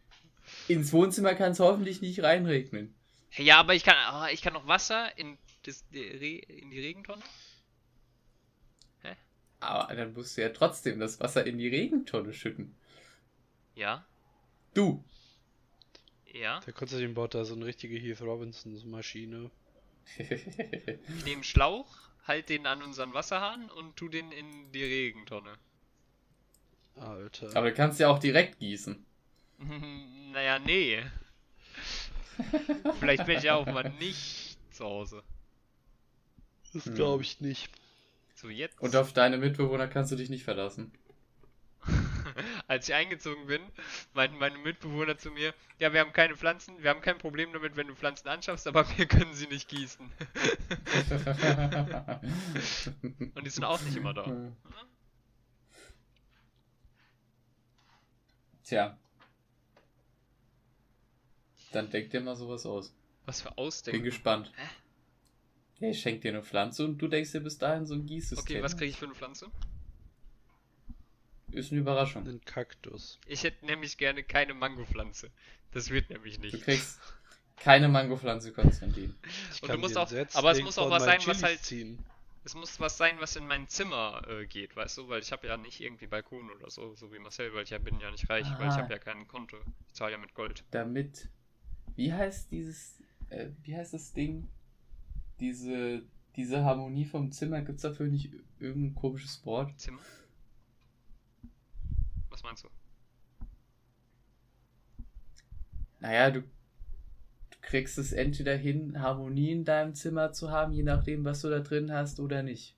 [0.68, 2.94] Ins Wohnzimmer kann es hoffentlich nicht reinregnen.
[3.32, 5.36] Ja, aber ich kann, ah, ich kann noch Wasser in,
[5.66, 7.22] das, in die Regentonne.
[9.60, 12.74] Aber aber dann musst du ja trotzdem das Wasser in die Regentonne schütten.
[13.74, 14.04] Ja?
[14.74, 15.02] Du.
[16.32, 16.60] Ja?
[16.60, 19.50] Der Konstantin baut da so eine richtige Heath Robinsons Maschine.
[20.18, 25.54] Ich nehme Schlauch, halt den an unseren Wasserhahn und tu den in die Regentonne.
[26.96, 27.54] Alter.
[27.54, 29.04] aber du kannst ja auch direkt gießen.
[30.32, 31.02] naja, nee.
[33.00, 35.22] Vielleicht bin ich ja auch mal nicht zu Hause.
[36.76, 36.94] Das Hm.
[36.94, 37.70] glaube ich nicht.
[38.34, 38.80] So jetzt.
[38.80, 40.92] Und auf deine Mitbewohner kannst du dich nicht verlassen.
[42.66, 43.62] Als ich eingezogen bin,
[44.12, 47.76] meinten meine Mitbewohner zu mir, ja, wir haben keine Pflanzen, wir haben kein Problem damit,
[47.76, 50.04] wenn du Pflanzen anschaffst, aber wir können sie nicht gießen.
[53.34, 54.52] Und die sind auch nicht immer da.
[58.64, 58.98] Tja.
[61.72, 62.92] Dann denk dir mal sowas aus.
[63.26, 64.02] Was für Bin Ausdenken.
[64.02, 64.50] gespannt.
[64.56, 64.64] Ja,
[65.80, 68.56] ich schenk dir eine Pflanze und du denkst dir bis dahin so ein Gießsystem.
[68.56, 69.50] Okay, was kriege ich für eine Pflanze?
[71.52, 72.26] Ist eine Überraschung.
[72.26, 73.18] Ein Kaktus.
[73.26, 75.30] Ich hätte nämlich gerne keine Mangopflanze.
[75.72, 76.62] Das wird nämlich Du nicht.
[76.62, 76.98] kriegst
[77.56, 79.14] keine Mangopflanze, Konstantin.
[79.52, 81.98] Ich Und du musst auch- aber es muss auch was sein, was Chilis halt- Ziehen.
[82.44, 85.08] Es muss was sein, was in mein Zimmer äh, geht, weißt du?
[85.08, 87.78] Weil ich habe ja nicht irgendwie Balkon oder so, so wie Marcel, weil ich ja
[87.78, 88.82] bin ja nicht reich, weil ich Aha.
[88.82, 89.56] habe ja kein Konto.
[89.88, 90.62] Ich zahle ja mit Gold.
[90.70, 91.28] Damit.
[91.96, 92.98] Wie heißt dieses.
[93.30, 94.46] Äh, wie heißt das Ding?
[95.40, 96.02] Diese.
[96.36, 99.72] Diese Harmonie vom Zimmer, gibt's dafür nicht irgendein komisches Wort?
[99.80, 100.00] Zimmer?
[102.28, 102.68] Was meinst du?
[106.00, 111.24] Naja, du, du kriegst es entweder hin, Harmonie in deinem Zimmer zu haben, je nachdem,
[111.24, 112.76] was du da drin hast oder nicht.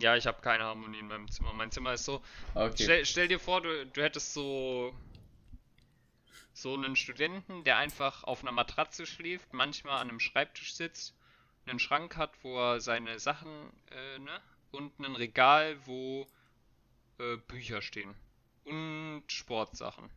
[0.00, 1.54] Ja, ich habe keine Harmonie in meinem Zimmer.
[1.54, 2.22] Mein Zimmer ist so.
[2.54, 2.82] Okay.
[2.82, 4.94] Stell, stell dir vor, du, du hättest so.
[6.54, 11.16] So einen Studenten, der einfach auf einer Matratze schläft, manchmal an einem Schreibtisch sitzt,
[11.66, 13.50] einen Schrank hat, wo er seine Sachen,
[13.90, 14.40] äh, ne?
[14.70, 16.26] Und ein Regal, wo
[17.18, 18.14] äh, Bücher stehen.
[18.64, 20.08] Und Sportsachen.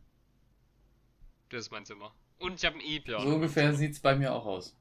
[1.50, 2.14] Das ist mein Zimmer.
[2.38, 3.22] Und ich habe ein E-Piano.
[3.22, 4.74] so ungefähr sieht's bei mir auch aus.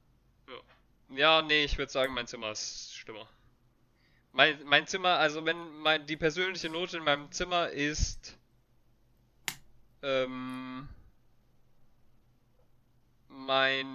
[1.09, 3.27] Ja, nee, ich würde sagen, mein Zimmer ist schlimmer.
[4.31, 8.37] Mein, mein Zimmer, also wenn mein, die persönliche Note in meinem Zimmer ist
[10.01, 10.89] ähm,
[13.29, 13.87] mein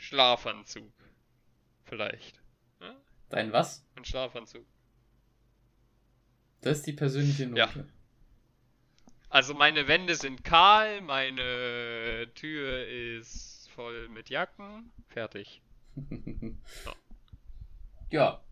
[0.00, 0.92] Schlafanzug.
[1.84, 2.40] Vielleicht.
[3.28, 3.86] Dein was?
[3.94, 4.66] Mein Schlafanzug.
[6.62, 7.66] Das ist die persönliche Ja.
[7.66, 7.88] Note.
[9.28, 14.90] Also meine Wände sind kahl, meine Tür ist voll mit Jacken.
[15.08, 15.62] Fertig.
[18.10, 18.42] ja.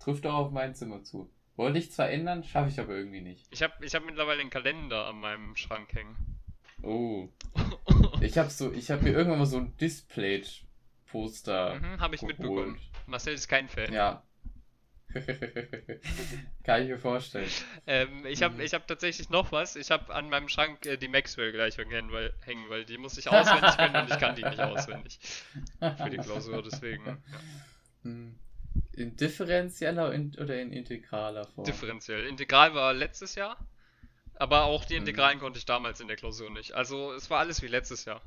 [0.00, 1.30] Trifft auch auf mein Zimmer zu.
[1.56, 3.46] Wollte ich zwar ändern, schaffe ich aber irgendwie nicht.
[3.50, 6.38] Ich habe ich hab mittlerweile einen Kalender an meinem Schrank hängen.
[6.82, 7.28] Oh.
[8.20, 9.76] Ich habe so, ich habe mir irgendwann mal so ein
[11.12, 12.38] Display-Poster Mhm, habe ich geholt.
[12.38, 12.80] mitbekommen.
[13.06, 13.92] Marcel ist kein Fan.
[13.92, 14.22] Ja.
[16.64, 17.48] Kann ich mir vorstellen.
[17.86, 18.60] Ähm, ich habe Mhm.
[18.60, 19.74] ich hab tatsächlich noch was.
[19.76, 23.28] Ich habe an meinem Schrank äh, die Maxwell-Gleichung hängen weil, hängen, weil die muss ich
[23.28, 25.18] auswendig können und ich kann die nicht auswendig.
[25.80, 27.06] Für die Klausur, deswegen.
[27.06, 27.16] Ja.
[28.02, 28.38] Hm.
[28.92, 31.64] In differenzieller in, oder in integraler Form?
[31.64, 32.26] Differenziell.
[32.26, 33.56] Integral war letztes Jahr,
[34.34, 35.00] aber auch die Mhm.
[35.00, 36.72] Integralen konnte ich damals in der Klausur nicht.
[36.74, 38.20] Also es war alles wie letztes Jahr.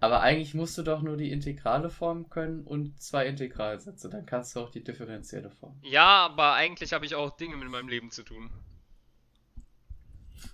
[0.00, 4.10] Aber eigentlich musst du doch nur die integrale Form können und zwei Integralsätze.
[4.10, 5.78] Dann kannst du auch die differenzielle Form.
[5.82, 8.50] Ja, aber eigentlich habe ich auch Dinge mit meinem Leben zu tun.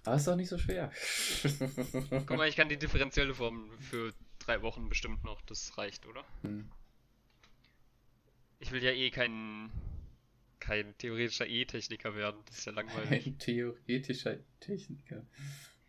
[0.04, 0.92] Aber ist doch nicht so schwer.
[2.10, 5.40] Guck mal, ich kann die differenzielle Form für drei Wochen bestimmt noch.
[5.42, 6.24] Das reicht, oder?
[6.42, 6.70] Hm.
[8.60, 9.70] Ich will ja eh kein,
[10.58, 12.40] kein theoretischer E-Techniker werden.
[12.46, 13.26] Das ist ja langweilig.
[13.26, 15.24] Ein theoretischer Techniker.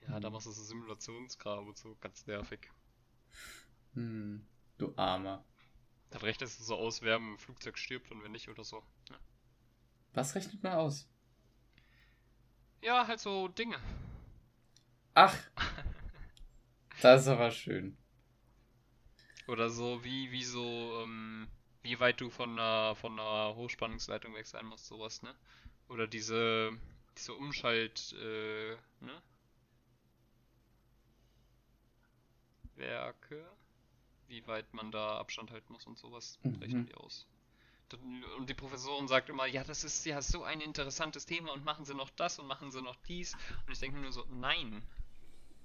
[0.07, 2.71] Ja, da machst du so Simulationskram und so, ganz nervig.
[3.93, 4.45] Hm.
[4.77, 5.45] Du Armer.
[6.11, 8.83] Dann rechnest du so aus, wer im Flugzeug stirbt und wenn nicht oder so.
[9.09, 9.19] Ja,
[10.13, 11.09] Was rechnet man aus?
[12.81, 13.77] ja halt so Dinge.
[15.15, 15.35] Ach.
[17.01, 17.97] Das ist aber schön.
[19.47, 21.47] Oder so, wie, wie so, ähm,
[21.83, 25.35] wie weit du von einer, von einer Hochspannungsleitung weg sein musst, sowas, ne?
[25.89, 26.71] Oder diese,
[27.17, 29.21] diese Umschalt, äh, ne?
[32.75, 33.45] Werke,
[34.31, 36.55] wie weit man da Abstand halten muss und sowas, Mhm.
[36.55, 37.27] rechnen die aus.
[38.37, 41.83] Und die Professorin sagt immer, ja, das ist ja so ein interessantes Thema und machen
[41.85, 43.33] Sie noch das und machen Sie noch dies.
[43.67, 44.81] Und ich denke mir nur so, nein.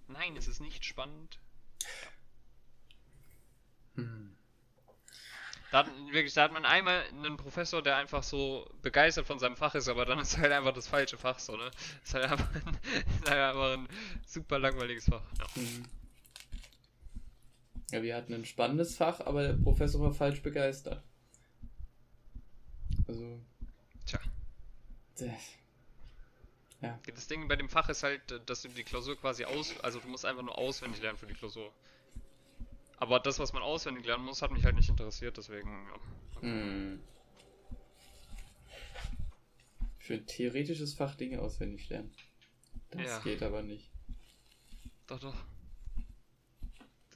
[0.09, 1.38] Nein, es ist nicht spannend.
[3.97, 4.36] Hm.
[5.70, 9.56] Da hat, wirklich, da hat man einmal einen Professor, der einfach so begeistert von seinem
[9.56, 11.70] Fach ist, aber dann ist halt einfach das falsche Fach so, ne?
[12.05, 12.78] Ist halt einfach ein,
[13.22, 13.88] ist halt einfach ein
[14.26, 15.22] super langweiliges Fach.
[15.38, 15.47] Ja.
[15.55, 15.84] Hm.
[17.92, 21.02] Ja, wir hatten ein spannendes Fach, aber der Professor war falsch begeistert.
[23.06, 23.38] Also,
[27.16, 30.08] Das Ding bei dem Fach ist halt, dass du die Klausur quasi aus, also du
[30.08, 31.72] musst einfach nur auswendig lernen für die Klausur.
[32.98, 35.88] Aber das, was man auswendig lernen muss, hat mich halt nicht interessiert, deswegen.
[36.34, 36.42] Ja.
[36.42, 37.00] Hm.
[39.98, 42.14] Für ein theoretisches Fach Dinge auswendig lernen.
[42.90, 43.18] Das Ja.
[43.20, 43.90] geht aber nicht.
[45.06, 45.34] Doch, doch.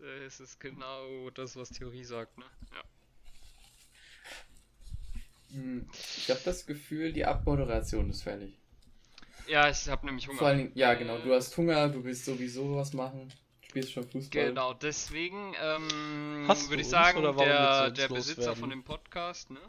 [0.01, 2.45] Das ist genau das, was Theorie sagt, ne?
[2.73, 2.83] Ja.
[5.53, 5.89] Hm.
[6.17, 8.57] Ich habe das Gefühl, die Abmoderation ist fällig.
[9.47, 10.39] Ja, ich habe nämlich Hunger.
[10.39, 13.93] Vor allen Dingen, ja genau, Äh, du hast Hunger, du willst sowieso was machen, spielst
[13.93, 14.47] schon Fußball.
[14.47, 18.61] Genau, deswegen ähm, Hast du würde ich sagen, der, der Besitzer loswerden?
[18.61, 19.61] von dem Podcast, ne?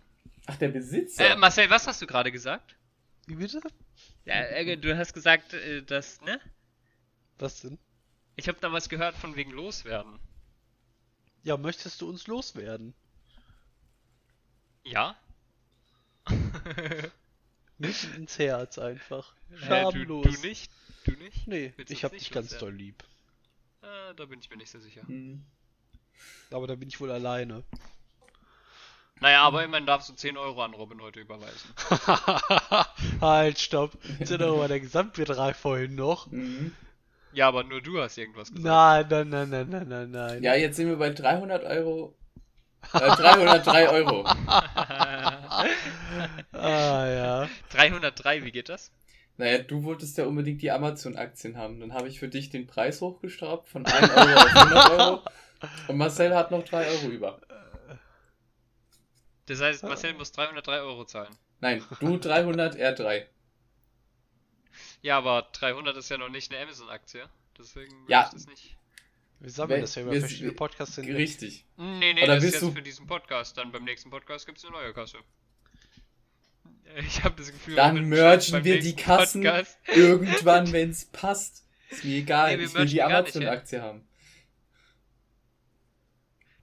[0.46, 1.32] Ach, der Besitzer?
[1.32, 2.76] Äh, Marcel, was hast du gerade gesagt?
[3.28, 3.60] Wie bitte?
[4.26, 6.40] Ja, äh, du hast gesagt, äh, dass, ne?
[7.40, 7.80] Was denn?
[8.36, 10.20] Ich habe da was gehört von wegen Loswerden.
[11.44, 12.94] Ja, möchtest du uns loswerden?
[14.84, 15.16] Ja?
[17.78, 19.34] Mitten ins Herz einfach.
[19.50, 20.24] Hä, du, Schamlos.
[20.26, 20.72] du nicht?
[21.06, 21.48] Du nicht?
[21.48, 22.78] Nee, Willst du ich hab nicht dich ganz loswerden?
[22.78, 23.04] doll lieb.
[23.82, 25.02] Äh, da bin ich mir nicht so sicher.
[25.08, 25.44] Hm.
[26.52, 27.64] Aber da bin ich wohl alleine.
[29.20, 31.70] Naja, aber immerhin darfst du 10 Euro an Robin heute überweisen.
[33.22, 33.98] halt, stopp.
[34.24, 36.28] Sind doch mal der Gesamtbetrag vorhin noch.
[36.28, 36.76] Mhm.
[37.34, 38.66] Ja, aber nur du hast irgendwas gesagt.
[38.66, 40.44] Nein, nein, nein, nein, nein, nein, nein.
[40.44, 42.16] Ja, jetzt sind wir bei 300 Euro.
[42.94, 44.26] Äh, 303 Euro.
[46.54, 47.50] Ah, ja.
[47.72, 48.92] 303, wie geht das?
[49.38, 51.80] Naja, du wolltest ja unbedingt die Amazon-Aktien haben.
[51.80, 55.22] Dann habe ich für dich den Preis hochgestraubt von 1 Euro auf 100 Euro.
[55.88, 57.40] Und Marcel hat noch 3 Euro über.
[59.46, 61.36] Das heißt, Marcel muss 303 Euro zahlen.
[61.60, 63.28] Nein, du 300, er 3.
[65.02, 67.28] Ja, aber 300 ist ja noch nicht eine Amazon-Aktie.
[67.58, 68.26] Deswegen Ja.
[68.28, 68.76] ich das nicht.
[69.40, 71.16] Wir sammeln Wer- das ja über wir- verschiedene Podcasts hinweg.
[71.18, 71.66] Richtig.
[71.78, 73.58] Nee, nee, Oder das ist jetzt du- für diesen Podcast.
[73.58, 75.18] Dann beim nächsten Podcast gibt es eine neue Kasse.
[76.98, 79.42] Ich habe das Gefühl, Dann mergen wir die Kassen.
[79.44, 79.78] Podcast.
[79.96, 81.66] Irgendwann, wenn es passt.
[81.90, 82.52] Ist mir egal.
[82.52, 84.06] Nee, wir ich will die Amazon-Aktie haben.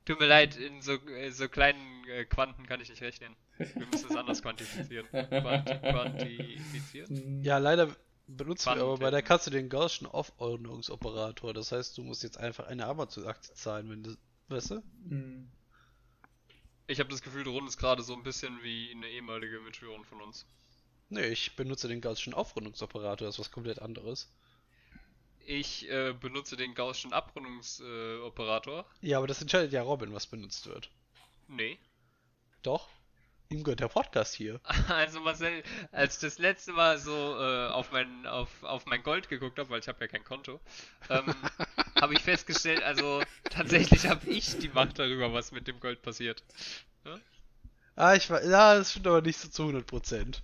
[0.05, 3.35] Tut mir leid, in so, äh, so kleinen äh, Quanten kann ich nicht rechnen.
[3.59, 5.07] Wir müssen es anders quantifizieren.
[5.09, 7.09] Quanti quantifizieren?
[7.17, 7.43] Hm.
[7.43, 7.95] Ja, leider
[8.29, 9.23] benutzen wir aber bei der.
[9.23, 11.53] Kasse den Gaußschen Aufordnungsoperator.
[11.53, 14.17] Das heißt, du musst jetzt einfach eine Amazon-Aktie zahlen, wenn du.
[14.49, 14.83] Weißt du?
[15.09, 15.51] Hm.
[16.87, 20.23] Ich habe das Gefühl, du rundest gerade so ein bisschen wie eine ehemalige Mitschülerin von
[20.23, 20.47] uns.
[21.11, 24.31] Nee, ich benutze den Gaußschen Aufrundungsoperator, das ist was komplett anderes.
[25.45, 28.85] Ich äh, benutze den Gaußschen Abrundungsoperator.
[29.03, 29.09] Äh.
[29.09, 30.91] Ja, aber das entscheidet ja Robin, was benutzt wird.
[31.49, 31.79] nee.
[32.63, 32.89] Doch.
[33.51, 34.61] Ihm gehört der Podcast hier.
[34.89, 39.29] Also Marcel, als ich das letzte Mal so äh, auf, mein, auf, auf mein Gold
[39.29, 40.61] geguckt habe, weil ich habe ja kein Konto,
[41.09, 41.35] ähm,
[42.01, 46.43] habe ich festgestellt, also tatsächlich habe ich die Macht darüber, was mit dem Gold passiert.
[47.97, 48.45] Ah, ich war.
[48.45, 50.41] Ja, das stimmt aber nicht so zu 100%.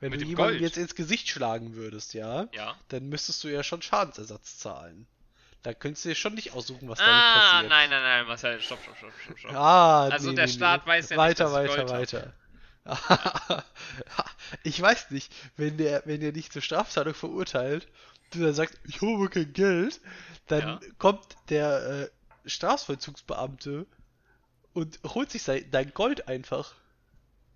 [0.00, 0.60] Wenn Mit du dem jemanden Gold?
[0.62, 2.76] jetzt ins Gesicht schlagen würdest, ja, Ja.
[2.88, 5.06] dann müsstest du ja schon Schadensersatz zahlen.
[5.62, 7.62] Da könntest du dir schon nicht aussuchen, was ah, damit passiert.
[7.68, 9.56] nein, nein, nein, Marcel, stopp, stopp, stopp, stopp, stopp.
[9.56, 10.86] Ah, Also nee, der nee, Staat nee.
[10.86, 12.34] weiß ja nicht, weiter, dass ich weiter, Gold weiter.
[14.62, 17.88] ich weiß nicht, wenn der, wenn der dich zur Strafzahlung verurteilt,
[18.30, 20.00] du dann sagst, ich habe kein Geld,
[20.46, 20.80] dann Ja.
[20.98, 22.10] kommt der
[22.44, 23.86] äh, Strafvollzugsbeamte
[24.74, 26.74] und holt sich sein, dein Gold einfach.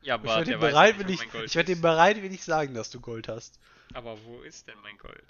[0.03, 3.29] Ja, Ich aber werde ihm nicht, Gold ich werde ihm bereitwillig sagen, dass du Gold
[3.29, 3.59] hast.
[3.95, 5.27] Aber wo ist denn mein Gold?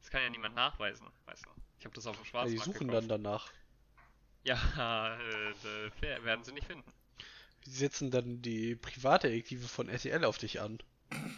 [0.11, 1.49] kann ja niemand nachweisen, weißt du.
[1.79, 3.09] Ich habe das auf dem Ja, Schwarzmarkt die suchen gekauft.
[3.09, 3.51] dann danach.
[4.43, 6.93] Ja, äh, äh, werden sie nicht finden.
[7.65, 10.79] Die setzen dann die Privatdetektive von RTL auf dich an.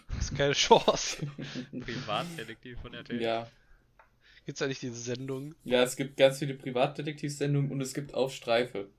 [0.09, 1.27] Das ist keine Chance.
[1.79, 3.21] Privatdetektiv von RTL.
[3.21, 3.51] Ja.
[4.45, 5.55] Gibt's da nicht diese Sendung?
[5.63, 8.89] ja, es gibt ganz viele Privatdetektivsendungen und es gibt auch Streife.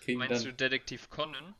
[0.00, 0.56] Kriegen Meinst du dann.
[0.58, 1.54] Detektiv Conan?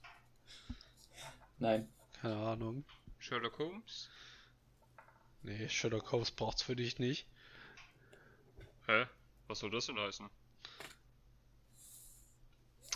[1.59, 1.89] Nein.
[2.21, 2.85] Keine Ahnung.
[3.19, 4.11] Sherlock Holmes?
[5.43, 7.27] Nee, Sherlock Holmes braucht's für dich nicht.
[8.91, 9.07] Hä?
[9.47, 10.29] Was soll das denn heißen?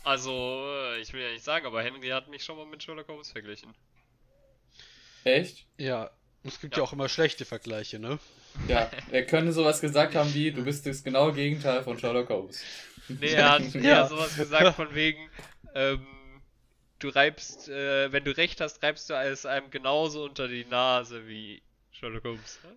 [0.02, 3.08] Also, äh, ich will ja nicht sagen, aber Henry hat mich schon mal mit Sherlock
[3.08, 3.74] Holmes verglichen.
[5.22, 5.66] Echt?
[5.78, 6.10] Ja,
[6.42, 6.82] es gibt Ja.
[6.82, 6.88] ja.
[6.88, 8.18] auch immer schlechte Vergleiche, ne?
[8.68, 8.90] Ja.
[9.10, 12.62] Er könnte sowas gesagt haben wie, du bist das genaue Gegenteil von Sherlock Holmes.
[13.08, 13.80] Nee, er hat Ja.
[13.80, 15.30] eher sowas gesagt von wegen,
[15.74, 16.42] ähm,
[16.98, 21.26] du reibst, äh, wenn du recht hast, reibst du es einem genauso unter die Nase
[21.28, 21.62] wie
[21.92, 22.58] Sherlock Holmes.
[22.64, 22.76] ne?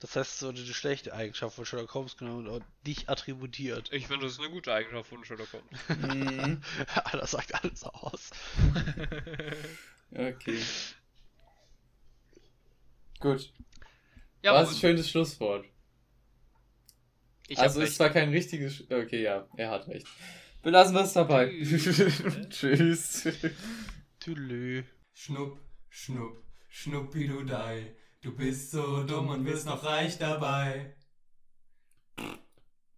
[0.00, 3.92] Das heißt, so eine schlechte Eigenschaft von Sherlock Holmes genau dich attributiert.
[3.92, 5.88] Ich finde, das ist eine gute Eigenschaft von Sherlock Holmes.
[5.88, 6.62] Mhm.
[7.12, 8.30] das sagt alles aus.
[10.14, 10.58] Okay.
[13.18, 13.50] Gut.
[14.42, 15.64] ja, Was ein schönes Schlusswort.
[17.48, 18.74] Ich also es ist zwar kein richtiges.
[18.76, 20.06] Sch okay, ja, er hat recht.
[20.62, 21.48] Belassen wir es dabei.
[21.48, 22.28] Tschüss.
[22.50, 23.28] Tschüss.
[24.20, 24.82] Tülö.
[25.14, 27.96] Schnupp, schnupp, schnuppidudei.
[28.22, 30.94] Du bist so dumm und wirst noch reich dabei.